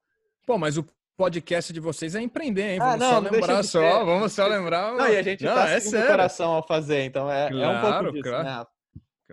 Pô, 0.45 0.57
mas 0.57 0.77
o 0.77 0.85
podcast 1.17 1.73
de 1.73 1.79
vocês 1.79 2.15
é 2.15 2.21
empreender, 2.21 2.73
hein? 2.73 2.79
Ah, 2.81 2.95
vamos 2.95 3.01
ah, 3.01 3.05
não, 3.05 3.11
só 3.11 3.19
lembrar 3.19 3.63
só, 3.63 4.05
vamos 4.05 4.31
só 4.33 4.47
lembrar. 4.47 4.93
Não, 4.93 5.07
e 5.09 5.17
a 5.17 5.21
gente 5.21 5.43
não, 5.43 5.55
tá 5.55 5.69
é 5.69 5.79
sério. 5.79 6.07
coração 6.07 6.51
ao 6.51 6.65
fazer, 6.65 7.03
então 7.03 7.29
é, 7.29 7.49
claro, 7.49 7.63
é 7.63 7.67
um 7.67 7.81
pouco 7.81 8.11
disso, 8.13 8.29
claro. 8.29 8.43
né? 8.43 8.65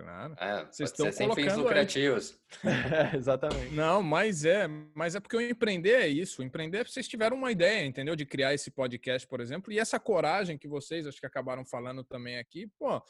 Claro. 0.01 0.35
É, 0.39 0.65
Vocês 0.65 0.91
estão 0.91 1.11
sem 1.11 1.33
fins 1.35 1.55
lucrativos. 1.55 2.39
é, 2.63 3.15
exatamente. 3.17 3.73
Não, 3.73 4.01
mas 4.01 4.45
é, 4.45 4.67
mas 4.95 5.15
é 5.15 5.19
porque 5.19 5.35
o 5.35 5.41
empreender 5.41 6.01
é 6.01 6.07
isso. 6.07 6.41
O 6.41 6.45
empreender, 6.45 6.87
vocês 6.87 7.07
tiveram 7.07 7.35
uma 7.37 7.51
ideia, 7.51 7.85
entendeu? 7.85 8.15
De 8.15 8.25
criar 8.25 8.53
esse 8.53 8.71
podcast, 8.71 9.27
por 9.27 9.41
exemplo, 9.41 9.71
e 9.71 9.79
essa 9.79 9.99
coragem 9.99 10.57
que 10.57 10.67
vocês 10.67 11.05
acho 11.05 11.19
que 11.19 11.25
acabaram 11.25 11.65
falando 11.65 12.03
também 12.03 12.37
aqui, 12.37 12.67
pô, 12.79 13.01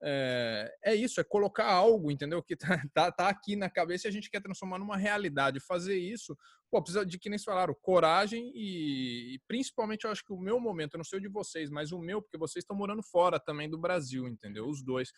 é, 0.00 0.72
é, 0.84 0.94
isso, 0.94 1.20
é 1.20 1.24
colocar 1.24 1.66
algo, 1.66 2.10
entendeu? 2.10 2.42
Que 2.42 2.56
tá, 2.56 2.68
tá, 2.94 3.10
tá, 3.10 3.28
aqui 3.28 3.56
na 3.56 3.68
cabeça 3.68 4.06
e 4.06 4.10
a 4.10 4.12
gente 4.12 4.30
quer 4.30 4.40
transformar 4.40 4.78
numa 4.78 4.96
realidade. 4.96 5.60
Fazer 5.60 5.96
isso, 5.96 6.36
pô, 6.70 6.80
precisa 6.82 7.04
de 7.04 7.18
que 7.18 7.28
nem 7.28 7.38
falaram, 7.38 7.74
coragem 7.80 8.52
e, 8.54 9.34
e, 9.34 9.38
principalmente 9.48 10.04
eu 10.04 10.10
acho 10.10 10.24
que 10.24 10.32
o 10.32 10.38
meu 10.38 10.60
momento, 10.60 10.94
eu 10.94 10.98
não 10.98 11.04
sei 11.04 11.18
o 11.18 11.22
de 11.22 11.28
vocês, 11.28 11.70
mas 11.70 11.90
o 11.90 11.98
meu, 11.98 12.22
porque 12.22 12.38
vocês 12.38 12.62
estão 12.62 12.76
morando 12.76 13.02
fora 13.02 13.40
também 13.40 13.68
do 13.68 13.78
Brasil, 13.78 14.28
entendeu? 14.28 14.68
Os 14.68 14.82
dois. 14.82 15.10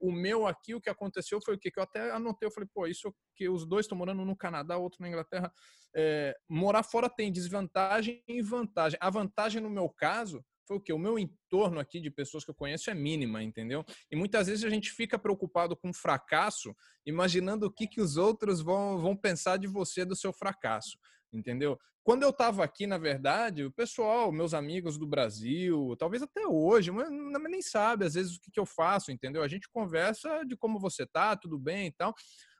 O 0.00 0.12
meu 0.12 0.46
aqui, 0.46 0.74
o 0.74 0.80
que 0.80 0.88
aconteceu 0.88 1.40
foi 1.44 1.56
o 1.56 1.58
que? 1.58 1.70
Que 1.70 1.80
eu 1.80 1.82
até 1.82 2.12
anotei, 2.12 2.46
eu 2.46 2.52
falei, 2.52 2.68
pô, 2.72 2.86
isso 2.86 3.12
que 3.34 3.48
os 3.48 3.66
dois 3.66 3.86
estão 3.86 3.98
morando 3.98 4.24
no 4.24 4.36
Canadá, 4.36 4.76
outro 4.76 5.02
na 5.02 5.08
Inglaterra. 5.08 5.52
É, 5.96 6.36
morar 6.48 6.84
fora 6.84 7.10
tem 7.10 7.32
desvantagem 7.32 8.22
e 8.28 8.40
vantagem. 8.40 8.96
A 9.02 9.10
vantagem, 9.10 9.60
no 9.60 9.70
meu 9.70 9.88
caso, 9.88 10.44
foi 10.68 10.76
o 10.76 10.80
que? 10.80 10.92
O 10.92 10.98
meu 10.98 11.18
entorno 11.18 11.80
aqui 11.80 12.00
de 12.00 12.10
pessoas 12.10 12.44
que 12.44 12.50
eu 12.50 12.54
conheço 12.54 12.90
é 12.90 12.94
mínima, 12.94 13.42
entendeu? 13.42 13.84
E 14.10 14.14
muitas 14.14 14.46
vezes 14.46 14.64
a 14.64 14.70
gente 14.70 14.92
fica 14.92 15.18
preocupado 15.18 15.74
com 15.74 15.92
fracasso, 15.92 16.76
imaginando 17.04 17.66
o 17.66 17.72
que, 17.72 17.88
que 17.88 18.00
os 18.00 18.16
outros 18.16 18.60
vão, 18.60 18.98
vão 18.98 19.16
pensar 19.16 19.56
de 19.56 19.66
você, 19.66 20.04
do 20.04 20.14
seu 20.14 20.32
fracasso, 20.32 20.98
entendeu? 21.32 21.78
Quando 22.04 22.22
eu 22.22 22.30
estava 22.30 22.64
aqui, 22.64 22.86
na 22.86 22.96
verdade, 22.96 23.64
o 23.64 23.72
pessoal, 23.72 24.32
meus 24.32 24.54
amigos 24.54 24.96
do 24.96 25.06
Brasil, 25.06 25.94
talvez 25.98 26.22
até 26.22 26.46
hoje, 26.46 26.90
mas 26.90 27.10
nem 27.10 27.60
sabe 27.60 28.06
às 28.06 28.14
vezes 28.14 28.36
o 28.36 28.40
que, 28.40 28.50
que 28.50 28.60
eu 28.60 28.64
faço, 28.64 29.10
entendeu? 29.10 29.42
A 29.42 29.48
gente 29.48 29.68
conversa 29.68 30.42
de 30.44 30.56
como 30.56 30.78
você 30.78 31.06
tá, 31.06 31.36
tudo 31.36 31.58
bem 31.58 31.88
e 31.88 31.92
tal. 31.92 32.14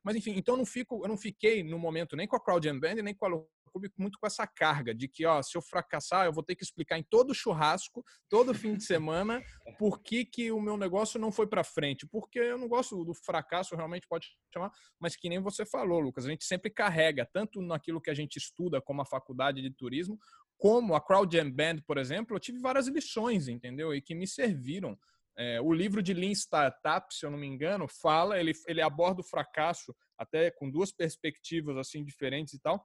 Mas 0.04 0.16
enfim, 0.16 0.34
então 0.36 0.56
não 0.56 0.66
fico, 0.66 1.02
eu 1.02 1.08
não 1.08 1.16
fiquei 1.16 1.62
no 1.62 1.78
momento 1.78 2.16
nem 2.16 2.26
com 2.26 2.36
a 2.36 2.40
Crowd 2.42 2.70
Band, 2.78 2.96
nem 2.96 3.14
com 3.14 3.26
a 3.26 3.42
clube 3.68 3.90
muito 3.96 4.18
com 4.18 4.26
essa 4.26 4.46
carga 4.46 4.94
de 4.94 5.06
que, 5.08 5.26
ó, 5.26 5.42
se 5.42 5.56
eu 5.56 5.62
fracassar, 5.62 6.26
eu 6.26 6.32
vou 6.32 6.42
ter 6.42 6.56
que 6.56 6.64
explicar 6.64 6.98
em 6.98 7.02
todo 7.02 7.34
churrasco, 7.34 8.04
todo 8.28 8.54
fim 8.54 8.74
de 8.74 8.84
semana, 8.84 9.42
por 9.78 10.00
que, 10.02 10.24
que 10.24 10.50
o 10.50 10.60
meu 10.60 10.76
negócio 10.76 11.20
não 11.20 11.30
foi 11.30 11.46
para 11.46 11.62
frente. 11.62 12.06
Porque 12.06 12.38
eu 12.38 12.58
não 12.58 12.68
gosto 12.68 13.04
do 13.04 13.14
fracasso, 13.14 13.76
realmente 13.76 14.06
pode 14.08 14.28
chamar, 14.52 14.72
mas 14.98 15.16
que 15.16 15.28
nem 15.28 15.40
você 15.40 15.64
falou, 15.64 16.00
Lucas, 16.00 16.26
a 16.26 16.30
gente 16.30 16.44
sempre 16.44 16.70
carrega, 16.70 17.28
tanto 17.32 17.60
naquilo 17.60 18.00
que 18.00 18.10
a 18.10 18.14
gente 18.14 18.36
estuda, 18.36 18.80
como 18.80 19.02
a 19.02 19.06
faculdade 19.06 19.62
de 19.62 19.70
turismo, 19.70 20.18
como 20.58 20.94
a 20.94 21.00
Crowd 21.00 21.34
Jam 21.34 21.50
Band, 21.50 21.78
por 21.86 21.98
exemplo, 21.98 22.34
eu 22.34 22.40
tive 22.40 22.58
várias 22.58 22.88
lições, 22.88 23.48
entendeu? 23.48 23.94
E 23.94 24.02
que 24.02 24.14
me 24.14 24.26
serviram. 24.26 24.98
É, 25.40 25.60
o 25.60 25.72
livro 25.72 26.02
de 26.02 26.12
Lean 26.12 26.32
Startup, 26.32 27.06
se 27.14 27.24
eu 27.24 27.30
não 27.30 27.38
me 27.38 27.46
engano, 27.46 27.86
fala, 27.86 28.40
ele, 28.40 28.52
ele 28.66 28.82
aborda 28.82 29.20
o 29.20 29.24
fracasso 29.24 29.94
até 30.18 30.50
com 30.50 30.68
duas 30.68 30.90
perspectivas 30.90 31.76
assim 31.76 32.04
diferentes 32.04 32.54
e 32.54 32.58
tal. 32.58 32.84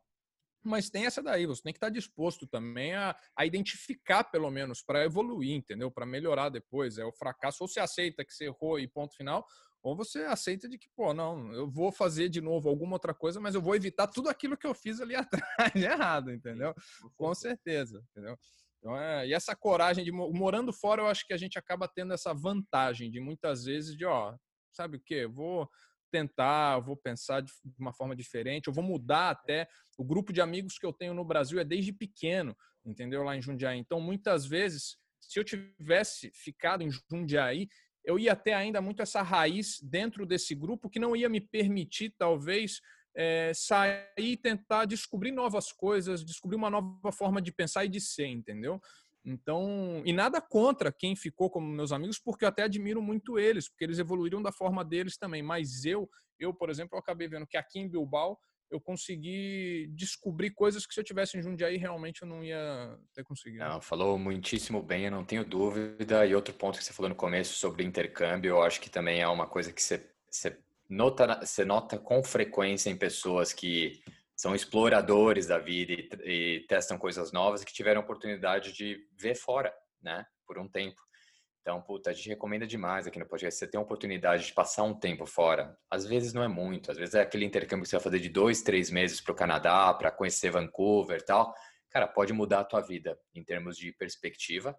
Mas 0.64 0.90
tem 0.90 1.06
essa 1.06 1.22
daí, 1.22 1.46
você 1.46 1.62
tem 1.62 1.74
que 1.74 1.78
estar 1.78 1.90
disposto 1.90 2.48
também 2.48 2.94
a, 2.94 3.16
a 3.38 3.46
identificar, 3.46 4.24
pelo 4.24 4.50
menos, 4.50 4.82
para 4.82 5.04
evoluir, 5.04 5.52
entendeu? 5.52 5.92
Para 5.92 6.06
melhorar 6.06 6.50
depois. 6.50 6.98
É 6.98 7.06
o 7.06 7.12
fracasso, 7.12 7.64
ou 7.64 7.68
você 7.68 7.80
aceita 7.80 8.24
que 8.24 8.34
você 8.34 8.46
errou 8.46 8.80
e 8.80 8.88
ponto 8.88 9.16
final, 9.16 9.46
ou 9.84 9.96
você 9.96 10.20
aceita 10.20 10.70
de 10.70 10.78
que, 10.78 10.88
pô, 10.96 11.14
não, 11.14 11.52
eu 11.54 11.70
vou 11.70 11.92
fazer 11.92 12.30
de 12.30 12.40
novo 12.40 12.70
alguma 12.70 12.94
outra 12.94 13.14
coisa, 13.14 13.42
mas 13.42 13.54
eu 13.54 13.62
vou 13.62 13.76
evitar 13.76 14.08
tudo 14.08 14.30
aquilo 14.30 14.58
que 14.58 14.66
eu 14.66 14.74
fiz 14.74 15.02
ali 15.02 15.16
atrás 15.70 15.76
errado, 15.76 16.32
entendeu? 16.32 16.74
Com 17.18 17.36
certeza, 17.36 18.02
entendeu? 18.12 18.38
Então, 18.80 18.98
é, 18.98 19.28
e 19.28 19.34
essa 19.34 19.56
coragem 19.56 20.04
de 20.04 20.12
morando 20.12 20.72
fora, 20.74 21.02
eu 21.02 21.08
acho 21.08 21.26
que 21.26 21.34
a 21.34 21.38
gente 21.38 21.60
acaba 21.60 21.88
tendo 21.88 22.14
essa 22.14 22.34
vantagem 22.34 23.12
de 23.12 23.20
muitas 23.20 23.66
vezes 23.66 23.96
de, 23.96 24.06
ó, 24.06 24.36
sabe 24.72 24.98
o 24.98 25.02
quê? 25.06 25.28
Vou 25.28 25.70
tentar, 26.14 26.80
vou 26.80 26.96
pensar 26.96 27.42
de 27.42 27.52
uma 27.80 27.92
forma 27.92 28.16
diferente, 28.16 28.68
eu 28.68 28.74
vou 28.74 28.84
mudar 28.84 29.32
até. 29.32 29.68
O 29.98 30.04
grupo 30.04 30.32
de 30.32 30.42
amigos 30.42 30.78
que 30.78 30.86
eu 30.86 30.94
tenho 30.94 31.14
no 31.14 31.26
Brasil 31.26 31.60
é 31.60 31.64
desde 31.64 31.92
pequeno, 31.92 32.56
entendeu? 32.86 33.24
Lá 33.24 33.36
em 33.36 33.42
Jundiaí. 33.42 33.80
Então, 33.80 34.00
muitas 34.00 34.46
vezes, 34.46 34.98
se 35.20 35.40
eu 35.40 35.44
tivesse 35.44 36.32
ficado 36.32 36.84
em 36.84 36.92
Jundiaí, 37.10 37.68
eu 38.06 38.20
ia 38.20 38.36
ter 38.36 38.54
ainda 38.54 38.80
muito 38.80 39.02
essa 39.02 39.24
raiz 39.24 39.80
dentro 39.82 40.26
desse 40.26 40.54
grupo 40.54 40.90
que 40.90 41.00
não 41.00 41.16
ia 41.16 41.30
me 41.30 41.42
permitir, 41.42 42.14
talvez, 42.16 42.80
é, 43.16 43.52
sair 43.56 44.08
e 44.18 44.38
tentar 44.38 44.86
descobrir 44.86 45.32
novas 45.32 45.72
coisas, 45.72 46.24
descobrir 46.24 46.58
uma 46.58 46.70
nova 46.70 47.12
forma 47.12 47.42
de 47.42 47.52
pensar 47.52 47.86
e 47.86 47.90
de 47.90 48.02
ser, 48.02 48.28
entendeu? 48.28 48.80
Então, 49.26 50.02
e 50.06 50.12
nada 50.12 50.42
contra 50.42 50.92
quem 50.92 51.16
ficou 51.16 51.50
como 51.50 51.68
meus 51.68 51.92
amigos, 51.92 52.20
porque 52.20 52.44
eu 52.44 52.50
até 52.50 52.64
admiro 52.64 53.02
muito 53.02 53.40
eles, 53.40 53.70
porque 53.70 53.84
eles 53.86 54.00
evoluíram 54.00 54.42
da 54.42 54.52
forma 54.52 54.84
deles 54.84 55.18
também. 55.18 55.42
Mas 55.42 55.86
eu, 55.86 56.10
eu, 56.40 56.54
por 56.54 56.70
exemplo, 56.70 56.96
eu 56.96 57.00
acabei 57.00 57.28
vendo 57.28 57.48
que 57.48 57.58
aqui 57.58 57.80
em 57.80 57.90
Bilbao 57.90 58.38
eu 58.74 58.82
consegui 58.82 59.88
descobrir 59.94 60.50
coisas 60.50 60.86
que 60.86 60.94
se 60.94 61.00
eu 61.00 61.04
tivesse 61.04 61.38
em 61.38 61.44
Jundiaí 61.44 61.78
realmente 61.78 62.24
eu 62.24 62.28
não 62.28 62.44
ia 62.44 62.98
ter 63.14 63.24
conseguido. 63.24 63.64
Não, 63.64 63.80
falou 63.80 64.18
muitíssimo 64.18 64.82
bem, 64.82 65.06
eu 65.06 65.12
não 65.12 65.24
tenho 65.24 65.46
dúvida. 65.46 66.26
E 66.26 66.34
outro 66.34 66.54
ponto 66.56 66.80
que 66.80 66.84
você 66.84 66.92
falou 66.92 67.10
no 67.10 67.16
começo 67.16 67.54
sobre 67.54 67.84
intercâmbio, 67.84 68.50
eu 68.50 68.64
acho 68.64 68.82
que 68.82 68.90
também 68.90 69.22
é 69.22 69.28
uma 69.28 69.46
coisa 69.46 69.72
que 69.72 69.82
você, 69.82 70.10
você 70.28 70.58
nota, 70.90 71.46
você 71.46 71.64
nota 71.64 72.00
com 72.00 72.24
frequência 72.24 72.90
em 72.90 72.98
pessoas 72.98 73.54
que 73.54 74.02
são 74.44 74.54
exploradores 74.54 75.48
da 75.48 75.58
vida 75.58 75.94
e, 75.94 76.10
e, 76.26 76.66
testam 76.68 76.98
coisas 76.98 77.32
novas 77.32 77.64
que 77.64 77.72
tiveram 77.72 78.02
a 78.02 78.04
oportunidade 78.04 78.74
de 78.74 79.00
ver 79.18 79.36
fora, 79.36 79.74
né, 80.02 80.26
por 80.46 80.60
um 80.60 80.68
tempo. 80.68 81.02
Então, 81.62 81.82
puta, 81.82 82.10
a 82.10 82.14
gente 82.14 82.28
recomenda 82.28 82.68
demais 82.68 83.08
aqui 83.08 83.18
no 83.18 83.26
podcast. 83.26 83.58
Você 83.58 83.66
tem 83.66 83.80
a 83.80 83.82
oportunidade 83.82 84.46
de 84.46 84.52
passar 84.52 84.84
um 84.84 84.94
tempo 84.94 85.26
fora. 85.26 85.74
Às 85.90 86.06
vezes 86.06 86.34
não 86.34 86.44
é 86.44 86.50
muito, 86.50 86.92
às 86.92 86.98
vezes 86.98 87.16
é 87.16 87.22
aquele 87.22 87.46
intercâmbio 87.46 87.84
que 87.84 87.90
você 87.90 87.96
vai 87.96 88.04
fazer 88.04 88.20
de 88.20 88.28
dois, 88.28 88.62
três 88.62 88.90
meses 88.90 89.22
para 89.22 89.32
o 89.32 89.36
Canadá, 89.36 89.94
para 89.94 90.12
conhecer 90.12 90.52
Vancouver 90.52 91.22
e 91.22 91.26
tal. 91.26 91.56
Cara, 91.90 92.06
pode 92.06 92.34
mudar 92.34 92.60
a 92.60 92.66
tua 92.66 92.82
vida 92.82 93.18
em 93.34 93.46
termos 93.46 93.78
de 93.78 93.94
perspectiva, 93.94 94.78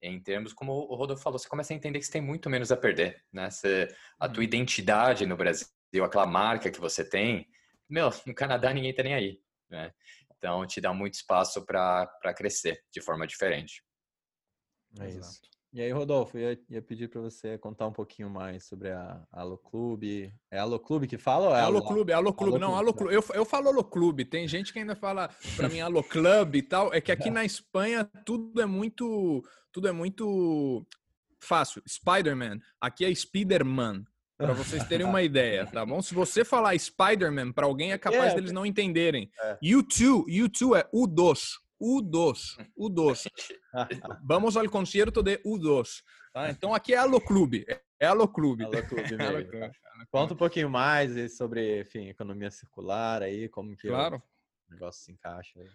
em 0.00 0.22
termos, 0.22 0.52
como 0.52 0.72
o 0.72 0.94
Rodolfo 0.94 1.24
falou, 1.24 1.36
você 1.36 1.48
começa 1.48 1.72
a 1.72 1.76
entender 1.76 1.98
que 1.98 2.06
você 2.06 2.12
tem 2.12 2.22
muito 2.22 2.48
menos 2.48 2.70
a 2.70 2.76
perder, 2.76 3.24
né? 3.32 3.50
Você, 3.50 3.88
a 4.20 4.28
tua 4.28 4.38
uhum. 4.38 4.44
identidade 4.44 5.26
no 5.26 5.36
Brasil, 5.36 5.66
aquela 6.04 6.28
marca 6.28 6.70
que 6.70 6.80
você 6.80 7.04
tem, 7.04 7.48
meu, 7.90 8.10
no 8.26 8.34
Canadá 8.34 8.72
ninguém 8.72 8.94
tá 8.94 9.02
nem 9.02 9.14
aí, 9.14 9.40
né? 9.68 9.92
Então 10.36 10.66
te 10.66 10.80
dá 10.80 10.92
muito 10.94 11.14
espaço 11.14 11.64
para 11.66 12.34
crescer 12.34 12.82
de 12.90 13.02
forma 13.02 13.26
diferente. 13.26 13.84
É 14.98 15.10
isso. 15.10 15.40
E 15.72 15.80
aí, 15.80 15.92
Rodolfo, 15.92 16.36
eu 16.36 16.50
ia, 16.50 16.60
ia 16.68 16.82
pedir 16.82 17.08
para 17.08 17.20
você 17.20 17.56
contar 17.56 17.86
um 17.86 17.92
pouquinho 17.92 18.28
mais 18.28 18.64
sobre 18.64 18.90
a 18.90 19.22
Aloclube. 19.30 20.34
É 20.50 20.58
Aloclube 20.58 21.06
que 21.06 21.16
fala? 21.16 21.50
Ou 21.50 21.54
é 21.54 21.60
Aloclube, 21.60 22.12
Aloclube. 22.12 22.58
Não, 22.58 22.74
Aloclube. 22.74 23.14
Eu, 23.14 23.24
eu 23.34 23.44
falo 23.44 23.68
Aloclube. 23.68 24.24
Tem 24.24 24.48
gente 24.48 24.72
que 24.72 24.80
ainda 24.80 24.96
fala 24.96 25.30
para 25.56 25.68
mim 25.68 25.78
Aloclub 25.80 26.58
e 26.58 26.62
tal. 26.62 26.92
É 26.92 27.00
que 27.00 27.12
aqui 27.12 27.30
na 27.30 27.44
Espanha 27.44 28.04
tudo 28.26 28.60
é 28.60 28.66
muito, 28.66 29.44
tudo 29.70 29.86
é 29.86 29.92
muito 29.92 30.84
fácil. 31.40 31.80
Spider-Man. 31.88 32.58
Aqui 32.80 33.04
é 33.04 33.14
Spider-Man. 33.14 34.04
Para 34.40 34.54
vocês 34.54 34.82
terem 34.88 35.06
uma 35.06 35.20
ideia, 35.20 35.66
tá 35.66 35.84
bom? 35.84 36.00
Se 36.00 36.14
você 36.14 36.46
falar 36.46 36.78
Spider-Man 36.78 37.52
para 37.52 37.66
alguém, 37.66 37.92
é 37.92 37.98
capaz 37.98 38.32
é, 38.32 38.36
deles 38.36 38.52
não 38.52 38.64
entenderem. 38.64 39.30
É. 39.38 39.58
U2, 39.62 40.24
U2 40.26 40.78
é 40.78 40.88
U2. 40.94 41.58
U2. 41.78 42.56
U2. 42.78 43.26
Vamos 44.24 44.56
ao 44.56 44.66
concerto 44.70 45.22
de 45.22 45.36
U2. 45.38 46.02
Tá? 46.32 46.50
Então 46.50 46.74
aqui 46.74 46.94
é 46.94 46.96
Alô 46.96 47.20
Clube. 47.20 47.66
É 48.00 48.06
Alô 48.06 48.26
Clube. 48.26 48.64
Alô 48.64 48.82
Clube 48.82 49.16
mesmo. 49.16 49.72
Conta 50.10 50.32
um 50.32 50.36
pouquinho 50.38 50.70
mais 50.70 51.36
sobre, 51.36 51.82
enfim, 51.82 52.08
economia 52.08 52.50
circular 52.50 53.22
aí, 53.22 53.46
como 53.46 53.76
que 53.76 53.88
claro. 53.88 54.22
o 54.68 54.72
negócio 54.72 55.04
se 55.04 55.12
encaixa 55.12 55.60
aí. 55.60 55.68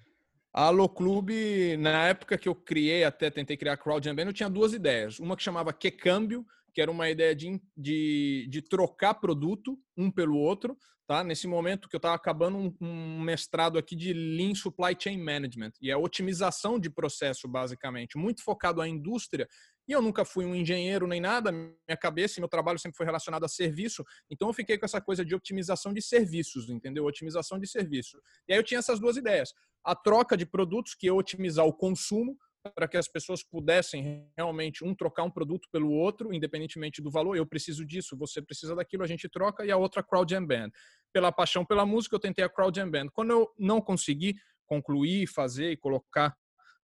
A 0.52 0.64
Alô 0.64 0.90
Clube, 0.90 1.78
na 1.78 2.08
época 2.08 2.36
que 2.36 2.50
eu 2.50 2.56
criei, 2.56 3.04
até 3.04 3.30
tentei 3.30 3.58
criar 3.58 3.74
a 3.74 3.78
Crowd 3.78 4.08
eu 4.08 4.34
tinha 4.34 4.50
duas 4.50 4.74
ideias. 4.74 5.20
Uma 5.20 5.36
que 5.36 5.44
chamava 5.44 5.72
Que 5.72 5.92
Câmbio, 5.92 6.44
que 6.76 6.82
era 6.82 6.92
uma 6.92 7.10
ideia 7.10 7.34
de, 7.34 7.60
de, 7.76 8.48
de 8.50 8.62
trocar 8.62 9.14
produto 9.14 9.80
um 9.98 10.12
pelo 10.12 10.38
outro. 10.38 10.78
Tá? 11.08 11.24
Nesse 11.24 11.48
momento 11.48 11.88
que 11.88 11.96
eu 11.96 12.00
estava 12.00 12.16
acabando 12.16 12.58
um, 12.58 12.76
um, 12.82 13.22
mestrado 13.22 13.78
aqui 13.78 13.96
de 13.96 14.12
Lean 14.12 14.54
Supply 14.56 14.96
Chain 15.00 15.24
Management, 15.24 15.72
e 15.80 15.90
é 15.90 15.96
otimização 15.96 16.80
de 16.80 16.90
processo, 16.90 17.48
basicamente, 17.48 18.18
muito 18.18 18.44
focado 18.44 18.82
à 18.82 18.88
indústria. 18.88 19.48
E 19.88 19.92
eu 19.92 20.02
nunca 20.02 20.26
fui 20.26 20.46
um 20.46 20.56
engenheiro 20.56 21.08
nem 21.08 21.22
nada, 21.22 21.52
minha 21.52 21.98
cabeça 21.98 22.40
e 22.40 22.42
meu 22.42 22.50
trabalho 22.50 22.80
sempre 22.80 22.98
foi 22.98 23.06
relacionado 23.06 23.46
a 23.46 23.48
serviço, 23.48 24.04
então 24.32 24.50
eu 24.50 24.54
fiquei 24.54 24.80
com 24.80 24.86
essa 24.86 25.00
coisa 25.00 25.24
de 25.24 25.36
otimização 25.36 25.94
de 25.94 26.02
serviços, 26.02 26.70
entendeu? 26.70 27.06
Otimização 27.06 27.60
de 27.60 27.68
serviço. 27.68 28.20
E 28.50 28.54
aí 28.54 28.60
eu 28.60 28.64
tinha 28.64 28.80
essas 28.80 29.00
duas 29.00 29.16
ideias. 29.16 29.54
A 29.86 29.96
troca 29.96 30.36
de 30.36 30.46
produtos, 30.46 30.96
que 30.96 31.08
é 31.08 31.14
otimizar 31.14 31.68
o 31.68 31.74
consumo, 31.74 32.36
para 32.74 32.88
que 32.88 32.98
as 32.98 33.08
pessoas 33.08 33.44
pudessem 33.44 34.28
realmente 34.36 34.84
um 34.84 34.96
trocar 34.96 35.24
um 35.24 35.32
produto 35.32 35.68
pelo 35.72 35.92
outro, 35.92 36.34
independentemente 36.34 37.02
do 37.02 37.12
valor. 37.12 37.36
Eu 37.36 37.46
preciso 37.46 37.86
disso, 37.86 38.18
você 38.18 38.42
precisa 38.42 38.76
daquilo, 38.76 39.04
a 39.04 39.08
gente 39.08 39.30
troca. 39.30 39.66
E 39.66 39.72
a 39.72 39.78
outra 39.78 40.02
crowd 40.02 40.32
jam 40.32 40.46
band. 40.46 40.70
Pela 41.14 41.32
paixão 41.32 41.66
pela 41.66 41.86
música, 41.86 42.16
eu 42.16 42.20
tentei 42.20 42.44
a 42.44 42.50
crowd 42.50 42.80
jam 42.80 42.90
band. 42.90 43.08
Quando 43.14 43.32
eu 43.32 43.50
não 43.58 43.80
consegui, 43.80 44.36
concluir, 44.66 45.28
fazer 45.28 45.72
e 45.72 45.78
colocar 45.78 46.36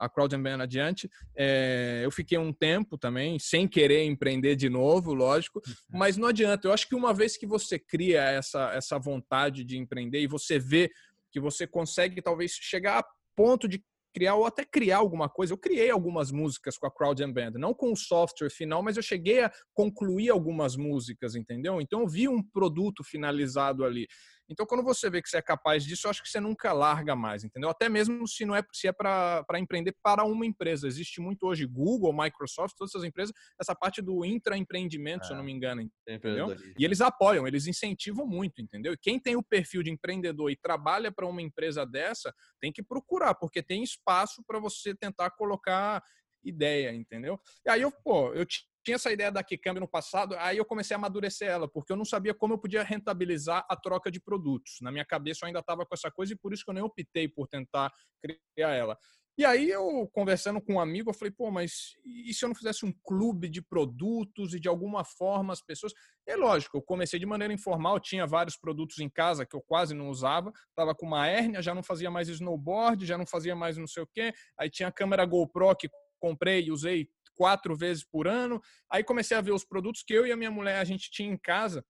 a 0.01 0.09
Crowd 0.09 0.35
Band 0.39 0.63
adiante. 0.63 1.09
É, 1.37 2.01
eu 2.03 2.11
fiquei 2.11 2.39
um 2.39 2.53
tempo 2.53 2.97
também, 2.97 3.39
sem 3.39 3.69
querer 3.69 4.05
empreender 4.05 4.57
de 4.57 4.71
novo, 4.71 5.13
lógico, 5.13 5.61
uhum. 5.65 5.75
mas 5.91 6.17
não 6.17 6.29
adianta. 6.29 6.67
Eu 6.67 6.73
acho 6.73 6.89
que 6.89 6.95
uma 6.95 7.13
vez 7.13 7.37
que 7.37 7.47
você 7.47 7.79
cria 7.79 8.23
essa, 8.23 8.73
essa 8.73 8.99
vontade 8.99 9.63
de 9.63 9.77
empreender 9.77 10.21
e 10.21 10.27
você 10.27 10.59
vê 10.59 10.91
que 11.31 11.39
você 11.39 11.67
consegue 11.67 12.23
talvez 12.23 12.53
chegar 12.53 12.99
a 12.99 13.07
ponto 13.37 13.69
de 13.69 13.85
criar 14.13 14.35
ou 14.35 14.47
até 14.47 14.65
criar 14.65 14.99
alguma 14.99 15.29
coisa. 15.29 15.53
Eu 15.53 15.59
criei 15.59 15.91
algumas 15.91 16.31
músicas 16.31 16.77
com 16.79 16.87
a 16.87 16.91
Crowd 16.91 17.25
Band, 17.33 17.53
não 17.55 17.75
com 17.75 17.93
o 17.93 17.97
software 17.97 18.51
final, 18.51 18.83
mas 18.83 18.97
eu 18.97 19.03
cheguei 19.03 19.45
a 19.45 19.53
concluir 19.75 20.31
algumas 20.31 20.77
músicas, 20.77 21.35
entendeu? 21.35 21.81
Então 21.81 22.01
eu 22.01 22.09
vi 22.09 22.29
um 22.29 22.43
produto 22.43 23.05
finalizado 23.05 23.85
ali. 23.85 24.07
Então, 24.51 24.67
quando 24.67 24.83
você 24.83 25.09
vê 25.09 25.23
que 25.23 25.29
você 25.29 25.37
é 25.37 25.43
capaz 25.43 25.85
disso, 25.85 26.07
eu 26.07 26.11
acho 26.11 26.23
que 26.23 26.29
você 26.29 26.41
nunca 26.41 26.73
larga 26.73 27.15
mais, 27.15 27.45
entendeu? 27.45 27.71
Até 27.71 27.89
mesmo 27.89 28.27
se 28.27 28.45
não 28.45 28.55
é 28.55 28.63
se 28.73 28.89
é 28.89 28.93
para 28.93 29.45
empreender 29.59 29.95
para 30.03 30.25
uma 30.25 30.45
empresa. 30.45 30.89
Existe 30.89 31.21
muito 31.21 31.47
hoje 31.47 31.65
Google, 31.67 32.13
Microsoft, 32.13 32.75
todas 32.77 32.93
essas 32.93 33.07
empresas, 33.07 33.33
essa 33.61 33.75
parte 33.75 34.03
do 34.03 34.25
intraempreendimento, 34.25 35.25
é, 35.25 35.27
se 35.29 35.33
eu 35.33 35.37
não 35.37 35.45
me 35.45 35.53
engano, 35.53 35.83
entendeu? 36.09 36.49
E 36.77 36.85
eles 36.85 37.01
apoiam, 37.01 37.47
eles 37.47 37.69
incentivam 37.69 38.27
muito, 38.27 38.61
entendeu? 38.61 38.93
E 38.93 38.99
quem 38.99 39.21
tem 39.21 39.37
o 39.37 39.43
perfil 39.43 39.83
de 39.83 39.91
empreendedor 39.91 40.51
e 40.51 40.57
trabalha 40.57 41.13
para 41.13 41.27
uma 41.27 41.41
empresa 41.41 41.87
dessa, 41.87 42.35
tem 42.61 42.73
que 42.73 42.83
procurar, 42.83 43.35
porque 43.35 43.63
tem 43.63 43.85
espaço 43.85 44.43
para 44.45 44.59
você 44.59 44.95
tentar 44.95 45.31
colocar 45.31 46.03
ideia, 46.43 46.93
entendeu? 46.93 47.39
E 47.65 47.71
aí 47.71 47.83
eu, 47.83 47.93
pô, 47.93 48.33
eu 48.33 48.45
tinha 48.85 48.95
essa 48.95 49.11
ideia 49.11 49.31
da 49.31 49.43
Kicambi 49.43 49.81
no 49.81 49.89
passado, 49.89 50.35
aí 50.39 50.57
eu 50.57 50.65
comecei 50.65 50.95
a 50.95 50.99
amadurecer 50.99 51.49
ela, 51.49 51.69
porque 51.69 51.93
eu 51.93 51.97
não 51.97 52.05
sabia 52.05 52.35
como 52.35 52.55
eu 52.55 52.59
podia 52.59 52.83
rentabilizar 52.83 53.65
a 53.69 53.77
troca 53.77 54.11
de 54.11 54.21
produtos. 54.21 54.79
Na 54.81 54.91
minha 54.91 55.05
cabeça 55.05 55.41
eu 55.43 55.49
ainda 55.49 55.61
estava 55.61 55.85
com 55.85 55.95
essa 55.95 56.11
coisa 56.11 56.33
e 56.33 56.37
por 56.37 56.53
isso 56.53 56.65
que 56.65 56.71
eu 56.71 56.75
nem 56.75 56.83
optei 56.83 57.29
por 57.29 57.47
tentar 57.47 57.93
criar 58.23 58.71
ela. 58.71 58.99
E 59.39 59.45
aí 59.45 59.71
eu, 59.71 60.07
conversando 60.13 60.61
com 60.61 60.75
um 60.75 60.81
amigo, 60.81 61.09
eu 61.09 61.15
falei, 61.15 61.31
pô, 61.31 61.51
mas 61.51 61.95
e 62.05 62.35
se 62.35 62.45
eu 62.45 62.49
não 62.49 62.55
fizesse 62.55 62.85
um 62.85 62.93
clube 63.03 63.49
de 63.49 63.63
produtos 63.63 64.53
e 64.53 64.61
de 64.61 64.69
alguma 64.69 65.03
forma 65.03 65.53
as 65.53 65.63
pessoas... 65.63 65.95
É 66.27 66.37
lógico, 66.37 66.77
eu 66.77 66.83
comecei 66.83 67.19
de 67.19 67.25
maneira 67.25 67.55
informal, 67.55 67.99
tinha 67.99 68.27
vários 68.27 68.57
produtos 68.57 68.99
em 68.99 69.09
casa 69.09 69.47
que 69.47 69.57
eu 69.57 69.63
quase 69.63 69.95
não 69.95 70.11
usava, 70.11 70.53
tava 70.77 70.95
com 70.95 71.07
uma 71.07 71.27
hérnia, 71.27 71.63
já 71.63 71.75
não 71.75 71.83
fazia 71.83 72.11
mais 72.11 72.29
snowboard, 72.29 73.07
já 73.07 73.17
não 73.17 73.27
fazia 73.27 73.57
mais 73.57 73.79
não 73.79 73.87
sei 73.87 74.03
o 74.03 74.07
quê, 74.07 74.33
aí 74.59 74.69
tinha 74.69 74.89
a 74.89 74.93
câmera 74.93 75.25
GoPro 75.25 75.75
que 75.75 75.89
comprei 76.21 76.67
e 76.67 76.71
usei 76.71 77.09
quatro 77.35 77.77
vezes 77.77 78.05
por 78.05 78.29
ano. 78.29 78.61
Aí 78.91 79.03
comecei 79.03 79.37
a 79.37 79.41
ver 79.41 79.53
os 79.53 79.65
produtos 79.65 80.03
que 80.03 80.13
eu 80.13 80.27
e 80.27 80.33
a 80.33 80.37
minha 80.37 80.51
mulher 80.51 80.79
a 80.79 80.85
gente 80.85 81.11
tinha 81.11 81.33
em 81.33 81.39
casa. 81.39 81.85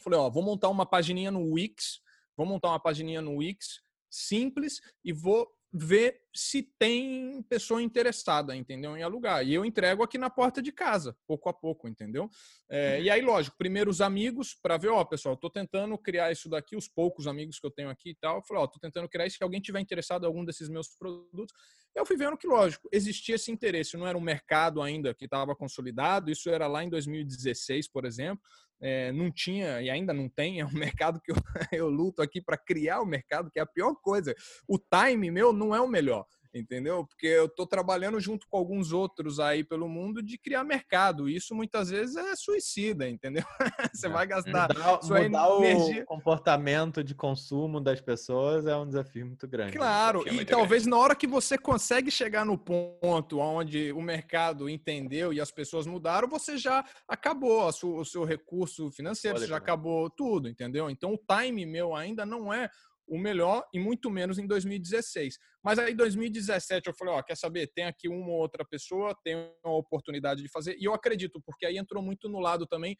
Falei, 0.00 0.18
ó, 0.18 0.28
vou 0.30 0.42
montar 0.42 0.68
uma 0.68 0.86
pagininha 0.86 1.30
no 1.30 1.52
Wix, 1.52 2.00
vou 2.36 2.46
montar 2.46 2.68
uma 2.68 2.80
pagininha 2.80 3.20
no 3.20 3.36
Wix 3.36 3.80
simples 4.10 4.80
e 5.04 5.12
vou 5.12 5.48
ver 5.72 6.20
se 6.34 6.62
tem 6.78 7.42
pessoa 7.48 7.82
interessada, 7.82 8.54
entendeu? 8.54 8.94
Em 8.94 9.02
alugar. 9.02 9.46
E 9.46 9.54
eu 9.54 9.64
entrego 9.64 10.02
aqui 10.02 10.18
na 10.18 10.28
porta 10.28 10.60
de 10.60 10.70
casa, 10.70 11.16
pouco 11.26 11.48
a 11.48 11.52
pouco, 11.52 11.88
entendeu? 11.88 12.28
É, 12.70 13.00
e 13.00 13.08
aí, 13.08 13.22
lógico, 13.22 13.56
primeiro 13.56 13.90
os 13.90 14.02
amigos, 14.02 14.54
para 14.54 14.76
ver, 14.76 14.88
ó, 14.88 15.02
pessoal, 15.04 15.36
tô 15.36 15.48
tentando 15.48 15.96
criar 15.96 16.30
isso 16.30 16.48
daqui, 16.48 16.76
os 16.76 16.88
poucos 16.88 17.26
amigos 17.26 17.58
que 17.58 17.66
eu 17.66 17.70
tenho 17.70 17.88
aqui 17.88 18.10
e 18.10 18.14
tal. 18.14 18.36
Eu 18.36 18.42
falei, 18.42 18.62
ó, 18.62 18.66
tô 18.66 18.78
tentando 18.78 19.08
criar 19.08 19.26
isso, 19.26 19.38
se 19.38 19.42
alguém 19.42 19.60
tiver 19.60 19.80
interessado 19.80 20.24
em 20.24 20.26
algum 20.26 20.44
desses 20.44 20.68
meus 20.68 20.88
produtos. 20.94 21.54
Eu 21.94 22.04
fui 22.04 22.16
vendo 22.16 22.36
que, 22.36 22.46
lógico, 22.46 22.88
existia 22.92 23.36
esse 23.36 23.50
interesse, 23.50 23.96
não 23.96 24.06
era 24.06 24.16
um 24.16 24.20
mercado 24.20 24.82
ainda 24.82 25.14
que 25.14 25.24
estava 25.24 25.54
consolidado, 25.54 26.30
isso 26.30 26.50
era 26.50 26.66
lá 26.66 26.84
em 26.84 26.88
2016, 26.88 27.88
por 27.88 28.04
exemplo, 28.04 28.42
é, 28.82 29.12
não 29.12 29.30
tinha 29.30 29.80
e 29.80 29.88
ainda 29.88 30.12
não 30.12 30.28
tem, 30.28 30.60
é 30.60 30.66
um 30.66 30.72
mercado 30.74 31.20
que 31.20 31.30
eu, 31.30 31.36
eu 31.72 31.88
luto 31.88 32.20
aqui 32.20 32.42
para 32.42 32.58
criar 32.58 33.00
o 33.00 33.06
mercado, 33.06 33.50
que 33.50 33.58
é 33.58 33.62
a 33.62 33.66
pior 33.66 33.94
coisa. 33.94 34.34
O 34.66 34.78
time 34.78 35.30
meu 35.30 35.52
não 35.52 35.74
é 35.74 35.80
o 35.80 35.88
melhor 35.88 36.26
entendeu? 36.54 37.06
Porque 37.06 37.26
eu 37.26 37.46
estou 37.46 37.66
trabalhando 37.66 38.20
junto 38.20 38.46
com 38.48 38.56
alguns 38.56 38.92
outros 38.92 39.40
aí 39.40 39.64
pelo 39.64 39.88
mundo 39.88 40.22
de 40.22 40.36
criar 40.36 40.64
mercado. 40.64 41.28
Isso 41.28 41.54
muitas 41.54 41.90
vezes 41.90 42.16
é 42.16 42.36
suicida, 42.36 43.08
entendeu? 43.08 43.44
Você 43.94 44.06
é. 44.06 44.10
vai 44.10 44.26
gastar 44.26 44.68
mudar, 44.68 45.02
sua 45.02 45.22
mudar 45.22 45.48
energia. 45.56 46.02
o 46.02 46.06
comportamento 46.06 47.02
de 47.02 47.14
consumo 47.14 47.80
das 47.80 48.00
pessoas 48.00 48.66
é 48.66 48.76
um 48.76 48.86
desafio 48.86 49.26
muito 49.26 49.48
grande. 49.48 49.72
Claro, 49.72 50.24
e 50.28 50.44
talvez 50.44 50.82
grande. 50.82 50.90
na 50.90 50.98
hora 50.98 51.14
que 51.14 51.26
você 51.26 51.56
consegue 51.56 52.10
chegar 52.10 52.44
no 52.44 52.58
ponto 52.58 53.38
onde 53.38 53.92
o 53.92 54.02
mercado 54.02 54.68
entendeu 54.68 55.32
e 55.32 55.40
as 55.40 55.50
pessoas 55.50 55.86
mudaram, 55.86 56.28
você 56.28 56.56
já 56.58 56.84
acabou 57.08 57.66
o 57.66 58.04
seu 58.04 58.24
recurso 58.24 58.90
financeiro, 58.90 59.36
Pode 59.36 59.46
você 59.46 59.50
já 59.50 59.56
acabou 59.56 60.10
tudo, 60.10 60.48
entendeu? 60.48 60.90
Então 60.90 61.14
o 61.14 61.18
time 61.18 61.64
meu 61.64 61.94
ainda 61.94 62.26
não 62.26 62.52
é 62.52 62.68
o 63.06 63.18
melhor 63.18 63.64
e 63.72 63.78
muito 63.78 64.10
menos 64.10 64.38
em 64.38 64.46
2016. 64.46 65.38
Mas 65.62 65.78
aí, 65.78 65.92
em 65.92 65.96
2017, 65.96 66.88
eu 66.88 66.94
falei: 66.94 67.14
Ó, 67.14 67.22
quer 67.22 67.36
saber? 67.36 67.70
Tem 67.74 67.84
aqui 67.84 68.08
uma 68.08 68.28
ou 68.28 68.40
outra 68.40 68.64
pessoa, 68.64 69.16
tem 69.24 69.36
uma 69.64 69.76
oportunidade 69.76 70.42
de 70.42 70.48
fazer. 70.48 70.76
E 70.78 70.84
eu 70.84 70.94
acredito, 70.94 71.40
porque 71.44 71.66
aí 71.66 71.76
entrou 71.76 72.02
muito 72.02 72.28
no 72.28 72.40
lado 72.40 72.66
também 72.66 72.96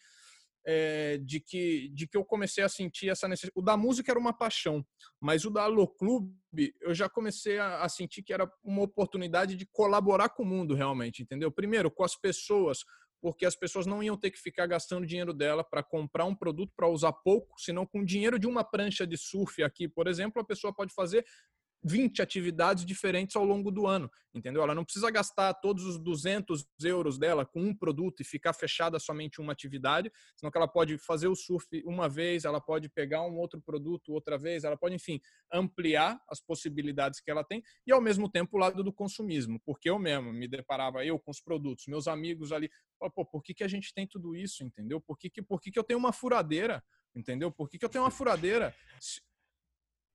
é, 0.64 1.18
de, 1.18 1.40
que, 1.40 1.88
de 1.88 2.06
que 2.06 2.16
eu 2.16 2.24
comecei 2.24 2.62
a 2.62 2.68
sentir 2.68 3.08
essa 3.08 3.26
necessidade. 3.26 3.52
O 3.56 3.62
da 3.62 3.76
música 3.76 4.10
era 4.10 4.18
uma 4.18 4.32
paixão, 4.32 4.84
mas 5.20 5.44
o 5.44 5.50
da 5.50 5.62
Alô 5.62 5.88
Clube 5.88 6.32
eu 6.80 6.94
já 6.94 7.08
comecei 7.08 7.58
a, 7.58 7.82
a 7.82 7.88
sentir 7.88 8.22
que 8.22 8.32
era 8.32 8.50
uma 8.62 8.82
oportunidade 8.82 9.56
de 9.56 9.66
colaborar 9.66 10.28
com 10.30 10.42
o 10.42 10.46
mundo 10.46 10.74
realmente, 10.74 11.22
entendeu? 11.22 11.50
Primeiro, 11.50 11.90
com 11.90 12.04
as 12.04 12.16
pessoas 12.16 12.84
porque 13.22 13.46
as 13.46 13.54
pessoas 13.54 13.86
não 13.86 14.02
iam 14.02 14.16
ter 14.16 14.32
que 14.32 14.38
ficar 14.38 14.66
gastando 14.66 15.06
dinheiro 15.06 15.32
dela 15.32 15.62
para 15.62 15.80
comprar 15.80 16.24
um 16.24 16.34
produto 16.34 16.72
para 16.76 16.88
usar 16.88 17.12
pouco, 17.12 17.54
senão 17.58 17.86
com 17.86 18.00
o 18.00 18.04
dinheiro 18.04 18.36
de 18.36 18.48
uma 18.48 18.64
prancha 18.64 19.06
de 19.06 19.16
surf 19.16 19.62
aqui, 19.62 19.88
por 19.88 20.08
exemplo, 20.08 20.42
a 20.42 20.44
pessoa 20.44 20.74
pode 20.74 20.92
fazer 20.92 21.24
20 21.84 22.22
atividades 22.22 22.84
diferentes 22.84 23.34
ao 23.36 23.44
longo 23.44 23.70
do 23.70 23.86
ano, 23.86 24.10
entendeu? 24.34 24.62
Ela 24.62 24.74
não 24.74 24.84
precisa 24.84 25.10
gastar 25.10 25.52
todos 25.54 25.84
os 25.84 25.98
200 25.98 26.64
euros 26.84 27.18
dela 27.18 27.44
com 27.44 27.60
um 27.60 27.74
produto 27.74 28.20
e 28.20 28.24
ficar 28.24 28.52
fechada 28.52 28.98
somente 28.98 29.40
uma 29.40 29.52
atividade, 29.52 30.10
senão 30.36 30.50
que 30.50 30.56
ela 30.58 30.68
pode 30.68 30.96
fazer 30.98 31.28
o 31.28 31.34
surf 31.34 31.82
uma 31.84 32.08
vez, 32.08 32.44
ela 32.44 32.60
pode 32.60 32.88
pegar 32.88 33.22
um 33.22 33.36
outro 33.36 33.60
produto 33.60 34.12
outra 34.12 34.38
vez, 34.38 34.64
ela 34.64 34.76
pode, 34.76 34.94
enfim, 34.94 35.20
ampliar 35.52 36.20
as 36.28 36.40
possibilidades 36.40 37.20
que 37.20 37.30
ela 37.30 37.44
tem 37.44 37.62
e, 37.86 37.92
ao 37.92 38.00
mesmo 38.00 38.30
tempo, 38.30 38.56
o 38.56 38.60
lado 38.60 38.82
do 38.84 38.92
consumismo, 38.92 39.60
porque 39.64 39.90
eu 39.90 39.98
mesmo 39.98 40.32
me 40.32 40.46
deparava, 40.46 41.04
eu 41.04 41.18
com 41.18 41.30
os 41.30 41.40
produtos, 41.40 41.86
meus 41.86 42.06
amigos 42.06 42.52
ali, 42.52 42.70
pô, 43.14 43.24
por 43.24 43.42
que, 43.42 43.54
que 43.54 43.64
a 43.64 43.68
gente 43.68 43.92
tem 43.92 44.06
tudo 44.06 44.36
isso, 44.36 44.62
entendeu? 44.62 45.00
Por 45.00 45.18
que, 45.18 45.28
que, 45.28 45.42
por 45.42 45.60
que, 45.60 45.70
que 45.70 45.78
eu 45.78 45.84
tenho 45.84 45.98
uma 45.98 46.12
furadeira, 46.12 46.82
entendeu? 47.14 47.50
Por 47.50 47.68
que, 47.68 47.78
que 47.78 47.84
eu 47.84 47.88
tenho 47.88 48.04
uma 48.04 48.10
furadeira? 48.10 48.74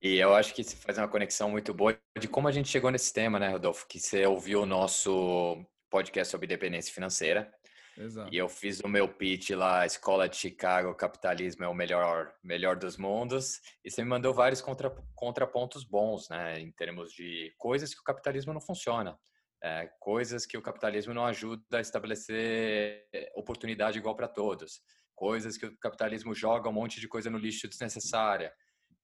E 0.02 0.18
eu 0.18 0.36
acho 0.36 0.54
que 0.54 0.64
se 0.64 0.76
faz 0.76 0.98
uma 0.98 1.08
conexão 1.08 1.50
muito 1.50 1.74
boa 1.74 1.98
de 2.20 2.28
como 2.28 2.48
a 2.48 2.52
gente 2.52 2.70
chegou 2.70 2.92
nesse 2.92 3.12
tema, 3.12 3.40
né, 3.40 3.50
Rodolfo? 3.50 3.88
Que 3.88 4.00
você 4.00 4.26
ouviu 4.26 4.62
o 4.62 4.66
nosso 4.66 5.66
podcast 5.90 6.32
sobre 6.32 6.46
dependência 6.46 6.94
financeira. 6.94 7.52
Exato. 7.98 8.32
E 8.32 8.38
eu 8.38 8.48
fiz 8.48 8.80
o 8.82 8.88
meu 8.88 9.08
pitch 9.08 9.50
lá, 9.52 9.84
Escola 9.84 10.30
de 10.30 10.38
Chicago, 10.38 10.94
Capitalismo 10.94 11.64
é 11.64 11.68
o 11.68 11.74
melhor, 11.74 12.32
melhor 12.44 12.76
dos 12.76 12.96
mundos. 12.96 13.60
E 13.84 13.90
você 13.90 14.04
me 14.04 14.10
mandou 14.10 14.36
vários 14.36 14.62
contra, 14.62 14.92
contrapontos 15.16 15.84
bons, 15.84 16.30
né? 16.30 16.60
Em 16.60 16.72
termos 16.72 17.12
de 17.12 17.52
coisas 17.58 17.96
que 17.96 18.00
o 18.00 18.04
capitalismo 18.04 18.54
não 18.54 18.62
funciona. 18.62 19.18
É, 19.64 19.90
coisas 20.00 20.46
que 20.46 20.56
o 20.56 20.62
capitalismo 20.62 21.12
não 21.16 21.26
ajuda 21.26 21.80
a 21.80 21.82
estabelecer 21.82 23.04
oportunidade 23.36 23.98
igual 23.98 24.16
para 24.16 24.28
todos. 24.28 24.80
Coisas 25.16 25.58
que 25.58 25.66
o 25.66 25.76
capitalismo 25.80 26.36
joga 26.36 26.70
um 26.70 26.74
monte 26.74 27.02
de 27.02 27.08
coisa 27.08 27.32
no 27.32 27.40
lixo 27.40 27.68
desnecessária 27.68 28.54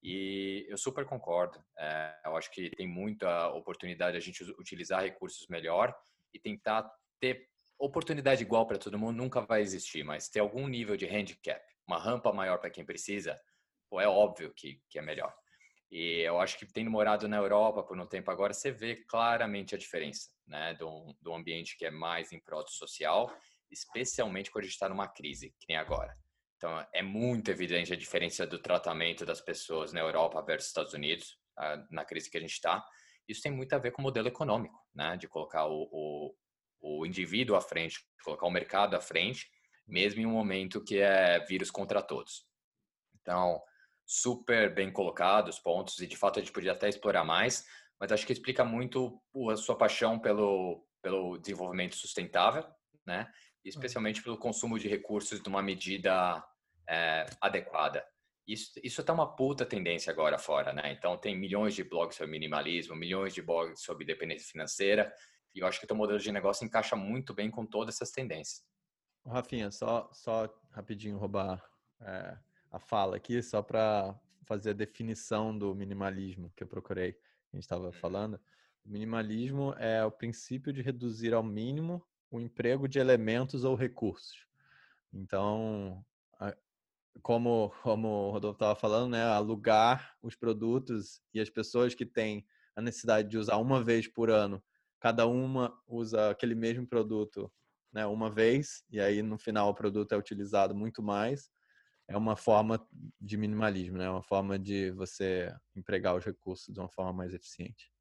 e 0.03 0.65
eu 0.67 0.77
super 0.77 1.05
concordo. 1.05 1.63
É, 1.77 2.13
eu 2.25 2.35
acho 2.35 2.51
que 2.51 2.69
tem 2.71 2.87
muita 2.87 3.47
oportunidade 3.49 4.17
a 4.17 4.19
gente 4.19 4.43
utilizar 4.59 5.01
recursos 5.01 5.47
melhor 5.47 5.95
e 6.33 6.39
tentar 6.39 6.91
ter 7.19 7.47
oportunidade 7.79 8.43
igual 8.43 8.67
para 8.67 8.77
todo 8.77 8.99
mundo 8.99 9.15
nunca 9.15 9.41
vai 9.41 9.61
existir, 9.61 10.03
mas 10.03 10.29
ter 10.29 10.41
algum 10.41 10.67
nível 10.67 10.97
de 10.97 11.05
handicap, 11.05 11.61
uma 11.87 11.97
rampa 11.97 12.33
maior 12.33 12.57
para 12.57 12.69
quem 12.69 12.85
precisa, 12.85 13.39
pô, 13.89 14.01
é 14.01 14.07
óbvio 14.07 14.53
que, 14.53 14.81
que 14.89 14.99
é 14.99 15.01
melhor. 15.01 15.33
E 15.89 16.21
eu 16.21 16.39
acho 16.39 16.57
que 16.57 16.65
tendo 16.65 16.89
morado 16.89 17.27
na 17.27 17.37
Europa 17.37 17.83
por 17.83 17.97
um 17.97 18.05
tempo 18.05 18.31
agora, 18.31 18.51
você 18.51 18.71
vê 18.71 18.95
claramente 19.07 19.75
a 19.75 19.77
diferença, 19.77 20.29
né, 20.47 20.73
do, 20.73 21.15
do 21.21 21.33
ambiente 21.33 21.77
que 21.77 21.85
é 21.85 21.91
mais 21.91 22.31
em 22.31 22.39
prol 22.39 22.67
social, 22.67 23.31
especialmente 23.71 24.51
quando 24.51 24.63
a 24.63 24.65
gente 24.65 24.73
está 24.73 24.89
numa 24.89 25.07
crise, 25.07 25.53
que 25.59 25.67
nem 25.69 25.77
agora. 25.77 26.17
Então, 26.63 26.87
é 26.93 27.01
muito 27.01 27.51
evidente 27.51 27.91
a 27.91 27.97
diferença 27.97 28.47
do 28.47 28.57
tratamento 28.57 29.25
das 29.25 29.41
pessoas 29.41 29.91
na 29.91 29.99
Europa 29.99 30.41
versus 30.41 30.69
Estados 30.69 30.93
Unidos, 30.93 31.37
ah, 31.57 31.85
na 31.91 32.05
crise 32.05 32.31
que 32.31 32.37
a 32.37 32.39
gente 32.39 32.53
está. 32.53 32.81
Isso 33.27 33.41
tem 33.41 33.51
muito 33.51 33.73
a 33.73 33.77
ver 33.77 33.91
com 33.91 34.01
o 34.01 34.03
modelo 34.03 34.29
econômico, 34.29 34.81
né? 34.95 35.17
De 35.17 35.27
colocar 35.27 35.65
o, 35.65 35.89
o, 35.91 36.33
o 36.79 37.05
indivíduo 37.05 37.57
à 37.57 37.61
frente, 37.61 37.99
colocar 38.23 38.47
o 38.47 38.49
mercado 38.49 38.95
à 38.95 39.01
frente, 39.01 39.45
mesmo 39.85 40.21
em 40.21 40.25
um 40.25 40.31
momento 40.31 40.81
que 40.81 40.99
é 40.99 41.43
vírus 41.43 41.69
contra 41.69 42.01
todos. 42.01 42.45
Então, 43.19 43.61
super 44.05 44.73
bem 44.73 44.89
colocados 44.89 45.59
pontos, 45.59 45.99
e 45.99 46.07
de 46.07 46.15
fato 46.15 46.39
a 46.39 46.41
gente 46.41 46.53
podia 46.53 46.71
até 46.71 46.87
explorar 46.87 47.25
mais, 47.25 47.65
mas 47.99 48.09
acho 48.09 48.25
que 48.25 48.31
explica 48.31 48.63
muito 48.63 49.21
a 49.51 49.57
sua 49.57 49.77
paixão 49.77 50.17
pelo, 50.17 50.87
pelo 51.01 51.37
desenvolvimento 51.39 51.97
sustentável, 51.97 52.65
né? 53.05 53.29
Especialmente 53.65 54.23
pelo 54.23 54.37
consumo 54.37 54.79
de 54.79 54.87
recursos 54.87 55.41
de 55.41 55.49
uma 55.49 55.61
medida 55.61 56.41
é, 56.87 57.25
adequada. 57.41 58.05
isso, 58.47 58.71
isso 58.83 59.03
tá 59.03 59.13
uma 59.13 59.35
puta 59.35 59.65
tendência 59.65 60.11
agora 60.11 60.37
fora, 60.37 60.73
né? 60.73 60.91
Então 60.91 61.17
tem 61.17 61.37
milhões 61.37 61.73
de 61.75 61.83
blogs 61.83 62.17
sobre 62.17 62.31
minimalismo, 62.31 62.95
milhões 62.95 63.33
de 63.33 63.41
blogs 63.41 63.81
sobre 63.81 64.05
dependência 64.05 64.47
financeira, 64.51 65.13
e 65.55 65.59
eu 65.59 65.67
acho 65.67 65.79
que 65.79 65.85
o 65.85 65.87
teu 65.87 65.95
modelo 65.95 66.19
de 66.19 66.31
negócio 66.31 66.65
encaixa 66.65 66.95
muito 66.95 67.33
bem 67.33 67.49
com 67.49 67.65
todas 67.65 67.95
essas 67.95 68.11
tendências. 68.11 68.63
Rafinha, 69.25 69.71
só, 69.71 70.09
só 70.11 70.53
rapidinho 70.71 71.17
roubar 71.17 71.63
é, 72.01 72.37
a 72.71 72.79
fala 72.79 73.15
aqui, 73.15 73.41
só 73.41 73.61
para 73.61 74.19
fazer 74.45 74.71
a 74.71 74.73
definição 74.73 75.57
do 75.57 75.73
minimalismo 75.73 76.51
que 76.55 76.63
eu 76.63 76.67
procurei, 76.67 77.17
a 77.51 77.55
gente 77.55 77.63
estava 77.63 77.85
uhum. 77.85 77.93
falando. 77.93 78.39
O 78.85 78.89
minimalismo 78.89 79.73
é 79.77 80.03
o 80.03 80.11
princípio 80.11 80.73
de 80.73 80.81
reduzir 80.81 81.33
ao 81.33 81.43
mínimo 81.43 82.05
o 82.29 82.39
emprego 82.39 82.87
de 82.87 82.99
elementos 82.99 83.63
ou 83.63 83.75
recursos. 83.75 84.47
Então, 85.13 86.03
como, 87.21 87.69
como 87.81 88.07
o 88.07 88.31
Rodolfo 88.31 88.55
estava 88.55 88.75
falando, 88.75 89.11
né, 89.11 89.23
alugar 89.23 90.15
os 90.21 90.35
produtos 90.35 91.21
e 91.33 91.39
as 91.39 91.49
pessoas 91.49 91.93
que 91.93 92.05
têm 92.05 92.45
a 92.75 92.81
necessidade 92.81 93.29
de 93.29 93.37
usar 93.37 93.57
uma 93.57 93.83
vez 93.83 94.07
por 94.07 94.29
ano, 94.29 94.63
cada 94.99 95.27
uma 95.27 95.77
usa 95.87 96.31
aquele 96.31 96.55
mesmo 96.55 96.87
produto 96.87 97.51
né, 97.91 98.05
uma 98.05 98.29
vez, 98.29 98.83
e 98.89 98.99
aí 98.99 99.21
no 99.21 99.37
final 99.37 99.69
o 99.69 99.75
produto 99.75 100.11
é 100.13 100.17
utilizado 100.17 100.73
muito 100.73 101.03
mais, 101.03 101.51
é 102.07 102.17
uma 102.17 102.35
forma 102.35 102.85
de 103.19 103.37
minimalismo, 103.37 103.97
né? 103.97 104.09
uma 104.09 104.23
forma 104.23 104.57
de 104.59 104.91
você 104.91 105.53
empregar 105.75 106.15
os 106.15 106.25
recursos 106.25 106.73
de 106.73 106.79
uma 106.79 106.89
forma 106.89 107.13
mais 107.13 107.33
eficiente. 107.33 107.91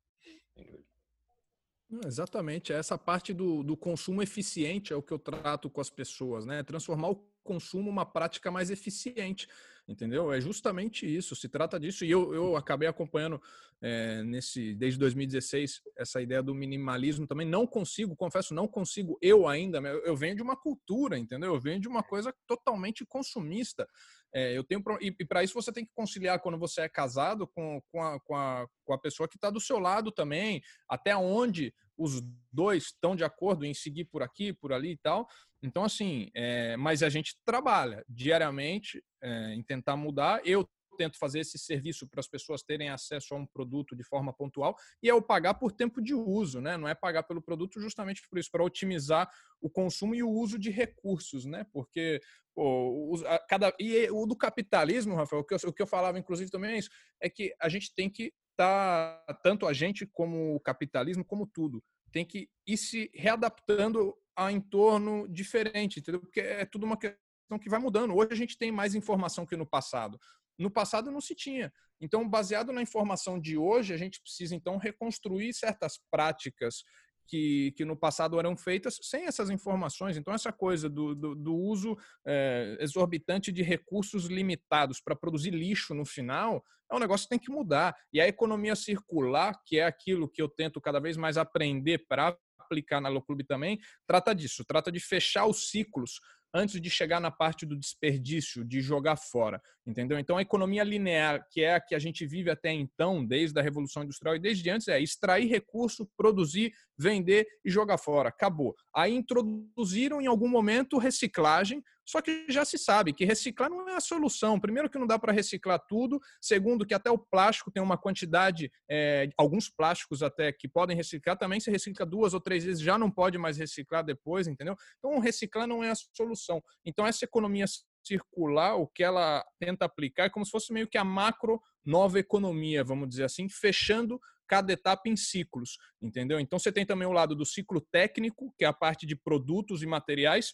Exatamente, 2.07 2.73
essa 2.73 2.97
parte 2.97 3.35
do, 3.35 3.63
do 3.63 3.77
consumo 3.77 4.23
eficiente 4.23 4.93
é 4.93 4.97
o 4.97 5.03
que 5.03 5.13
eu 5.13 5.19
trato 5.19 5.69
com 5.69 5.81
as 5.81 5.91
pessoas, 5.91 6.47
né? 6.47 6.63
Transformar 6.63 7.11
o 7.11 7.32
consumo 7.43 7.91
uma 7.91 8.07
prática 8.07 8.51
mais 8.51 8.71
eficiente, 8.71 9.49
entendeu? 9.87 10.33
É 10.33 10.41
justamente 10.41 11.07
isso, 11.07 11.35
se 11.35 11.49
trata 11.49 11.79
disso. 11.79 12.05
E 12.05 12.11
eu, 12.11 12.35
eu 12.35 12.57
acabei 12.57 12.89
acompanhando 12.89 13.41
é, 13.81 14.23
nesse 14.23 14.75
desde 14.75 14.99
2016 14.99 15.83
essa 15.97 16.23
ideia 16.23 16.43
do 16.43 16.55
minimalismo 16.55 17.27
também. 17.27 17.47
Não 17.47 17.67
consigo, 17.67 18.15
confesso, 18.15 18.55
não 18.55 18.69
consigo 18.69 19.19
eu 19.21 19.49
ainda. 19.49 19.79
Eu, 19.79 20.17
venho 20.17 20.37
de 20.37 20.43
uma 20.43 20.57
cultura, 20.57 21.19
entendeu? 21.19 21.55
Eu 21.55 21.61
venho 21.61 21.81
de 21.81 21.89
uma 21.89 22.03
coisa 22.03 22.33
totalmente 22.47 23.05
consumista. 23.05 23.89
É, 24.33 24.57
eu 24.57 24.65
tenho 24.65 24.83
e, 25.01 25.15
e 25.19 25.25
para 25.25 25.43
isso 25.43 25.55
você 25.55 25.73
tem 25.73 25.85
que 25.85 25.93
conciliar 25.95 26.41
quando 26.41 26.59
você 26.59 26.83
é 26.83 26.89
casado 26.89 27.47
com, 27.47 27.83
com, 27.91 28.03
a, 28.03 28.21
com, 28.21 28.35
a, 28.35 28.67
com 28.85 28.95
a 28.95 28.99
pessoa 28.99 29.29
que 29.29 29.37
está 29.37 29.51
do 29.51 29.61
seu 29.61 29.79
lado 29.79 30.11
também, 30.13 30.63
até 30.89 31.15
onde 31.17 31.75
os 32.03 32.21
dois 32.53 32.85
estão 32.85 33.15
de 33.15 33.25
acordo 33.25 33.65
em 33.65 33.73
seguir 33.73 34.07
por 34.07 34.23
aqui, 34.23 34.53
por 34.53 34.73
ali 34.73 34.93
e 34.93 34.97
tal. 34.97 35.29
Então, 35.63 35.85
assim, 35.85 36.29
é, 36.35 36.77
mas 36.77 37.03
a 37.03 37.09
gente 37.09 37.37
trabalha 37.45 38.05
diariamente 38.09 39.03
é, 39.23 39.55
em 39.55 39.63
tentar 39.63 39.97
mudar. 39.97 40.41
Eu 40.45 40.69
tento 40.97 41.19
fazer 41.19 41.41
esse 41.41 41.59
serviço 41.59 42.07
para 42.07 42.21
as 42.21 42.29
pessoas 42.29 42.63
terem 42.63 42.91
acesso 42.91 43.35
a 43.35 43.39
um 43.39 43.47
produto 43.47 43.97
de 43.97 44.05
forma 44.05 44.33
pontual 44.33 44.77
e 45.03 45.09
é 45.09 45.15
o 45.15 45.23
pagar 45.23 45.55
por 45.55 45.73
tempo 45.73 46.03
de 46.03 46.15
uso, 46.15 46.61
né? 46.61 46.77
Não 46.77 46.89
é 46.89 46.95
pagar 46.95 47.23
pelo 47.23 47.41
produto 47.41 47.81
justamente 47.81 48.23
por 48.29 48.39
isso, 48.39 48.51
para 48.51 48.65
otimizar 48.65 49.31
o 49.61 49.71
consumo 49.71 50.15
e 50.15 50.23
o 50.23 50.31
uso 50.31 50.59
de 50.59 50.71
recursos, 50.71 51.45
né? 51.45 51.65
Porque 51.73 52.21
pô, 52.55 53.15
a, 53.27 53.39
cada 53.39 53.75
e 53.79 54.11
o 54.11 54.27
do 54.27 54.37
capitalismo, 54.37 55.15
Rafael, 55.15 55.43
o 55.43 55.45
que, 55.45 55.55
eu, 55.55 55.59
o 55.67 55.73
que 55.73 55.83
eu 55.83 55.87
falava 55.87 56.19
inclusive 56.19 56.51
também 56.51 56.75
é 56.75 56.79
isso, 56.79 56.91
é 57.21 57.31
que 57.31 57.55
a 57.61 57.69
gente 57.69 57.95
tem 57.95 58.11
que 58.11 58.33
estar 58.53 59.25
tá, 59.27 59.35
tanto 59.43 59.67
a 59.67 59.73
gente 59.73 60.07
como 60.07 60.55
o 60.55 60.61
capitalismo, 60.61 61.25
como 61.25 61.47
tudo, 61.47 61.83
tem 62.13 62.25
que 62.25 62.49
ir 62.67 62.77
se 62.77 63.11
readaptando 63.15 64.15
a 64.37 64.53
entorno 64.53 65.29
diferente, 65.29 66.01
entendeu? 66.01 66.21
Porque 66.21 66.41
é 66.41 66.65
tudo 66.65 66.85
uma 66.85 66.97
questão 66.97 67.59
que 67.61 67.69
vai 67.69 67.81
mudando. 67.81 68.15
Hoje 68.15 68.33
a 68.33 68.37
gente 68.37 68.57
tem 68.57 68.71
mais 68.71 68.95
informação 68.95 69.47
que 69.47 69.57
no 69.57 69.67
passado. 69.67 70.19
No 70.59 70.71
passado 70.71 71.11
não 71.11 71.21
se 71.21 71.35
tinha. 71.35 71.73
Então, 72.01 72.29
baseado 72.29 72.73
na 72.73 72.83
informação 72.83 73.41
de 73.41 73.57
hoje, 73.57 73.95
a 73.95 73.97
gente 73.97 74.21
precisa 74.21 74.55
então 74.55 74.77
reconstruir 74.77 75.53
certas 75.55 75.99
práticas 76.11 76.83
que, 77.27 77.73
que 77.73 77.85
no 77.85 77.97
passado 77.97 78.39
eram 78.39 78.57
feitas 78.57 78.99
sem 79.03 79.27
essas 79.27 79.51
informações. 79.51 80.17
Então, 80.17 80.35
essa 80.35 80.53
coisa 80.53 80.89
do, 80.89 81.15
do, 81.15 81.35
do 81.35 81.55
uso 81.55 81.97
é, 82.27 82.77
exorbitante 82.81 83.51
de 83.51 83.63
recursos 83.63 84.27
limitados 84.27 85.01
para 85.01 85.17
produzir 85.17 85.51
lixo 85.51 85.95
no 85.95 86.05
final 86.05 86.63
é 86.91 86.95
um 86.95 86.99
negócio 86.99 87.25
que 87.25 87.31
tem 87.31 87.39
que 87.39 87.51
mudar. 87.51 87.97
E 88.13 88.21
a 88.21 88.29
economia 88.29 88.77
circular, 88.77 89.59
que 89.65 89.79
é 89.79 89.85
aquilo 89.85 90.29
que 90.29 90.43
eu 90.43 90.49
tento 90.49 90.81
cada 90.81 91.01
vez 91.01 91.17
mais 91.17 91.39
aprender 91.39 92.05
para 92.07 92.37
aplicar 92.59 93.01
na 93.01 93.09
Loclube 93.09 93.45
também, 93.45 93.79
trata 94.07 94.35
disso, 94.35 94.65
trata 94.65 94.93
de 94.93 95.01
fechar 95.01 95.47
os 95.47 95.71
ciclos 95.71 96.21
antes 96.55 96.81
de 96.81 96.91
chegar 96.91 97.21
na 97.21 97.31
parte 97.31 97.65
do 97.65 97.77
desperdício, 97.77 98.65
de 98.65 98.81
jogar 98.81 99.17
fora, 99.17 99.61
entendeu? 99.87 100.19
Então, 100.19 100.37
a 100.37 100.43
economia 100.43 100.85
linear, 100.85 101.47
que 101.51 101.63
é 101.63 101.75
a 101.75 101.81
que 101.81 101.95
a 101.95 101.99
gente 101.99 102.27
vive 102.27 102.51
até 102.51 102.73
então, 102.73 103.25
desde 103.25 103.59
a 103.59 103.63
Revolução 103.63 104.03
Industrial 104.03 104.37
e 104.37 104.41
desde 104.41 104.69
antes, 104.69 104.89
é 104.89 105.01
extrair 105.01 105.49
recurso, 105.49 106.09
produzir, 106.17 106.73
vender 106.99 107.47
e 107.65 107.71
jogar 107.71 107.99
fora. 107.99 108.29
Acabou. 108.29 108.75
Aí 108.95 109.15
introduziram 109.15 110.21
em 110.21 110.27
algum 110.27 110.49
momento 110.49 110.99
reciclagem, 110.99 111.83
só 112.13 112.21
que 112.21 112.45
já 112.47 112.63
se 112.63 112.77
sabe 112.77 113.15
que 113.15 113.25
reciclar 113.25 113.71
não 113.71 113.89
é 113.89 113.97
a 113.97 114.01
solução. 114.01 114.61
Primeiro, 114.61 114.91
que 114.91 114.99
não 114.99 115.07
dá 115.07 115.19
para 115.19 115.33
reciclar 115.33 115.83
tudo. 115.89 116.21
Segundo, 116.43 116.85
que 116.85 116.93
até 116.93 117.11
o 117.11 117.17
plástico 117.17 117.71
tem 117.71 117.83
uma 117.83 117.97
quantidade, 117.97 118.71
é, 118.87 119.31
alguns 119.35 119.71
plásticos 119.71 120.23
até 120.23 120.53
que 120.53 120.69
podem 120.69 120.95
reciclar 120.95 121.39
também. 121.39 121.59
Se 121.59 121.71
recicla 121.71 122.05
duas 122.05 122.35
ou 122.35 122.41
três 122.41 122.65
vezes, 122.65 122.83
já 122.83 122.99
não 122.99 123.11
pode 123.11 123.39
mais 123.39 123.57
reciclar 123.57 124.05
depois, 124.05 124.47
entendeu? 124.47 124.77
Então, 124.99 125.19
reciclar 125.21 125.67
não 125.67 125.83
é 125.83 125.91
a 125.91 125.95
solução. 126.15 126.63
Então, 126.85 127.07
essa 127.07 127.25
economia 127.25 127.65
circular, 128.05 128.77
o 128.77 128.87
que 128.87 129.03
ela 129.03 129.43
tenta 129.59 129.87
aplicar 129.87 130.25
é 130.25 130.29
como 130.29 130.45
se 130.45 130.51
fosse 130.51 130.71
meio 130.71 130.89
que 130.89 130.99
a 130.99 131.05
macro 131.05 131.63
nova 131.83 132.19
economia, 132.19 132.85
vamos 132.85 133.09
dizer 133.09 133.25
assim, 133.25 133.49
fechando 133.49 134.21
cada 134.47 134.71
etapa 134.71 135.09
em 135.09 135.17
ciclos, 135.17 135.79
entendeu? 136.03 136.39
Então 136.39 136.59
você 136.59 136.71
tem 136.71 136.85
também 136.85 137.09
o 137.09 137.13
lado 137.13 137.35
do 137.35 137.47
ciclo 137.47 137.81
técnico, 137.81 138.53
que 138.59 138.67
é 138.67 138.69
a 138.69 138.73
parte 138.73 139.07
de 139.07 139.17
produtos 139.17 139.83
e 139.83 139.87
materiais, 139.87 140.53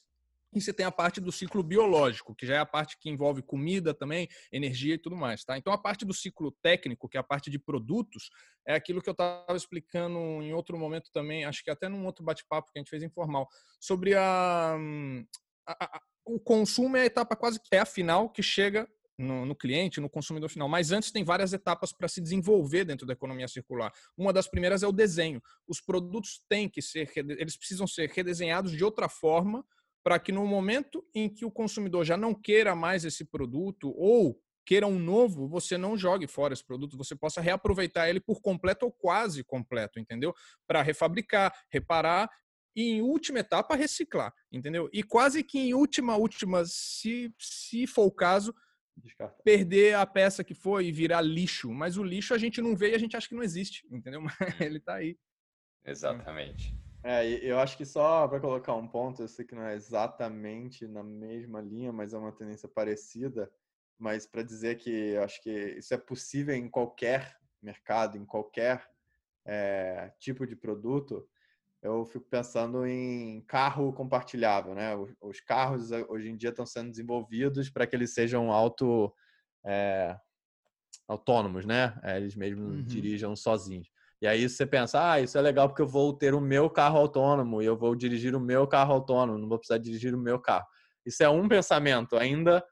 e 0.53 0.61
você 0.61 0.73
tem 0.73 0.87
a 0.87 0.93
parte 0.93 1.21
do 1.21 1.31
ciclo 1.31 1.63
biológico, 1.63 2.35
que 2.35 2.47
já 2.47 2.57
é 2.57 2.59
a 2.59 2.67
parte 2.67 2.99
que 2.99 3.11
envolve 3.11 3.43
comida 3.43 3.93
também, 3.93 4.29
energia 4.53 4.95
e 4.95 4.99
tudo 4.99 5.17
mais, 5.17 5.45
tá? 5.45 5.59
Então 5.59 5.73
a 5.73 5.79
parte 5.79 6.05
do 6.05 6.15
ciclo 6.15 6.51
técnico, 6.63 7.09
que 7.09 7.17
é 7.17 7.21
a 7.21 7.25
parte 7.25 7.51
de 7.51 7.59
produtos, 7.59 8.31
é 8.67 8.75
aquilo 8.75 9.03
que 9.03 9.09
eu 9.09 9.13
estava 9.13 9.57
explicando 9.57 10.19
em 10.19 10.53
outro 10.53 10.79
momento 10.79 11.11
também, 11.13 11.45
acho 11.45 11.63
que 11.63 11.71
até 11.71 11.89
num 11.89 12.07
outro 12.07 12.25
bate-papo 12.25 12.73
que 12.73 12.79
a 12.79 12.81
gente 12.81 12.91
fez 12.91 13.03
informal, 13.03 13.49
sobre 13.81 14.15
a, 14.15 14.77
a, 15.67 15.85
a 15.97 16.01
o 16.29 16.39
consumo 16.39 16.97
é 16.97 17.03
a 17.03 17.07
etapa 17.07 17.35
quase 17.35 17.59
que 17.59 17.75
é 17.75 17.79
a 17.79 17.87
final 17.87 18.29
que 18.29 18.43
chega 18.43 18.87
no, 19.19 19.45
no, 19.45 19.57
cliente, 19.57 20.01
no 20.01 20.09
consumidor 20.09 20.49
final. 20.49 20.69
Mas 20.69 20.93
antes 20.93 21.11
tem 21.11 21.25
várias 21.25 21.53
etapas 21.53 21.93
para 21.93 22.07
se 22.07 22.21
desenvolver 22.21 22.85
dentro 22.85 23.07
da 23.07 23.15
economia 23.15 23.49
circular. 23.49 23.93
Uma 24.17 24.33
das 24.33 24.47
primeiras 24.47 24.83
é 24.83 24.87
o 24.87 24.93
desenho. 24.93 25.43
Os 25.67 25.81
produtos 25.81 26.43
têm 26.49 26.69
que 26.69 26.81
ser, 26.81 27.11
eles 27.17 27.57
precisam 27.57 27.87
ser 27.87 28.11
redesenhados 28.11 28.73
de 28.73 28.85
outra 28.85 29.09
forma 29.09 29.65
para 30.03 30.19
que 30.19 30.33
no 30.33 30.47
momento 30.47 31.05
em 31.15 31.29
que 31.29 31.45
o 31.45 31.51
consumidor 31.51 32.05
já 32.05 32.17
não 32.17 32.35
queira 32.35 32.75
mais 32.75 33.05
esse 33.05 33.25
produto 33.25 33.93
ou 33.97 34.41
queira 34.65 34.87
um 34.87 34.99
novo, 34.99 35.49
você 35.49 35.79
não 35.79 35.97
jogue 35.97 36.27
fora 36.27 36.53
esse 36.53 36.65
produto, 36.65 36.97
você 36.97 37.17
possa 37.17 37.41
reaproveitar 37.41 38.09
ele 38.09 38.21
por 38.21 38.43
completo 38.43 38.85
ou 38.85 38.93
quase 38.93 39.43
completo, 39.43 39.99
entendeu? 39.99 40.35
Para 40.67 40.83
refabricar, 40.83 41.55
reparar 41.71 42.29
e 42.77 42.91
em 42.91 43.01
última 43.01 43.39
etapa 43.39 43.75
reciclar, 43.75 44.33
entendeu? 44.53 44.89
E 44.93 45.03
quase 45.03 45.43
que 45.43 45.59
em 45.59 45.75
última 45.75 46.17
última, 46.17 46.65
se 46.67 47.35
se 47.39 47.87
for 47.87 48.05
o 48.05 48.13
caso, 48.13 48.55
Descarta. 48.95 49.43
perder 49.43 49.95
a 49.95 50.05
peça 50.05 50.45
que 50.45 50.55
foi 50.55 50.87
e 50.87 50.93
virar 50.93 51.23
lixo, 51.23 51.73
mas 51.73 51.97
o 51.97 52.05
lixo 52.05 52.35
a 52.35 52.39
gente 52.39 52.61
não 52.61 52.77
vê 52.77 52.91
e 52.91 52.95
a 52.95 52.99
gente 52.99 53.17
acha 53.17 53.29
que 53.29 53.35
não 53.35 53.43
existe, 53.43 53.87
entendeu? 53.91 54.21
Mas 54.39 54.61
ele 54.61 54.79
está 54.79 54.97
aí. 54.97 55.19
Exatamente. 55.85 56.75
É, 57.11 57.27
eu 57.43 57.59
acho 57.59 57.75
que 57.75 57.87
só 57.87 58.29
para 58.29 58.39
colocar 58.39 58.75
um 58.75 58.87
ponto, 58.87 59.23
eu 59.23 59.29
sei 59.29 59.43
que 59.43 59.55
não 59.55 59.63
é 59.63 59.75
exatamente 59.75 60.87
na 60.87 61.03
mesma 61.03 61.59
linha, 61.59 61.91
mas 61.91 62.13
é 62.13 62.19
uma 62.19 62.33
tendência 62.33 62.69
parecida, 62.69 63.51
mas 63.99 64.27
para 64.27 64.43
dizer 64.43 64.77
que 64.77 64.91
eu 64.91 65.23
acho 65.23 65.43
que 65.43 65.51
isso 65.79 65.95
é 65.95 65.97
possível 65.97 66.55
em 66.55 66.69
qualquer 66.69 67.39
mercado, 67.63 68.19
em 68.19 68.27
qualquer 68.27 68.87
é, 69.47 70.13
tipo 70.19 70.47
de 70.47 70.55
produto, 70.55 71.27
eu 71.81 72.05
fico 72.05 72.27
pensando 72.27 72.87
em 72.87 73.41
carro 73.47 73.91
compartilhável, 73.91 74.75
né? 74.75 74.91
Os 75.23 75.41
carros 75.41 75.91
hoje 76.11 76.29
em 76.29 76.37
dia 76.37 76.51
estão 76.51 76.67
sendo 76.67 76.91
desenvolvidos 76.91 77.71
para 77.71 77.87
que 77.87 77.97
eles 77.97 78.13
sejam 78.13 78.53
auto 78.53 79.11
é, 79.65 80.15
autônomos, 81.07 81.65
né? 81.65 81.99
É, 82.03 82.19
eles 82.19 82.35
mesmos 82.35 82.81
uhum. 82.81 82.85
dirijam 82.85 83.35
sozinhos. 83.35 83.89
E 84.21 84.27
aí 84.27 84.49
você 84.49 84.67
pensa, 84.67 85.13
ah, 85.13 85.21
isso 85.21 85.39
é 85.39 85.41
legal 85.41 85.69
porque 85.69 85.83
eu 85.83 85.87
vou 85.87 86.13
ter 86.13 86.35
o 86.35 86.41
meu 86.41 86.69
carro 86.69 86.99
autônomo 86.99 87.63
e 87.63 87.67
eu 87.67 87.77
vou 87.77 87.95
dirigir 87.95 88.35
o 88.35 88.41
meu 88.41 88.67
carro 88.67 88.93
autônomo, 88.95 89.39
não 89.39 89.49
vou 89.49 89.59
precisar 89.59 89.79
dirigir 89.79 90.15
o 90.15 90.19
meu 90.19 90.41
carro. 90.41 90.67
Isso 91.07 91.23
é 91.23 91.29
um 91.29 91.49
pensamento 91.49 92.17
ainda 92.17 92.65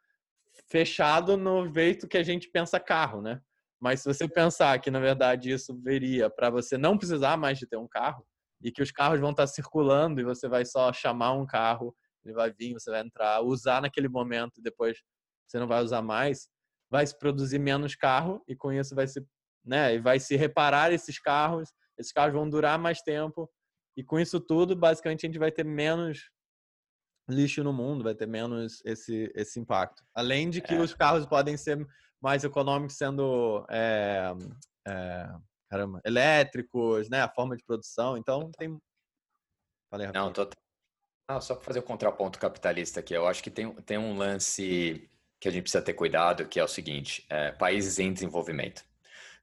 fechado 0.68 1.36
no 1.36 1.72
jeito 1.72 2.08
que 2.08 2.18
a 2.18 2.22
gente 2.22 2.50
pensa 2.50 2.80
carro, 2.80 3.22
né? 3.22 3.40
Mas 3.80 4.00
se 4.00 4.12
você 4.12 4.28
pensar 4.28 4.78
que 4.80 4.90
na 4.90 4.98
verdade 4.98 5.50
isso 5.50 5.74
veria 5.80 6.28
para 6.28 6.50
você 6.50 6.76
não 6.76 6.98
precisar 6.98 7.36
mais 7.36 7.58
de 7.58 7.66
ter 7.66 7.76
um 7.76 7.86
carro 7.86 8.26
e 8.62 8.72
que 8.72 8.82
os 8.82 8.90
carros 8.90 9.20
vão 9.20 9.30
estar 9.30 9.46
circulando 9.46 10.20
e 10.20 10.24
você 10.24 10.48
vai 10.48 10.64
só 10.64 10.92
chamar 10.92 11.32
um 11.32 11.46
carro, 11.46 11.94
ele 12.24 12.34
vai 12.34 12.50
vir, 12.52 12.72
você 12.72 12.90
vai 12.90 13.00
entrar, 13.00 13.40
usar 13.42 13.82
naquele 13.82 14.08
momento 14.08 14.58
e 14.58 14.62
depois 14.62 14.98
você 15.46 15.58
não 15.58 15.68
vai 15.68 15.82
usar 15.82 16.02
mais, 16.02 16.48
vai 16.90 17.06
se 17.06 17.16
produzir 17.16 17.58
menos 17.58 17.94
carro 17.94 18.42
e 18.48 18.56
com 18.56 18.72
isso 18.72 18.94
vai 18.94 19.06
se, 19.06 19.24
né, 19.66 19.94
e 19.94 19.98
vai 19.98 20.20
se 20.20 20.36
reparar 20.36 20.92
esses 20.92 21.18
carros, 21.18 21.72
esses 21.98 22.12
carros 22.12 22.34
vão 22.34 22.48
durar 22.48 22.78
mais 22.78 23.02
tempo 23.02 23.50
e 23.96 24.04
com 24.04 24.20
isso 24.20 24.38
tudo, 24.38 24.76
basicamente 24.76 25.26
a 25.26 25.28
gente 25.28 25.38
vai 25.38 25.50
ter 25.50 25.64
menos 25.64 26.30
lixo 27.28 27.64
no 27.64 27.72
mundo, 27.72 28.04
vai 28.04 28.14
ter 28.14 28.26
menos 28.26 28.80
esse 28.84 29.32
esse 29.34 29.58
impacto. 29.58 30.04
Além 30.14 30.48
de 30.48 30.60
que 30.60 30.74
é. 30.74 30.80
os 30.80 30.94
carros 30.94 31.26
podem 31.26 31.56
ser 31.56 31.84
mais 32.22 32.44
econômicos 32.44 32.96
sendo 32.96 33.66
é, 33.68 34.32
é, 34.86 35.28
caramba, 35.68 36.00
elétricos, 36.04 37.08
né, 37.08 37.22
a 37.22 37.28
forma 37.28 37.56
de 37.56 37.64
produção. 37.64 38.16
Então 38.16 38.50
tem 38.56 38.78
Falei 39.90 40.08
Não, 40.12 40.32
tô... 40.32 40.48
Não, 41.28 41.40
só 41.40 41.54
para 41.54 41.64
fazer 41.64 41.78
o 41.80 41.82
contraponto 41.82 42.38
capitalista 42.38 43.00
aqui, 43.00 43.14
eu 43.14 43.26
acho 43.26 43.42
que 43.42 43.50
tem, 43.50 43.72
tem 43.82 43.98
um 43.98 44.16
lance 44.16 45.10
que 45.40 45.48
a 45.48 45.50
gente 45.50 45.62
precisa 45.62 45.82
ter 45.82 45.94
cuidado, 45.94 46.46
que 46.46 46.60
é 46.60 46.64
o 46.64 46.68
seguinte: 46.68 47.26
é, 47.28 47.52
países 47.52 47.98
em 47.98 48.12
desenvolvimento. 48.12 48.84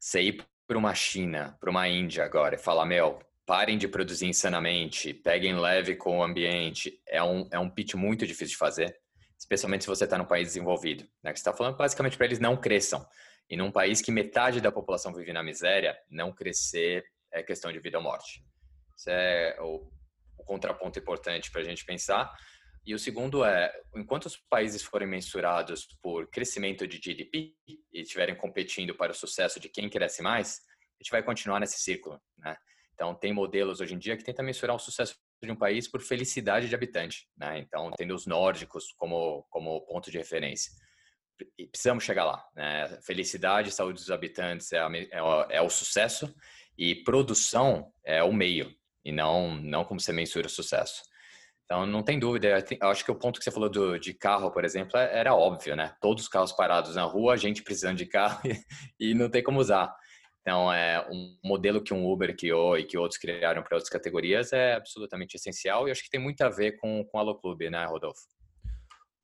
Você 0.04 0.22
ir 0.22 0.46
para 0.68 0.78
uma 0.78 0.94
China, 0.94 1.58
para 1.62 1.70
uma 1.70 1.88
Índia 1.88 2.26
agora 2.26 2.56
e 2.56 2.58
falar, 2.58 2.86
meu, 2.86 3.20
parem 3.46 3.78
de 3.78 3.88
produzir 3.88 4.26
insanamente, 4.26 5.14
peguem 5.14 5.58
leve 5.58 5.96
com 5.96 6.20
o 6.20 6.24
ambiente, 6.24 7.02
é 7.08 7.24
um, 7.24 7.48
é 7.50 7.58
um 7.58 7.70
pitch 7.70 7.94
muito 7.94 8.28
difícil 8.28 8.50
de 8.50 8.58
fazer, 8.58 9.00
especialmente 9.40 9.86
se 9.86 9.90
você 9.90 10.04
está 10.04 10.18
num 10.18 10.26
país 10.26 10.50
desenvolvido. 10.50 11.08
Né? 11.24 11.32
Que 11.32 11.40
você 11.40 11.50
está 11.50 11.54
falando 11.54 11.78
basicamente 11.78 12.18
para 12.18 12.26
eles 12.26 12.38
não 12.38 12.58
cresçam. 12.58 13.08
E 13.50 13.56
num 13.56 13.72
país 13.72 14.02
que 14.02 14.12
metade 14.12 14.60
da 14.60 14.74
população 14.74 15.14
vive 15.14 15.32
na 15.32 15.42
miséria, 15.42 15.98
não 16.10 16.34
crescer 16.34 17.06
é 17.32 17.42
questão 17.42 17.72
de 17.72 17.80
vida 17.80 17.98
ou 17.98 18.04
morte. 18.04 18.44
Isso 18.98 19.10
é 19.10 19.56
o, 19.62 19.90
o 20.38 20.44
contraponto 20.44 21.00
importante 21.00 21.50
para 21.50 21.62
a 21.62 21.64
gente 21.64 21.86
pensar. 21.86 22.30
E 22.86 22.94
o 22.94 23.00
segundo 23.00 23.46
é, 23.46 23.74
enquanto 23.96 24.26
os 24.26 24.38
países 24.50 24.84
forem 24.84 25.08
mensurados 25.08 25.88
por 26.02 26.28
crescimento 26.30 26.86
de 26.86 26.98
GDP 26.98 27.54
e 27.66 27.80
estiverem 27.94 28.36
competindo 28.36 28.94
para 28.94 29.14
o 29.14 29.16
sucesso 29.16 29.60
de 29.60 29.70
quem 29.70 29.90
cresce 29.90 30.22
mais, 30.22 30.60
a 31.00 31.04
gente 31.04 31.12
vai 31.12 31.24
continuar 31.24 31.60
nesse 31.60 31.80
ciclo, 31.80 32.20
né? 32.38 32.58
Então, 32.94 33.16
tem 33.16 33.34
modelos 33.34 33.82
hoje 33.82 33.96
em 33.96 33.98
dia 33.98 34.16
que 34.16 34.24
tentam 34.24 34.46
mensurar 34.46 34.76
o 34.76 34.80
sucesso 34.80 35.16
de 35.42 35.52
um 35.52 35.56
país 35.56 35.88
por 35.88 36.02
felicidade 36.02 36.70
de 36.70 36.76
habitante, 36.76 37.28
né? 37.38 37.58
Então, 37.60 37.92
tendo 37.98 38.14
os 38.14 38.26
nórdicos 38.26 38.94
como, 38.98 39.44
como 39.50 39.82
ponto 39.86 40.12
de 40.12 40.18
referência. 40.18 40.72
E 41.58 41.66
precisamos 41.66 42.04
chegar 42.04 42.26
lá, 42.26 42.46
né? 42.56 43.00
Felicidade 43.02 43.70
e 43.70 43.72
saúde 43.72 44.00
dos 44.00 44.12
habitantes 44.12 44.72
é, 44.72 44.80
a, 44.80 44.90
é, 45.12 45.22
o, 45.22 45.42
é 45.50 45.62
o 45.62 45.70
sucesso 45.70 46.34
e 46.78 46.96
produção 46.96 47.92
é 48.04 48.24
o 48.24 48.32
meio, 48.32 48.74
e 49.04 49.12
não, 49.12 49.56
não 49.56 49.84
como 49.84 50.00
você 50.00 50.14
mensura 50.14 50.48
o 50.48 50.50
sucesso. 50.50 51.04
Então, 51.74 51.88
não 51.88 52.04
tem 52.04 52.20
dúvida. 52.20 52.64
Eu 52.80 52.90
acho 52.90 53.04
que 53.04 53.10
o 53.10 53.16
ponto 53.16 53.40
que 53.40 53.44
você 53.44 53.50
falou 53.50 53.68
do, 53.68 53.98
de 53.98 54.14
carro, 54.14 54.52
por 54.52 54.64
exemplo, 54.64 54.96
é, 54.96 55.18
era 55.18 55.34
óbvio, 55.34 55.76
né? 55.76 55.96
Todos 56.00 56.26
os 56.26 56.30
carros 56.30 56.52
parados 56.52 56.96
na 56.96 57.02
rua, 57.02 57.34
a 57.34 57.36
gente 57.36 57.64
precisando 57.64 57.98
de 57.98 58.06
carro 58.06 58.40
e, 59.00 59.16
não 59.16 59.28
tem 59.28 59.42
como 59.42 59.60
usar. 59.60 59.92
Então, 60.42 60.72
é 60.72 61.04
um 61.10 61.36
modelo 61.44 61.82
que 61.82 61.92
um 61.92 62.06
Uber 62.06 62.38
criou 62.38 62.78
e 62.78 62.84
que 62.84 62.96
outros 62.96 63.20
criaram 63.20 63.64
para 63.64 63.76
outras 63.76 63.90
categorias 63.90 64.54
é 64.54 64.76
absolutamente 64.76 65.36
essencial 65.36 65.88
e 65.88 65.92
acho 65.92 66.04
que 66.04 66.12
tem 66.12 66.20
muito 66.20 66.42
a 66.42 66.50
ver 66.50 66.74
com, 66.74 67.04
com 67.06 67.18
o 67.18 67.20
Alô 67.20 67.34
Clube, 67.40 67.72
né, 67.72 67.84
Rodolfo? 67.86 68.22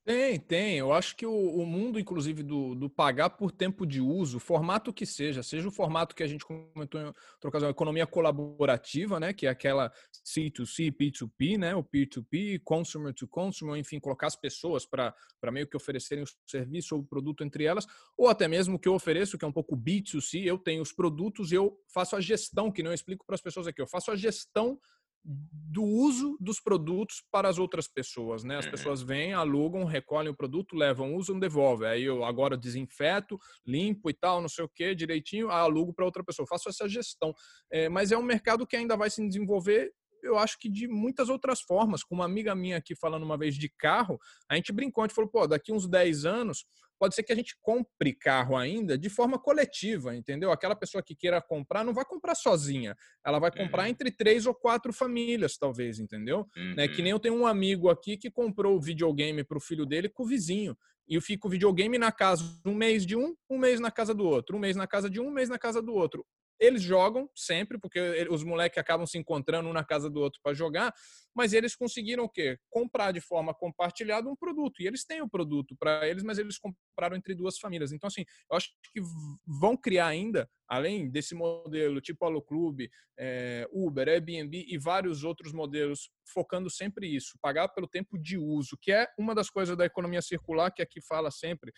Tem, 0.10 0.40
tem. 0.40 0.76
Eu 0.80 0.92
acho 0.92 1.16
que 1.16 1.24
o, 1.24 1.32
o 1.32 1.64
mundo, 1.68 2.00
inclusive, 2.00 2.42
do, 2.42 2.74
do, 2.74 2.90
pagar 2.90 3.30
por 3.30 3.52
tempo 3.52 3.86
de 3.86 4.02
uso, 4.02 4.40
formato 4.40 4.92
que 4.92 5.06
seja, 5.06 5.44
seja 5.44 5.68
o 5.68 5.72
formato 5.72 6.16
que 6.16 6.24
a 6.24 6.28
gente 6.28 6.44
comentou 6.44 7.00
em 7.00 7.06
outra 7.06 7.48
ocasião, 7.48 7.70
economia 7.70 8.08
colaborativa, 8.08 9.20
né? 9.20 9.34
Que 9.34 9.46
é 9.46 9.52
aquela 9.52 9.92
C2C, 10.26 10.92
P2P, 10.92 11.60
né? 11.60 11.76
O 11.76 11.84
P2P, 11.84 12.60
consumer 12.64 13.14
to 13.14 13.28
consumer, 13.28 13.80
enfim, 13.80 14.00
colocar 14.00 14.26
as 14.26 14.36
pessoas 14.36 14.84
para 14.84 15.14
meio 15.52 15.68
que 15.68 15.78
oferecerem 15.78 16.24
o 16.24 16.50
serviço 16.50 16.96
ou 16.96 17.02
o 17.02 17.06
produto 17.06 17.44
entre 17.44 17.66
elas, 17.66 17.86
ou 18.18 18.28
até 18.30 18.48
mesmo 18.48 18.78
o 18.78 18.80
que 18.80 18.88
eu 18.88 18.96
ofereço, 18.96 19.38
que 19.38 19.46
é 19.46 19.48
um 19.48 19.54
pouco 19.54 19.78
B2C, 19.78 20.44
eu 20.44 20.58
tenho 20.58 20.82
os 20.82 20.92
produtos 20.92 21.52
e 21.52 21.56
eu 21.56 21.80
faço 21.94 22.16
a 22.16 22.20
gestão, 22.20 22.72
que 22.72 22.82
não 22.82 22.92
explico 22.92 23.28
para 23.28 23.36
as 23.36 23.42
pessoas 23.42 23.68
aqui, 23.68 23.80
eu 23.80 23.88
faço 23.88 24.10
a 24.10 24.16
gestão 24.16 24.80
do 25.24 25.84
uso 25.84 26.38
dos 26.40 26.60
produtos 26.60 27.24
para 27.32 27.48
as 27.50 27.60
outras 27.60 27.88
pessoas, 27.88 28.44
né? 28.44 28.58
As 28.58 28.66
uhum. 28.66 28.72
pessoas 28.72 29.02
vêm, 29.02 29.34
alugam, 29.34 29.84
recolhem 29.86 30.32
o 30.32 30.36
produto, 30.36 30.76
levam, 30.76 31.16
usam, 31.16 31.40
devolvem. 31.40 31.88
Aí 31.88 32.04
eu 32.04 32.24
agora 32.24 32.58
desinfeto, 32.58 33.38
limpo 33.66 34.10
e 34.10 34.14
tal, 34.14 34.42
não 34.42 34.50
sei 34.50 34.66
o 34.66 34.70
que, 34.70 34.96
direitinho, 34.96 35.50
alugo 35.50 35.94
para 35.94 36.06
outra 36.06 36.24
pessoa. 36.24 36.48
Faço 36.48 36.70
essa 36.70 36.88
gestão. 36.88 37.34
É, 37.72 37.90
mas 37.90 38.12
é 38.12 38.18
um 38.18 38.24
mercado 38.24 38.66
que 38.66 38.76
ainda 38.76 38.98
vai 38.98 39.10
se 39.10 39.26
desenvolver 39.26 39.92
eu 40.24 40.38
acho 40.38 40.58
que 40.60 40.70
de 40.70 40.88
muitas 40.88 41.30
outras 41.30 41.62
formas. 41.62 42.04
Com 42.04 42.16
uma 42.16 42.26
amiga 42.26 42.56
minha 42.56 42.78
aqui 42.78 42.96
falando 42.96 43.24
uma 43.24 43.38
vez 43.38 43.56
de 43.56 43.70
carro, 43.70 44.20
a 44.50 44.56
gente 44.56 44.72
brincou, 44.72 45.04
a 45.04 45.08
gente 45.08 45.16
falou, 45.16 45.30
pô, 45.30 45.48
daqui 45.48 45.72
uns 45.72 45.88
10 45.88 46.26
anos 46.26 46.66
pode 47.00 47.16
ser 47.16 47.24
que 47.24 47.32
a 47.32 47.36
gente 47.36 47.56
compre 47.62 48.14
carro 48.14 48.58
ainda 48.58 48.98
de 48.98 49.10
forma 49.10 49.40
coletiva, 49.40 50.14
entendeu? 50.14 50.52
Aquela 50.52 50.76
pessoa 50.76 51.02
que 51.02 51.16
queira 51.16 51.42
comprar 51.42 51.84
não 51.84 51.94
vai 51.94 52.04
comprar 52.04 52.36
sozinha, 52.36 52.94
ela 53.26 53.40
vai 53.40 53.50
comprar 53.50 53.84
uhum. 53.84 53.90
entre 53.90 54.12
três 54.12 54.46
ou 54.46 54.54
quatro 54.54 54.92
famílias, 54.92 55.58
talvez, 55.58 55.98
entendeu? 55.98 56.46
Uhum. 56.58 56.76
Né? 56.76 56.88
Que 56.90 57.02
nem 57.02 57.12
eu 57.12 57.20
tenho 57.20 57.36
um 57.36 57.48
amigo 57.48 57.90
aqui 57.90 58.18
que 58.18 58.30
comprou 58.30 58.76
o 58.76 58.82
videogame 58.82 59.44
para 59.44 59.58
o 59.58 59.62
filho 59.62 59.86
dele 59.86 60.10
com 60.10 60.24
o 60.24 60.28
vizinho. 60.28 60.78
E 61.08 61.16
eu 61.16 61.22
fico 61.22 61.48
o 61.48 61.52
videogame 61.52 61.98
na 61.98 62.12
casa 62.12 62.44
um 62.66 62.76
mês 62.76 63.06
de 63.06 63.16
um, 63.16 63.34
um 63.50 63.58
mês 63.58 63.80
na 63.80 63.90
casa 63.90 64.14
do 64.14 64.26
outro, 64.26 64.58
um 64.58 64.60
mês 64.60 64.76
na 64.76 64.86
casa 64.86 65.10
de 65.10 65.20
um, 65.20 65.28
um 65.28 65.32
mês 65.32 65.50
na 65.50 65.58
casa 65.58 65.82
do 65.82 65.94
outro. 65.94 66.24
Eles 66.60 66.82
jogam 66.82 67.30
sempre, 67.36 67.80
porque 67.80 68.28
os 68.30 68.44
moleques 68.44 68.78
acabam 68.78 69.06
se 69.06 69.18
encontrando 69.18 69.70
um 69.70 69.74
na 69.74 69.84
casa 69.84 70.10
do 70.10 70.20
outro 70.20 70.40
para 70.44 70.54
jogar, 70.54 70.94
mas 71.34 71.54
eles 71.54 71.76
conseguiram 71.76 72.26
o 72.26 72.30
quê? 72.30 72.58
Comprar 72.70 73.12
de 73.12 73.22
forma 73.22 73.54
compartilhada 73.54 74.30
um 74.30 74.36
produto. 74.36 74.82
E 74.82 74.88
eles 74.88 75.06
têm 75.06 75.22
o 75.22 75.30
produto 75.30 75.76
para 75.78 76.08
eles, 76.08 76.24
mas 76.24 76.38
eles 76.38 76.58
compraram 76.58 77.16
entre 77.16 77.34
duas 77.34 77.58
famílias. 77.58 77.92
Então, 77.92 78.08
assim, 78.08 78.26
eu 78.52 78.58
acho 78.58 78.70
que 78.94 79.02
vão 79.48 79.78
criar 79.78 80.08
ainda, 80.08 80.50
além 80.68 81.10
desse 81.10 81.34
modelo 81.34 82.02
tipo 82.02 82.26
Alo 82.26 82.42
Clube, 82.42 82.90
é, 83.18 83.68
Uber, 83.72 84.08
Airbnb 84.08 84.66
e 84.68 84.78
vários 84.78 85.24
outros 85.24 85.52
modelos, 85.54 86.10
focando 86.26 86.70
sempre 86.70 87.08
isso, 87.08 87.38
pagar 87.42 87.70
pelo 87.70 87.88
tempo 87.88 88.18
de 88.18 88.38
uso, 88.38 88.78
que 88.82 88.92
é 88.92 89.08
uma 89.18 89.36
das 89.36 89.50
coisas 89.50 89.76
da 89.76 89.86
economia 89.86 90.22
circular 90.22 90.72
que 90.72 90.82
aqui 90.82 91.02
fala 91.02 91.32
sempre, 91.32 91.72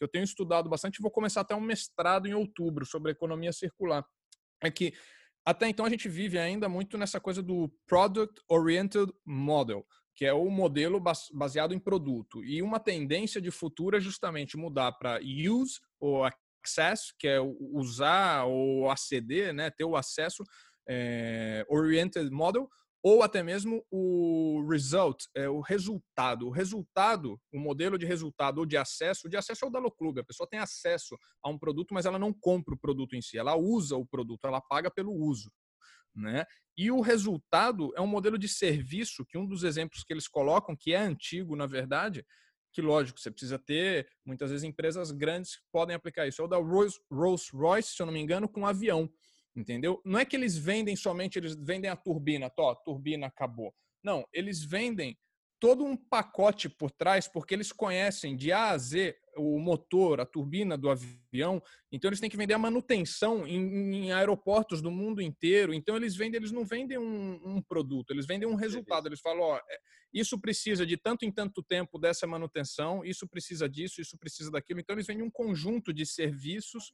que 0.00 0.04
eu 0.04 0.08
tenho 0.08 0.24
estudado 0.24 0.66
bastante 0.70 1.02
vou 1.02 1.10
começar 1.10 1.42
até 1.42 1.54
um 1.54 1.60
mestrado 1.60 2.26
em 2.26 2.32
outubro 2.32 2.86
sobre 2.86 3.12
economia 3.12 3.52
circular. 3.52 4.02
É 4.62 4.70
que 4.70 4.94
até 5.44 5.68
então 5.68 5.84
a 5.84 5.90
gente 5.90 6.08
vive 6.08 6.38
ainda 6.38 6.70
muito 6.70 6.96
nessa 6.96 7.20
coisa 7.20 7.42
do 7.42 7.70
Product 7.86 8.40
Oriented 8.48 9.12
Model, 9.26 9.86
que 10.16 10.24
é 10.24 10.32
o 10.32 10.48
modelo 10.48 11.02
baseado 11.34 11.74
em 11.74 11.78
produto. 11.78 12.42
E 12.42 12.62
uma 12.62 12.80
tendência 12.80 13.42
de 13.42 13.50
futuro 13.50 13.96
é 13.96 14.00
justamente 14.00 14.56
mudar 14.56 14.92
para 14.92 15.20
use 15.20 15.78
ou 15.98 16.24
access, 16.24 17.12
que 17.18 17.28
é 17.28 17.38
usar 17.40 18.44
ou 18.44 18.90
aceder, 18.90 19.52
né, 19.52 19.70
ter 19.70 19.84
o 19.84 19.96
acesso 19.96 20.42
é, 20.88 21.64
oriented 21.68 22.30
model, 22.30 22.68
ou 23.02 23.22
até 23.22 23.42
mesmo 23.42 23.84
o 23.90 24.66
result, 24.68 25.24
é 25.34 25.48
o 25.48 25.60
resultado. 25.60 26.46
O 26.46 26.50
resultado, 26.50 27.40
o 27.52 27.58
modelo 27.58 27.98
de 27.98 28.04
resultado 28.04 28.58
ou 28.58 28.66
de 28.66 28.76
acesso, 28.76 29.26
o 29.26 29.30
de 29.30 29.36
acesso 29.36 29.64
é 29.64 29.68
o 29.68 29.70
da 29.70 29.80
Clube. 29.90 30.20
A 30.20 30.24
pessoa 30.24 30.48
tem 30.48 30.60
acesso 30.60 31.16
a 31.42 31.48
um 31.48 31.58
produto, 31.58 31.94
mas 31.94 32.04
ela 32.04 32.18
não 32.18 32.32
compra 32.32 32.74
o 32.74 32.78
produto 32.78 33.16
em 33.16 33.22
si, 33.22 33.38
ela 33.38 33.56
usa 33.56 33.96
o 33.96 34.06
produto, 34.06 34.44
ela 34.44 34.60
paga 34.60 34.90
pelo 34.90 35.12
uso. 35.12 35.50
Né? 36.14 36.44
E 36.76 36.90
o 36.90 37.00
resultado 37.00 37.92
é 37.96 38.00
um 38.00 38.06
modelo 38.06 38.36
de 38.36 38.48
serviço 38.48 39.24
que 39.24 39.38
um 39.38 39.46
dos 39.46 39.64
exemplos 39.64 40.04
que 40.04 40.12
eles 40.12 40.28
colocam, 40.28 40.76
que 40.76 40.92
é 40.92 40.98
antigo, 40.98 41.56
na 41.56 41.66
verdade, 41.66 42.24
que 42.72 42.82
lógico, 42.82 43.18
você 43.18 43.30
precisa 43.30 43.58
ter, 43.58 44.08
muitas 44.24 44.50
vezes, 44.50 44.64
empresas 44.64 45.10
grandes 45.10 45.56
que 45.56 45.62
podem 45.72 45.96
aplicar 45.96 46.26
isso. 46.28 46.40
É 46.40 46.44
o 46.44 46.48
da 46.48 46.58
Rolls-Royce, 46.58 47.94
se 47.94 48.02
eu 48.02 48.06
não 48.06 48.12
me 48.12 48.20
engano, 48.20 48.48
com 48.48 48.60
um 48.60 48.66
avião 48.66 49.10
entendeu? 49.54 50.00
Não 50.04 50.18
é 50.18 50.24
que 50.24 50.36
eles 50.36 50.56
vendem 50.56 50.96
somente, 50.96 51.38
eles 51.38 51.54
vendem 51.54 51.90
a 51.90 51.96
turbina, 51.96 52.50
tó, 52.50 52.70
a 52.70 52.76
turbina 52.76 53.26
acabou. 53.26 53.74
Não, 54.02 54.24
eles 54.32 54.64
vendem 54.64 55.16
todo 55.60 55.84
um 55.84 55.94
pacote 55.94 56.68
por 56.70 56.90
trás, 56.90 57.28
porque 57.28 57.54
eles 57.54 57.70
conhecem 57.70 58.34
de 58.34 58.50
A 58.50 58.70
a 58.70 58.78
Z 58.78 59.14
o 59.36 59.58
motor, 59.58 60.20
a 60.20 60.26
turbina 60.26 60.76
do 60.76 60.90
avião, 60.90 61.62
então 61.92 62.08
eles 62.08 62.18
têm 62.18 62.30
que 62.30 62.36
vender 62.36 62.54
a 62.54 62.58
manutenção 62.58 63.46
em, 63.46 64.06
em 64.06 64.12
aeroportos 64.12 64.82
do 64.82 64.90
mundo 64.90 65.20
inteiro. 65.20 65.72
Então 65.72 65.96
eles 65.96 66.16
vendem, 66.16 66.38
eles 66.38 66.50
não 66.50 66.64
vendem 66.64 66.98
um, 66.98 67.40
um 67.44 67.62
produto, 67.62 68.10
eles 68.10 68.26
vendem 68.26 68.48
um 68.48 68.54
resultado. 68.54 69.06
Eles 69.06 69.20
falam, 69.20 69.40
ó, 69.40 69.56
é, 69.56 69.78
isso 70.12 70.40
precisa 70.40 70.84
de 70.84 70.96
tanto 70.96 71.24
em 71.24 71.32
tanto 71.32 71.62
tempo 71.62 71.98
dessa 71.98 72.26
manutenção, 72.26 73.04
isso 73.04 73.28
precisa 73.28 73.68
disso, 73.68 74.00
isso 74.00 74.18
precisa 74.18 74.50
daquilo. 74.50 74.80
Então 74.80 74.94
eles 74.96 75.06
vendem 75.06 75.24
um 75.24 75.30
conjunto 75.30 75.92
de 75.92 76.04
serviços 76.04 76.92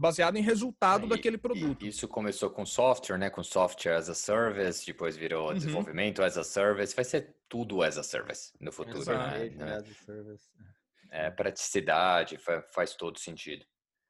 baseado 0.00 0.36
em 0.36 0.42
resultado 0.42 1.04
e, 1.04 1.08
daquele 1.10 1.36
produto. 1.36 1.84
isso 1.84 2.08
começou 2.08 2.48
com 2.48 2.64
software, 2.64 3.18
né? 3.18 3.28
Com 3.28 3.44
software 3.44 3.92
as 3.92 4.08
a 4.08 4.14
service, 4.14 4.86
depois 4.86 5.14
virou 5.14 5.48
uhum. 5.48 5.54
desenvolvimento 5.54 6.22
as 6.22 6.38
a 6.38 6.42
service, 6.42 6.96
vai 6.96 7.04
ser 7.04 7.36
tudo 7.46 7.82
as 7.82 7.98
a 7.98 8.02
service 8.02 8.50
no 8.58 8.72
futuro, 8.72 9.04
né? 9.04 9.50
né? 9.50 9.84
É, 11.10 11.30
praticidade, 11.30 12.38
faz, 12.38 12.64
faz 12.72 12.94
todo 12.94 13.18
sentido. 13.18 13.66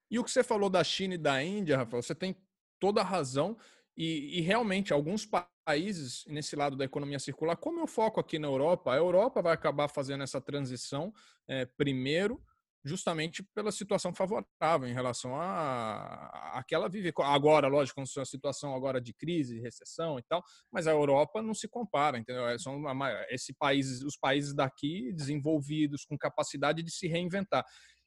E 0.08 0.16
o 0.16 0.22
que 0.22 0.30
você 0.30 0.44
falou 0.44 0.70
da 0.70 0.84
China 0.84 1.14
e 1.14 1.18
da 1.18 1.42
Índia, 1.42 1.78
Rafael, 1.78 2.02
você 2.02 2.14
tem 2.14 2.36
toda 2.78 3.00
a 3.00 3.04
razão. 3.04 3.56
E, 3.96 4.38
e, 4.38 4.40
realmente, 4.42 4.92
alguns 4.92 5.26
países 5.66 6.24
nesse 6.26 6.54
lado 6.54 6.76
da 6.76 6.84
economia 6.84 7.18
circular, 7.18 7.56
como 7.56 7.80
eu 7.80 7.86
foco 7.88 8.20
aqui 8.20 8.38
na 8.38 8.46
Europa, 8.46 8.92
a 8.92 8.96
Europa 8.96 9.42
vai 9.42 9.52
acabar 9.52 9.88
fazendo 9.88 10.22
essa 10.22 10.40
transição 10.40 11.12
é, 11.48 11.64
primeiro, 11.64 12.40
justamente 12.84 13.42
pela 13.54 13.70
situação 13.70 14.14
favorável 14.14 14.88
em 14.88 14.92
relação 14.92 15.36
a, 15.36 16.58
a 16.58 16.64
que 16.66 16.74
ela 16.74 16.88
vive 16.88 17.12
agora, 17.18 17.68
lógico, 17.68 18.02
com 18.02 18.20
a 18.20 18.24
situação 18.24 18.74
agora 18.74 19.00
de 19.00 19.12
crise, 19.12 19.60
recessão 19.60 20.18
e 20.18 20.22
tal, 20.22 20.42
mas 20.72 20.86
a 20.86 20.92
Europa 20.92 21.42
não 21.42 21.54
se 21.54 21.68
compara, 21.68 22.18
entendeu? 22.18 22.46
É, 22.48 22.58
são 22.58 22.82
esse 23.28 23.52
país, 23.52 24.02
os 24.02 24.16
países 24.16 24.54
daqui 24.54 25.12
desenvolvidos 25.12 26.04
com 26.04 26.16
capacidade 26.16 26.82
de 26.82 26.90
se 26.90 27.06
reinventar. 27.06 27.64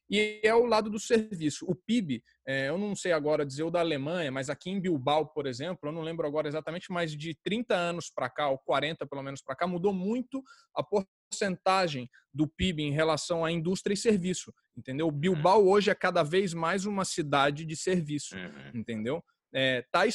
E 0.09 0.41
é 0.43 0.53
o 0.53 0.65
lado 0.65 0.89
do 0.89 0.99
serviço. 0.99 1.65
O 1.67 1.75
PIB, 1.75 2.21
é, 2.45 2.69
eu 2.69 2.77
não 2.77 2.95
sei 2.95 3.11
agora 3.11 3.45
dizer 3.45 3.63
o 3.63 3.71
da 3.71 3.79
Alemanha, 3.79 4.31
mas 4.31 4.49
aqui 4.49 4.69
em 4.69 4.79
Bilbao, 4.79 5.27
por 5.27 5.47
exemplo, 5.47 5.89
eu 5.89 5.91
não 5.91 6.01
lembro 6.01 6.27
agora 6.27 6.47
exatamente, 6.47 6.91
mas 6.91 7.15
de 7.15 7.35
30 7.43 7.73
anos 7.73 8.11
para 8.13 8.29
cá, 8.29 8.49
ou 8.49 8.59
40 8.59 9.07
pelo 9.07 9.23
menos 9.23 9.41
para 9.41 9.55
cá, 9.55 9.65
mudou 9.65 9.93
muito 9.93 10.43
a 10.75 10.83
porcentagem 11.33 12.09
do 12.33 12.47
PIB 12.47 12.83
em 12.83 12.91
relação 12.91 13.43
à 13.43 13.51
indústria 13.51 13.93
e 13.93 13.97
serviço, 13.97 14.53
entendeu? 14.77 15.07
Uhum. 15.07 15.11
Bilbao 15.11 15.67
hoje 15.67 15.89
é 15.89 15.95
cada 15.95 16.23
vez 16.23 16.53
mais 16.53 16.85
uma 16.85 17.03
cidade 17.03 17.65
de 17.65 17.75
serviço, 17.75 18.35
uhum. 18.35 18.71
entendeu? 18.73 19.23
É, 19.53 19.83
tá, 19.91 20.07
é, 20.07 20.11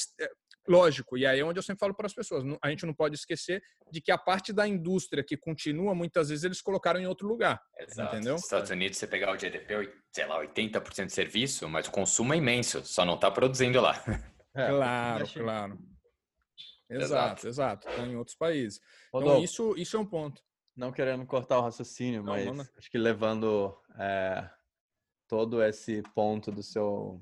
lógico, 0.67 1.17
e 1.17 1.25
aí 1.25 1.39
é 1.41 1.45
onde 1.45 1.59
eu 1.59 1.63
sempre 1.63 1.81
falo 1.81 1.95
para 1.95 2.07
as 2.07 2.15
pessoas, 2.15 2.45
a 2.63 2.71
gente 2.71 2.85
não 2.85 2.95
pode 2.95 3.15
esquecer 3.15 3.63
de 3.91 4.01
que 4.01 4.11
a 4.11 4.19
parte 4.19 4.53
da 4.53 4.67
indústria 4.67 5.23
que 5.25 5.37
continua, 5.37 5.95
muitas 5.95 6.29
vezes 6.29 6.45
eles 6.45 6.61
colocaram 6.61 7.01
em 7.01 7.07
outro 7.07 7.29
lugar, 7.29 7.61
Exato. 7.79 8.17
entendeu? 8.17 8.35
Nos 8.35 8.45
Estados 8.45 8.71
Unidos, 8.71 8.99
você 8.99 9.07
pegar 9.07 9.33
o 9.33 9.37
GDP, 9.37 9.93
sei 10.13 10.27
lá, 10.27 10.41
80% 10.41 11.07
de 11.07 11.13
serviço, 11.13 11.69
mas 11.69 11.87
o 11.87 11.93
consumo 11.93 12.35
é 12.35 12.37
imenso, 12.37 12.85
só 12.85 13.05
não 13.05 13.15
está 13.15 13.31
produzindo 13.31 13.81
lá. 13.81 14.03
É, 14.57 14.71
claro, 14.71 15.29
claro. 15.35 15.79
Exato, 16.91 17.47
exato. 17.47 17.89
Está 17.89 18.03
em 18.03 18.17
outros 18.17 18.37
países. 18.37 18.81
Então, 19.15 19.41
isso, 19.41 19.77
isso 19.77 19.97
é 19.97 20.01
um 20.01 20.07
ponto 20.07 20.43
não 20.79 20.93
querendo 20.93 21.27
cortar 21.27 21.59
o 21.59 21.63
raciocínio, 21.63 22.23
não, 22.23 22.33
mas 22.33 22.47
mano. 22.47 22.69
acho 22.79 22.89
que 22.89 22.97
levando 22.97 23.77
é, 23.99 24.49
todo 25.27 25.61
esse 25.63 26.03
ponto 26.15 26.53
do 26.53 26.63
seu 26.63 27.21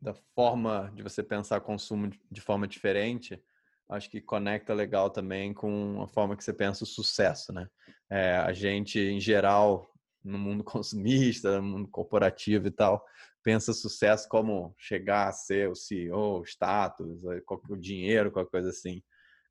da 0.00 0.12
forma 0.34 0.90
de 0.92 1.00
você 1.00 1.22
pensar 1.22 1.60
consumo 1.60 2.10
de 2.28 2.40
forma 2.40 2.66
diferente, 2.66 3.40
acho 3.88 4.10
que 4.10 4.20
conecta 4.20 4.74
legal 4.74 5.10
também 5.10 5.54
com 5.54 6.02
a 6.02 6.08
forma 6.08 6.36
que 6.36 6.42
você 6.42 6.52
pensa 6.52 6.82
o 6.82 6.86
sucesso, 6.86 7.52
né? 7.52 7.68
É, 8.10 8.36
a 8.38 8.52
gente, 8.52 8.98
em 8.98 9.20
geral, 9.20 9.88
no 10.24 10.36
mundo 10.36 10.64
consumista, 10.64 11.60
no 11.60 11.62
mundo 11.62 11.88
corporativo 11.88 12.66
e 12.66 12.72
tal, 12.72 13.06
pensa 13.44 13.72
sucesso 13.72 14.28
como 14.28 14.74
chegar 14.76 15.28
a 15.28 15.32
ser 15.32 15.68
o 15.68 15.74
CEO, 15.76 16.42
status, 16.44 17.22
o 17.24 17.76
dinheiro, 17.76 18.32
qualquer 18.32 18.50
coisa 18.50 18.70
assim. 18.70 19.00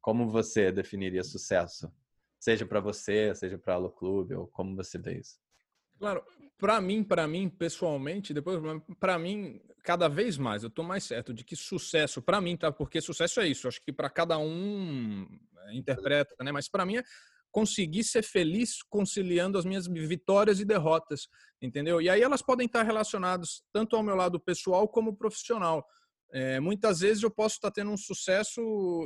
Como 0.01 0.29
você 0.29 0.69
definiria 0.69 1.23
sucesso 1.23 1.89
seja 2.42 2.66
para 2.66 2.80
você, 2.80 3.34
seja 3.36 3.58
para 3.58 3.78
o 3.78 3.92
Clube, 3.92 4.34
ou 4.34 4.48
como 4.48 4.76
você 4.76 4.98
vê 4.98 5.20
isso? 5.20 5.39
Claro, 6.00 6.24
para 6.58 6.82
mim, 6.82 7.04
para 7.04 7.28
mim 7.28 7.48
pessoalmente, 7.48 8.34
depois 8.34 8.60
para 9.00 9.20
mim 9.20 9.62
cada 9.84 10.08
vez 10.08 10.38
mais 10.38 10.64
eu 10.64 10.70
tô 10.70 10.84
mais 10.84 11.04
certo 11.04 11.34
de 11.34 11.44
que 11.44 11.56
sucesso 11.56 12.22
para 12.22 12.42
mim, 12.42 12.58
tá? 12.58 12.72
Porque 12.72 13.00
sucesso 13.00 13.39
é 13.39 13.48
isso. 13.48 13.68
Acho 13.68 13.82
que 13.84 13.94
para 13.94 14.10
cada 14.10 14.38
um 14.39 15.28
é, 15.68 15.76
interpreta, 15.76 16.36
né? 16.44 16.52
Mas 16.52 16.68
para 16.68 16.86
mim 16.86 16.98
é 16.98 17.04
conseguir 17.52 18.04
ser 18.04 18.24
feliz 18.24 18.82
conciliando 18.82 19.58
as 19.58 19.66
minhas 19.66 19.86
vitórias 19.86 20.60
e 20.60 20.66
derrotas, 20.66 21.28
entendeu? 21.62 22.02
E 22.02 22.10
aí 22.10 22.22
elas 22.22 22.42
podem 22.42 22.66
estar 22.66 22.82
relacionadas 22.82 23.62
tanto 23.72 23.96
ao 23.96 24.02
meu 24.02 24.16
lado 24.16 24.39
pessoal 24.39 24.88
como 24.88 25.16
profissional. 25.16 25.86
É, 26.34 26.60
muitas 26.60 27.02
vezes 27.02 27.22
eu 27.22 27.30
posso 27.30 27.56
estar 27.56 27.70
tendo 27.70 27.92
um 27.92 27.98
sucesso 27.98 28.62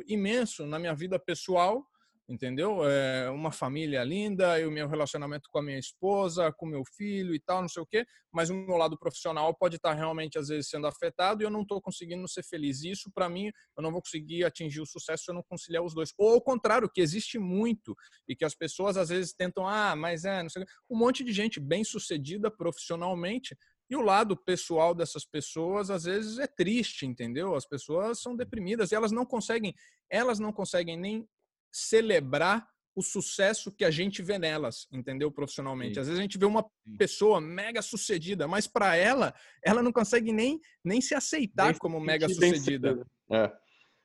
imenso 0.07 0.65
na 0.65 0.79
minha 0.79 0.93
vida 0.93 1.19
pessoal, 1.19 1.85
entendeu? 2.27 2.83
É 2.87 3.29
uma 3.29 3.51
família 3.51 4.03
linda, 4.03 4.59
e 4.59 4.65
o 4.65 4.71
meu 4.71 4.87
relacionamento 4.87 5.47
com 5.51 5.59
a 5.59 5.63
minha 5.63 5.77
esposa, 5.77 6.51
com 6.51 6.65
meu 6.65 6.83
filho 6.97 7.35
e 7.35 7.39
tal, 7.39 7.61
não 7.61 7.69
sei 7.69 7.83
o 7.83 7.85
quê, 7.85 8.05
mas 8.33 8.49
o 8.49 8.55
meu 8.55 8.75
lado 8.77 8.97
profissional 8.97 9.55
pode 9.55 9.75
estar 9.75 9.93
realmente 9.93 10.37
às 10.37 10.47
vezes 10.47 10.69
sendo 10.69 10.87
afetado 10.87 11.41
e 11.41 11.45
eu 11.45 11.49
não 11.49 11.61
estou 11.61 11.81
conseguindo 11.81 12.27
ser 12.27 12.43
feliz. 12.43 12.83
Isso 12.83 13.11
para 13.13 13.29
mim, 13.29 13.51
eu 13.77 13.83
não 13.83 13.91
vou 13.91 14.01
conseguir 14.01 14.43
atingir 14.43 14.81
o 14.81 14.85
sucesso 14.85 15.23
se 15.25 15.31
eu 15.31 15.35
não 15.35 15.43
conciliar 15.43 15.83
os 15.83 15.93
dois. 15.93 16.11
Ou 16.17 16.33
ao 16.33 16.41
contrário, 16.41 16.89
que 16.89 17.01
existe 17.01 17.37
muito 17.37 17.95
e 18.27 18.35
que 18.35 18.43
as 18.43 18.55
pessoas 18.55 18.97
às 18.97 19.09
vezes 19.09 19.33
tentam, 19.33 19.67
ah, 19.67 19.95
mas 19.95 20.25
é, 20.25 20.41
não 20.41 20.49
sei, 20.49 20.63
um 20.89 20.97
monte 20.97 21.23
de 21.23 21.31
gente 21.31 21.59
bem-sucedida 21.59 22.49
profissionalmente 22.49 23.55
e 23.89 23.95
o 23.95 24.01
lado 24.01 24.35
pessoal 24.35 24.95
dessas 24.95 25.25
pessoas 25.25 25.91
às 25.91 26.05
vezes 26.05 26.39
é 26.39 26.47
triste, 26.47 27.05
entendeu? 27.05 27.53
As 27.53 27.67
pessoas 27.67 28.19
são 28.19 28.35
deprimidas 28.35 28.91
e 28.91 28.95
elas 28.95 29.11
não 29.11 29.25
conseguem, 29.25 29.75
elas 30.09 30.39
não 30.39 30.51
conseguem 30.51 30.97
nem 30.97 31.27
celebrar 31.75 32.67
o 32.95 33.01
sucesso 33.01 33.69
que 33.69 33.83
a 33.83 33.91
gente 33.91 34.23
vê 34.23 34.39
nelas, 34.39 34.87
entendeu? 34.89 35.29
Profissionalmente. 35.29 35.95
Sim. 35.95 35.99
Às 35.99 36.07
vezes 36.07 36.19
a 36.19 36.21
gente 36.21 36.37
vê 36.37 36.45
uma 36.45 36.65
pessoa 36.97 37.41
mega 37.41 37.81
sucedida, 37.81 38.47
mas 38.47 38.67
para 38.67 38.95
ela, 38.95 39.35
ela 39.61 39.83
não 39.83 39.91
consegue 39.91 40.31
nem, 40.31 40.61
nem 40.81 41.01
se 41.01 41.13
aceitar 41.13 41.71
nem 41.71 41.77
como 41.77 41.99
mega 41.99 42.29
sucedida. 42.29 43.05
É, 43.29 43.51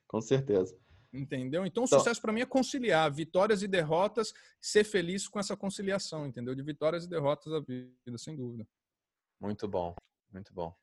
com 0.08 0.20
certeza. 0.20 0.76
Entendeu? 1.12 1.64
Então, 1.64 1.84
o 1.84 1.86
então, 1.86 1.98
sucesso 1.98 2.20
para 2.20 2.32
mim 2.32 2.40
é 2.40 2.46
conciliar 2.46 3.12
vitórias 3.12 3.62
e 3.62 3.68
derrotas, 3.68 4.32
ser 4.60 4.82
feliz 4.82 5.28
com 5.28 5.38
essa 5.38 5.56
conciliação, 5.56 6.26
entendeu? 6.26 6.54
De 6.54 6.62
vitórias 6.62 7.04
e 7.04 7.08
derrotas 7.08 7.52
da 7.52 7.60
vida, 7.60 8.18
sem 8.18 8.34
dúvida. 8.34 8.66
Muito 9.40 9.68
bom, 9.68 9.94
muito 10.32 10.52
bom. 10.52 10.74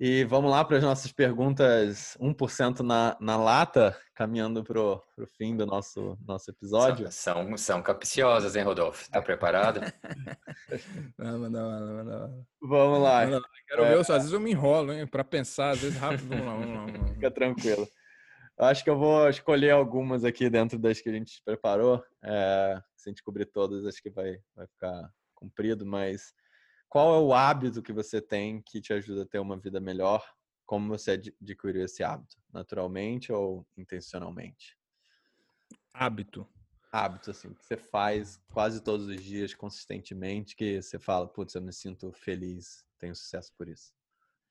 E 0.00 0.22
vamos 0.22 0.48
lá 0.48 0.64
para 0.64 0.76
as 0.76 0.82
nossas 0.84 1.10
perguntas 1.10 2.16
1% 2.20 2.80
na, 2.80 3.16
na 3.20 3.36
lata, 3.36 3.98
caminhando 4.14 4.62
para 4.62 4.80
o 4.80 5.02
fim 5.36 5.56
do 5.56 5.66
nosso, 5.66 6.16
nosso 6.24 6.52
episódio. 6.52 7.10
São, 7.10 7.48
são, 7.48 7.56
são 7.56 7.82
capciosas, 7.82 8.54
hein, 8.54 8.62
Rodolfo? 8.62 9.02
Está 9.02 9.20
preparado? 9.20 9.80
não, 11.18 11.38
não, 11.38 11.50
não, 11.50 12.04
não, 12.04 12.46
Vamos 12.62 13.02
lá. 13.02 13.26
Não, 13.26 13.40
quero 13.66 13.84
é... 13.84 13.88
ver, 13.88 14.00
às 14.00 14.06
vezes 14.06 14.32
eu 14.32 14.38
me 14.38 14.52
enrolo, 14.52 14.92
hein, 14.92 15.04
para 15.04 15.24
pensar, 15.24 15.70
às 15.70 15.80
vezes 15.80 15.98
rápido. 15.98 16.28
Vamos 16.28 16.46
lá, 16.46 16.52
vamos 16.52 16.74
lá, 16.76 16.86
vamos 16.86 17.00
lá. 17.00 17.14
Fica 17.14 17.30
tranquilo. 17.32 17.88
Acho 18.56 18.84
que 18.84 18.90
eu 18.90 18.98
vou 18.98 19.28
escolher 19.28 19.70
algumas 19.70 20.24
aqui 20.24 20.48
dentro 20.48 20.78
das 20.78 21.00
que 21.00 21.08
a 21.08 21.12
gente 21.12 21.42
preparou. 21.44 22.00
É, 22.22 22.80
se 22.96 23.08
a 23.08 23.10
gente 23.10 23.22
cobrir 23.24 23.46
todas, 23.46 23.84
acho 23.84 24.00
que 24.00 24.10
vai, 24.10 24.38
vai 24.54 24.66
ficar 24.68 25.10
comprido, 25.34 25.84
mas 25.84 26.32
qual 26.88 27.14
é 27.14 27.18
o 27.18 27.34
hábito 27.34 27.82
que 27.82 27.92
você 27.92 28.20
tem 28.20 28.62
que 28.62 28.80
te 28.80 28.92
ajuda 28.92 29.22
a 29.22 29.26
ter 29.26 29.38
uma 29.38 29.58
vida 29.58 29.78
melhor? 29.78 30.24
Como 30.64 30.88
você 30.88 31.12
adquiriu 31.12 31.84
esse 31.84 32.02
hábito? 32.02 32.36
Naturalmente 32.52 33.32
ou 33.32 33.66
intencionalmente? 33.76 34.76
Hábito. 35.92 36.46
Hábito, 36.90 37.30
assim, 37.30 37.52
que 37.52 37.64
você 37.64 37.76
faz 37.76 38.40
quase 38.52 38.82
todos 38.82 39.06
os 39.06 39.22
dias, 39.22 39.52
consistentemente, 39.52 40.56
que 40.56 40.80
você 40.80 40.98
fala, 40.98 41.28
putz, 41.28 41.54
eu 41.54 41.60
me 41.60 41.72
sinto 41.72 42.10
feliz, 42.12 42.82
tenho 42.98 43.14
sucesso 43.14 43.52
por 43.58 43.68
isso. 43.68 43.92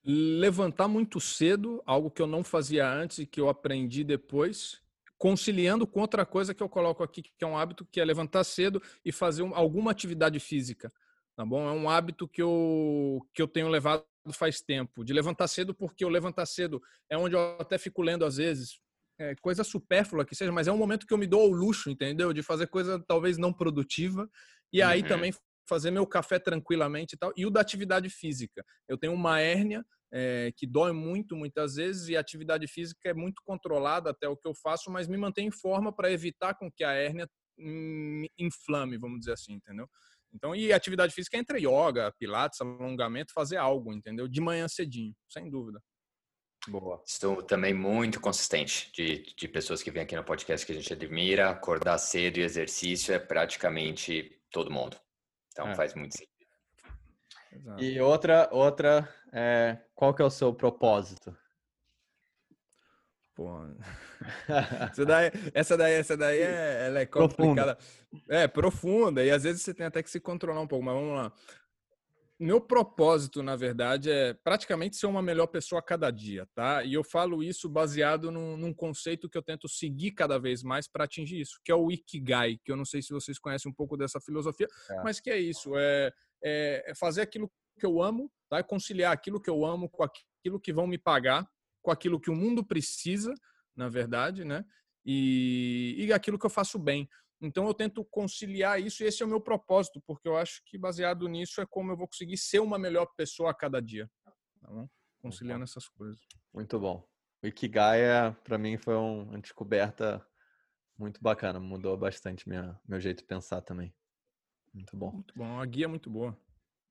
Levantar 0.04 0.88
muito 0.88 1.20
cedo, 1.20 1.82
algo 1.86 2.12
que 2.12 2.22
eu 2.22 2.28
não 2.28 2.44
fazia 2.44 2.88
antes 2.88 3.18
e 3.20 3.26
que 3.26 3.42
eu 3.42 3.50
aprendi 3.50 4.04
depois, 4.04 4.80
conciliando 5.18 5.88
com 5.88 6.00
outra 6.00 6.26
coisa 6.26 6.54
que 6.54 6.62
eu 6.62 6.70
coloco 6.70 7.02
aqui, 7.04 7.24
que 7.24 7.44
é 7.44 7.48
um 7.48 7.58
hábito, 7.58 7.86
que 7.92 8.00
é 8.00 8.06
levantar 8.06 8.44
cedo 8.44 8.82
e 9.04 9.12
fazer 9.12 9.42
alguma 9.56 9.90
atividade 9.90 10.40
física 10.40 10.94
tá 11.38 11.46
bom? 11.46 11.70
É 11.70 11.72
um 11.72 11.88
hábito 11.88 12.28
que 12.28 12.42
eu, 12.42 13.22
que 13.34 13.42
eu 13.42 13.48
tenho 13.48 13.70
levado 13.70 14.04
faz 14.34 14.60
tempo, 14.60 15.06
de 15.06 15.14
levantar 15.14 15.48
cedo, 15.48 15.74
porque 15.74 16.04
o 16.04 16.10
levantar 16.10 16.46
cedo 16.48 16.82
é 17.10 17.18
onde 17.18 17.36
eu 17.36 17.58
até 17.60 17.78
fico 17.78 18.02
lendo 18.02 18.26
às 18.26 18.38
vezes, 18.38 18.80
é, 19.20 19.36
coisa 19.36 19.64
supérflua 19.64 20.26
que 20.26 20.36
seja, 20.36 20.52
mas 20.52 20.68
é 20.68 20.72
um 20.72 20.78
momento 20.78 21.06
que 21.06 21.14
eu 21.14 21.18
me 21.18 21.28
dou 21.28 21.42
ao 21.42 21.48
luxo, 21.48 21.90
entendeu? 21.90 22.34
De 22.34 22.42
fazer 22.42 22.68
coisa 22.68 23.02
talvez 23.08 23.38
não 23.38 23.54
produtiva, 23.54 24.30
e 24.74 24.82
aí 24.82 25.02
uhum. 25.02 25.08
também 25.08 25.34
fazer 25.70 25.92
meu 25.92 26.08
café 26.08 26.40
tranquilamente 26.40 27.14
e 27.14 27.18
tal, 27.18 27.32
e 27.38 27.46
o 27.46 27.52
da 27.52 27.62
atividade 27.62 28.10
física. 28.10 28.66
Eu 28.88 28.98
tenho 28.98 29.14
uma 29.14 29.40
hérnia 29.40 29.86
é, 30.12 30.52
que 30.58 30.66
dói 30.66 30.92
muito 30.92 31.36
muitas 31.36 31.76
vezes 31.76 32.10
e 32.10 32.18
a 32.18 32.20
atividade 32.20 32.68
física 32.68 33.10
é 33.10 33.14
muito 33.14 33.42
controlada 33.46 34.10
até 34.10 34.28
o 34.28 34.36
que 34.36 34.48
eu 34.48 34.56
faço, 34.56 34.90
mas 34.90 35.08
me 35.08 35.18
mantém 35.18 35.48
em 35.48 35.52
forma 35.52 35.94
para 35.94 36.12
evitar 36.12 36.56
com 36.56 36.72
que 36.72 36.84
a 36.84 36.94
hérnia 36.94 37.30
hum, 37.60 38.26
inflame, 38.40 38.98
vamos 38.98 39.20
dizer 39.20 39.34
assim, 39.34 39.54
entendeu? 39.54 39.88
Então, 40.34 40.56
e 40.56 40.72
atividade 40.72 41.14
física 41.14 41.38
é 41.38 41.40
entre 41.40 41.60
yoga, 41.60 42.14
pilates, 42.20 42.62
alongamento, 42.62 43.34
fazer 43.34 43.58
algo, 43.58 43.94
entendeu? 43.94 44.28
De 44.28 44.42
manhã 44.42 44.68
cedinho, 44.68 45.14
sem 45.30 45.50
dúvida. 45.50 45.82
Boa. 46.68 47.02
Estou 47.08 47.42
também 47.42 47.74
muito 47.74 48.20
consistente 48.20 48.92
de, 48.94 49.24
de 49.36 49.48
pessoas 49.48 49.82
que 49.82 49.90
vêm 49.90 50.04
aqui 50.04 50.16
no 50.16 50.24
podcast 50.24 50.66
que 50.66 50.74
a 50.74 50.76
gente 50.76 50.92
admira. 50.92 51.50
Acordar 51.50 51.98
cedo 51.98 52.38
e 52.38 52.42
exercício 52.42 53.14
é 53.14 53.20
praticamente 53.20 54.38
todo 54.52 54.72
mundo. 54.72 54.98
Então 55.52 55.70
é. 55.70 55.76
faz 55.76 55.94
muito 55.94 56.18
sentido. 56.18 56.38
E 57.80 58.00
outra, 58.02 58.50
outra 58.52 59.08
é, 59.34 59.78
qual 59.96 60.14
que 60.14 60.22
é 60.22 60.26
o 60.26 60.30
seu 60.30 60.54
propósito? 60.54 61.36
Pô. 63.38 63.56
essa 64.92 65.06
daí, 65.06 65.32
essa 65.54 65.78
daí, 65.78 65.94
essa 65.94 66.18
daí 66.18 66.40
é, 66.40 66.88
ela 66.88 67.00
é 67.02 67.06
complicada. 67.06 67.76
Profunda. 67.76 68.36
É, 68.36 68.48
profunda. 68.48 69.24
E 69.24 69.30
às 69.30 69.44
vezes 69.44 69.62
você 69.62 69.76
tem 69.76 69.86
até 69.86 70.02
que 70.02 70.10
se 70.10 70.20
controlar 70.20 70.60
um 70.60 70.68
pouco, 70.68 70.84
mas 70.84 70.96
vamos 70.96 71.16
lá. 71.16 71.32
Meu 72.40 72.60
propósito, 72.60 73.44
na 73.44 73.56
verdade, 73.56 74.10
é 74.10 74.34
praticamente 74.34 74.96
ser 74.96 75.06
uma 75.06 75.22
melhor 75.22 75.46
pessoa 75.46 75.80
a 75.80 75.84
cada 75.84 76.10
dia, 76.10 76.48
tá? 76.56 76.84
E 76.84 76.96
eu 76.96 77.04
falo 77.04 77.44
isso 77.44 77.70
baseado 77.70 78.32
num, 78.32 78.58
num 78.58 78.74
conceito 78.74 79.30
que 79.30 79.38
eu 79.38 79.44
tento 79.44 79.70
seguir 79.70 80.14
cada 80.14 80.40
vez 80.40 80.64
mais 80.64 80.88
para 80.88 81.04
atingir 81.04 81.40
isso, 81.40 81.60
que 81.64 81.72
é 81.72 81.76
o 81.76 81.92
Ikigai, 81.92 82.60
que 82.66 82.72
eu 82.72 82.76
não 82.76 82.86
sei 82.86 83.04
se 83.04 83.14
vocês 83.14 83.38
conhecem 83.38 83.72
um 83.72 83.74
pouco 83.74 83.96
dessa 83.96 84.20
filosofia, 84.20 84.68
é. 84.90 85.04
mas 85.04 85.20
que 85.20 85.30
é 85.30 85.40
isso, 85.40 85.78
é, 85.78 86.12
é, 86.44 86.84
é 86.88 86.96
fazer 86.96 87.22
aquilo 87.22 87.52
que 87.80 87.86
eu 87.86 88.02
amo, 88.02 88.32
tá? 88.50 88.64
conciliar 88.64 89.12
aquilo 89.12 89.42
que 89.42 89.50
eu 89.50 89.64
amo 89.64 89.88
com 89.90 90.04
aquilo 90.04 90.60
que 90.60 90.74
vão 90.74 90.88
me 90.88 90.98
pagar, 90.98 91.48
com 91.88 91.92
aquilo 91.92 92.20
que 92.20 92.30
o 92.30 92.36
mundo 92.36 92.66
precisa, 92.66 93.34
na 93.74 93.88
verdade, 93.88 94.44
né? 94.44 94.66
E, 95.06 95.96
e 95.98 96.12
aquilo 96.12 96.38
que 96.38 96.46
eu 96.46 96.50
faço 96.50 96.78
bem. 96.78 97.08
Então 97.40 97.66
eu 97.66 97.74
tento 97.74 98.04
conciliar 98.04 98.82
isso 98.82 99.04
e 99.04 99.06
esse 99.06 99.24
é 99.24 99.26
o 99.26 99.30
meu 99.30 99.40
propósito, 99.40 100.04
porque 100.06 100.28
eu 100.28 100.36
acho 100.36 100.62
que 100.66 100.78
baseado 100.78 101.30
nisso 101.30 101.62
é 101.62 101.66
como 101.66 101.90
eu 101.90 101.96
vou 101.96 102.06
conseguir 102.06 102.36
ser 102.36 102.60
uma 102.60 102.78
melhor 102.78 103.06
pessoa 103.16 103.52
a 103.52 103.54
cada 103.54 103.82
dia. 103.82 104.12
Tá 104.26 104.68
bom? 104.68 104.90
Conciliando 105.22 105.64
essas 105.64 105.88
coisas. 105.88 106.20
Muito 106.54 106.78
bom. 106.78 107.08
O 107.42 107.48
Ikigai, 107.48 108.02
é, 108.02 108.32
para 108.44 108.58
mim, 108.58 108.78
foi 108.78 108.96
uma 108.96 109.40
descoberta 109.40 110.22
muito 110.98 111.24
bacana. 111.24 111.58
Mudou 111.58 111.96
bastante 111.96 112.50
minha, 112.50 112.78
meu 112.86 113.00
jeito 113.00 113.20
de 113.20 113.28
pensar 113.28 113.62
também. 113.62 113.96
Muito 114.74 114.98
bom. 114.98 115.12
Muito 115.14 115.34
bom. 115.38 115.58
A 115.58 115.66
guia 115.66 115.86
é 115.86 115.88
muito 115.88 116.10
boa. 116.10 116.38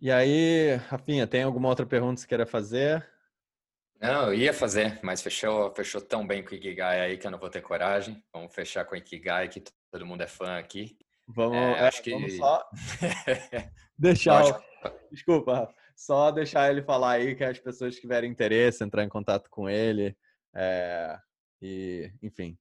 E 0.01 0.11
aí, 0.11 0.77
Rafinha, 0.89 1.27
tem 1.27 1.43
alguma 1.43 1.69
outra 1.69 1.85
pergunta 1.85 2.15
que 2.15 2.21
você 2.23 2.27
queira 2.27 2.47
fazer? 2.47 3.16
Não, 4.01 4.27
eu 4.29 4.35
ia 4.35 4.53
fazer, 4.53 5.01
mas 5.03 5.23
fechou, 5.23 5.75
fechou 5.75 6.01
tão 6.01 6.27
bem 6.27 6.43
com 6.43 6.51
o 6.51 6.55
Ikigai 6.55 7.01
aí 7.01 7.17
que 7.17 7.27
eu 7.27 7.31
não 7.31 7.39
vou 7.39 7.49
ter 7.49 7.63
coragem. 7.63 8.23
Vamos 8.33 8.55
fechar 8.55 8.85
com 8.85 8.95
o 8.95 8.99
Ikigai, 8.99 9.49
que 9.49 9.63
todo 9.91 10.07
mundo 10.07 10.23
é 10.23 10.27
fã 10.27 10.59
aqui. 10.59 10.99
Vamos, 11.27 11.57
é, 11.57 11.73
é 11.73 11.81
acho 11.81 12.03
que... 12.03 12.11
vamos 12.11 12.37
só 12.37 12.69
deixar. 13.99 14.45
O... 14.45 14.63
Desculpa, 15.11 15.75
só 15.97 16.31
deixar 16.31 16.71
ele 16.71 16.83
falar 16.83 17.13
aí 17.13 17.35
que 17.35 17.43
as 17.43 17.59
pessoas 17.59 17.95
que 17.95 18.03
tiverem 18.03 18.31
interesse, 18.31 18.85
entrar 18.85 19.03
em 19.03 19.09
contato 19.09 19.49
com 19.51 19.69
ele. 19.69 20.17
É... 20.55 21.19
E, 21.61 22.13
enfim, 22.23 22.57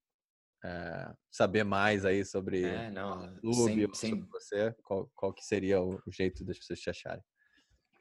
é... 0.63 1.13
saber 1.29 1.65
mais 1.65 2.05
aí 2.05 2.23
sobre 2.23 2.63
é, 2.63 2.89
não, 2.89 3.25
o 3.25 3.41
clube, 3.41 3.89
sobre 3.93 4.25
você, 4.31 4.73
qual, 4.83 5.11
qual 5.13 5.33
que 5.33 5.43
seria 5.43 5.81
o 5.81 6.01
jeito 6.07 6.45
das 6.45 6.57
pessoas 6.57 6.79
te 6.79 6.89
acharem. 6.89 7.23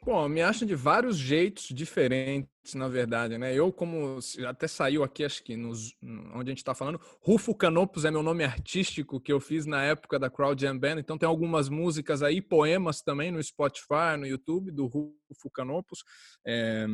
Bom, 0.04 0.28
me 0.28 0.42
acham 0.42 0.68
de 0.68 0.74
vários 0.74 1.16
jeitos 1.16 1.68
diferentes, 1.68 2.74
na 2.74 2.88
verdade, 2.88 3.38
né? 3.38 3.54
Eu, 3.54 3.72
como 3.72 4.18
até 4.46 4.68
saiu 4.68 5.02
aqui, 5.02 5.24
acho 5.24 5.42
que 5.42 5.56
nos, 5.56 5.96
onde 6.34 6.50
a 6.50 6.52
gente 6.52 6.58
está 6.58 6.74
falando, 6.74 7.00
Rufo 7.22 7.54
Canopus 7.54 8.04
é 8.04 8.10
meu 8.10 8.22
nome 8.22 8.44
artístico 8.44 9.18
que 9.18 9.32
eu 9.32 9.40
fiz 9.40 9.64
na 9.64 9.82
época 9.82 10.18
da 10.18 10.28
Crowd 10.28 10.60
Jam 10.60 10.78
Band. 10.78 10.98
Então 10.98 11.16
tem 11.16 11.26
algumas 11.26 11.70
músicas 11.70 12.22
aí, 12.22 12.42
poemas 12.42 13.00
também 13.00 13.32
no 13.32 13.42
Spotify, 13.42 14.18
no 14.18 14.26
YouTube 14.26 14.70
do 14.70 14.84
Rufo 14.84 15.50
Canopus. 15.50 16.04
É, 16.46 16.86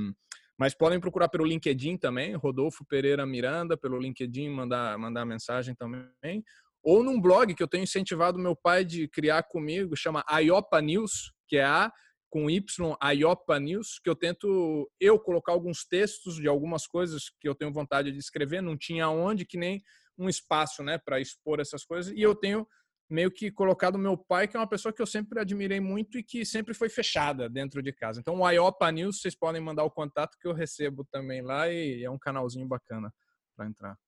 mas 0.57 0.73
podem 0.73 1.01
procurar 1.01 1.29
pelo 1.29 1.45
LinkedIn 1.45 1.97
também, 1.97 2.37
Rodolfo 2.37 2.85
Pereira 2.87 3.27
Miranda, 3.27 3.77
pelo 3.77 3.99
LinkedIn 3.99 4.51
mandar 4.51 4.97
mandar 4.97 5.25
mensagem 5.25 5.75
também. 5.75 6.45
Ou 6.81 7.03
num 7.03 7.21
blog 7.21 7.57
que 7.57 7.63
eu 7.63 7.69
tenho 7.69 7.83
incentivado 7.83 8.39
meu 8.39 8.55
pai 8.55 8.85
de 8.85 9.09
criar 9.09 9.43
comigo, 9.43 9.97
chama 9.97 10.25
Iopa 10.41 10.81
News, 10.81 11.33
que 11.49 11.57
é 11.57 11.65
a 11.65 11.91
com 12.31 12.49
Y, 12.49 12.97
a 13.01 13.11
Iopa 13.11 13.59
News, 13.59 13.99
que 14.03 14.09
eu 14.09 14.15
tento 14.15 14.91
eu 15.01 15.19
colocar 15.19 15.53
alguns 15.53 15.85
textos 15.85 16.37
de 16.37 16.49
algumas 16.49 16.87
coisas 16.87 17.25
que 17.41 17.49
eu 17.49 17.55
tenho 17.55 17.73
vontade 17.73 18.13
de 18.13 18.19
escrever, 18.19 18.63
não 18.63 18.79
tinha 18.79 19.09
onde, 19.11 19.45
que 19.45 19.59
nem 19.59 19.83
um 20.17 20.29
espaço, 20.29 20.83
né, 20.83 20.97
para 20.97 21.21
expor 21.21 21.61
essas 21.61 21.85
coisas, 21.85 22.13
e 22.17 22.23
eu 22.23 22.35
tenho 22.35 22.67
meio 23.11 23.31
que 23.31 23.51
colocado 23.51 23.99
meu 23.99 24.17
pai, 24.17 24.47
que 24.47 24.57
é 24.57 24.61
uma 24.61 24.69
pessoa 24.69 24.93
que 24.93 25.03
eu 25.03 25.07
sempre 25.07 25.41
admirei 25.41 25.81
muito 25.81 26.17
e 26.17 26.23
que 26.23 26.45
sempre 26.45 26.73
foi 26.73 26.89
fechada 26.89 27.49
dentro 27.49 27.83
de 27.83 27.93
casa. 27.93 28.21
Então, 28.21 28.41
o 28.41 28.49
Iopa 28.49 28.91
News, 28.93 29.21
vocês 29.21 29.35
podem 29.35 29.61
mandar 29.61 29.83
o 29.83 29.91
contato 29.91 30.39
que 30.41 30.47
eu 30.47 30.53
recebo 30.53 31.05
também 31.11 31.43
lá 31.43 31.69
e 31.69 32.05
é 32.05 32.11
um 32.11 32.19
canalzinho 32.19 32.69
bacana 32.69 33.13
para 33.57 33.67
entrar. 33.67 33.99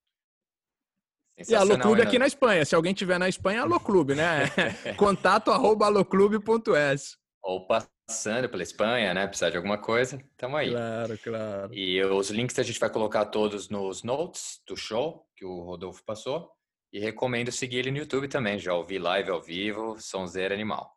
E 1.36 1.54
Alô 1.54 1.78
Clube 1.78 2.02
aqui 2.02 2.18
na 2.18 2.26
Espanha. 2.26 2.64
Se 2.64 2.74
alguém 2.74 2.94
tiver 2.94 3.18
na 3.18 3.28
Espanha, 3.28 3.62
Alô 3.62 3.80
Clube, 3.80 4.14
né? 4.14 4.44
Contato 4.96 5.50
arroba 5.50 5.86
aloclube.es. 5.86 7.16
Ou 7.42 7.66
passando 8.06 8.48
pela 8.48 8.62
Espanha, 8.62 9.14
né? 9.14 9.26
Precisar 9.26 9.50
de 9.50 9.56
alguma 9.56 9.78
coisa, 9.78 10.22
tamo 10.36 10.56
aí. 10.56 10.70
Claro, 10.70 11.18
claro. 11.18 11.74
E 11.74 12.02
os 12.04 12.30
links 12.30 12.58
a 12.58 12.62
gente 12.62 12.78
vai 12.78 12.90
colocar 12.90 13.26
todos 13.26 13.68
nos 13.68 14.02
notes 14.02 14.60
do 14.66 14.76
show 14.76 15.26
que 15.36 15.44
o 15.44 15.60
Rodolfo 15.60 16.04
passou. 16.04 16.50
E 16.92 16.98
recomendo 16.98 17.50
seguir 17.50 17.78
ele 17.78 17.90
no 17.90 17.98
YouTube 17.98 18.28
também. 18.28 18.58
Já 18.58 18.74
ouvi 18.74 18.98
live 18.98 19.30
ao 19.30 19.40
vivo, 19.40 19.96
Sonzeira 19.98 20.54
Animal. 20.54 20.94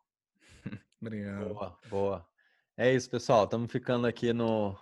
Obrigado. 1.00 1.54
Boa, 1.54 1.78
boa. 1.88 2.26
É 2.76 2.92
isso, 2.92 3.08
pessoal. 3.08 3.44
Estamos 3.44 3.72
ficando 3.72 4.06
aqui 4.06 4.32
no. 4.32 4.76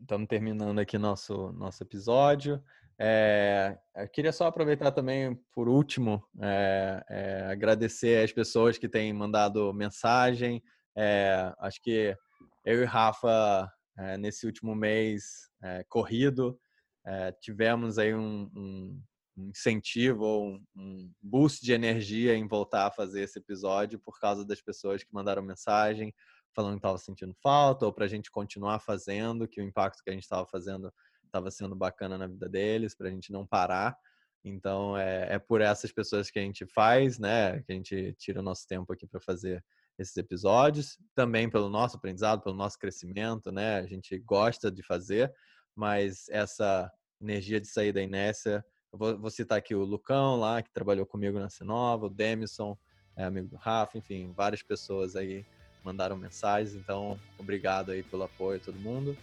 Estamos 0.00 0.26
terminando 0.26 0.80
aqui 0.80 0.98
nosso, 0.98 1.52
nosso 1.52 1.82
episódio. 1.84 2.60
É, 3.00 3.78
eu 3.94 4.08
queria 4.08 4.32
só 4.32 4.48
aproveitar 4.48 4.90
também, 4.90 5.36
por 5.52 5.68
último, 5.68 6.20
é, 6.42 7.04
é, 7.08 7.42
agradecer 7.52 8.24
as 8.24 8.32
pessoas 8.32 8.76
que 8.76 8.88
têm 8.88 9.12
mandado 9.12 9.72
mensagem, 9.72 10.60
é, 11.00 11.54
acho 11.60 11.80
que 11.80 12.16
eu 12.64 12.82
e 12.82 12.84
Rafa, 12.84 13.72
é, 13.96 14.18
nesse 14.18 14.46
último 14.46 14.74
mês 14.74 15.48
é, 15.62 15.84
corrido, 15.84 16.58
é, 17.06 17.30
tivemos 17.40 17.98
aí 17.98 18.12
um, 18.12 18.50
um, 18.56 19.02
incentivo 19.36 20.24
ou 20.24 20.48
um, 20.48 20.64
um, 20.76 21.12
boost 21.22 21.64
de 21.64 21.72
energia 21.72 22.34
em 22.34 22.48
voltar 22.48 22.86
a 22.86 22.90
fazer 22.90 23.22
esse 23.22 23.38
episódio 23.38 24.00
por 24.00 24.18
causa 24.18 24.44
das 24.44 24.60
pessoas 24.60 25.04
que 25.04 25.14
mandaram 25.14 25.40
mensagem 25.40 26.12
falando 26.52 26.72
que 26.72 26.78
estava 26.78 26.98
sentindo 26.98 27.34
falta 27.40 27.86
ou 27.86 27.92
para 27.92 28.06
a 28.06 28.08
gente 28.08 28.32
continuar 28.32 28.80
fazendo, 28.80 29.46
que 29.46 29.60
o 29.60 29.64
impacto 29.64 30.02
que 30.02 30.10
a 30.10 30.12
gente 30.12 30.24
estava 30.24 30.44
fazendo 30.44 30.92
estava 31.24 31.50
sendo 31.52 31.76
bacana 31.76 32.18
na 32.18 32.26
vida 32.26 32.48
deles, 32.48 32.96
para 32.96 33.06
a 33.06 33.10
gente 33.10 33.30
não 33.30 33.46
parar. 33.46 33.96
Então, 34.44 34.96
é, 34.96 35.34
é 35.34 35.38
por 35.38 35.60
essas 35.60 35.92
pessoas 35.92 36.30
que 36.30 36.38
a 36.38 36.42
gente 36.42 36.66
faz, 36.66 37.18
né? 37.18 37.62
Que 37.62 37.72
a 37.72 37.74
gente 37.76 38.14
tira 38.18 38.40
o 38.40 38.42
nosso 38.42 38.66
tempo 38.66 38.92
aqui 38.92 39.06
para 39.06 39.20
fazer 39.20 39.62
esses 39.98 40.16
episódios, 40.16 40.96
também 41.14 41.50
pelo 41.50 41.68
nosso 41.68 41.96
aprendizado, 41.96 42.42
pelo 42.42 42.56
nosso 42.56 42.78
crescimento, 42.78 43.50
né? 43.50 43.78
A 43.78 43.86
gente 43.86 44.16
gosta 44.18 44.70
de 44.70 44.82
fazer, 44.82 45.32
mas 45.74 46.28
essa 46.28 46.90
energia 47.20 47.60
de 47.60 47.66
sair 47.66 47.92
da 47.92 48.00
inércia, 48.00 48.64
eu 48.92 48.98
vou, 48.98 49.18
vou 49.18 49.30
citar 49.30 49.58
aqui 49.58 49.74
o 49.74 49.84
Lucão 49.84 50.36
lá, 50.36 50.62
que 50.62 50.72
trabalhou 50.72 51.04
comigo 51.04 51.38
na 51.38 51.50
Cenova, 51.50 52.06
o 52.06 52.10
Demison, 52.10 52.76
é 53.16 53.24
amigo 53.24 53.48
do 53.48 53.56
Rafa, 53.56 53.98
enfim, 53.98 54.32
várias 54.32 54.62
pessoas 54.62 55.16
aí 55.16 55.44
mandaram 55.82 56.16
mensagens, 56.16 56.74
então 56.74 57.18
obrigado 57.36 57.90
aí 57.90 58.02
pelo 58.02 58.22
apoio 58.22 58.60
a 58.60 58.64
todo 58.64 58.78
mundo 58.78 59.16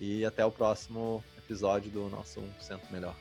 e 0.00 0.24
até 0.24 0.44
o 0.44 0.50
próximo 0.50 1.24
episódio 1.38 1.90
do 1.90 2.08
nosso 2.08 2.40
1% 2.40 2.80
Melhor. 2.90 3.16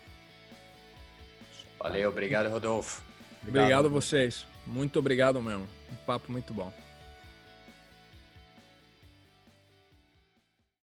Valeu, 1.79 2.09
obrigado 2.09 2.49
Rodolfo. 2.49 3.01
Obrigado, 3.41 3.63
obrigado 3.63 3.85
a 3.85 3.89
vocês, 3.89 4.45
muito 4.65 4.99
obrigado 4.99 5.41
mesmo, 5.41 5.67
um 5.91 5.95
papo 6.05 6.31
muito 6.31 6.53
bom. 6.53 6.86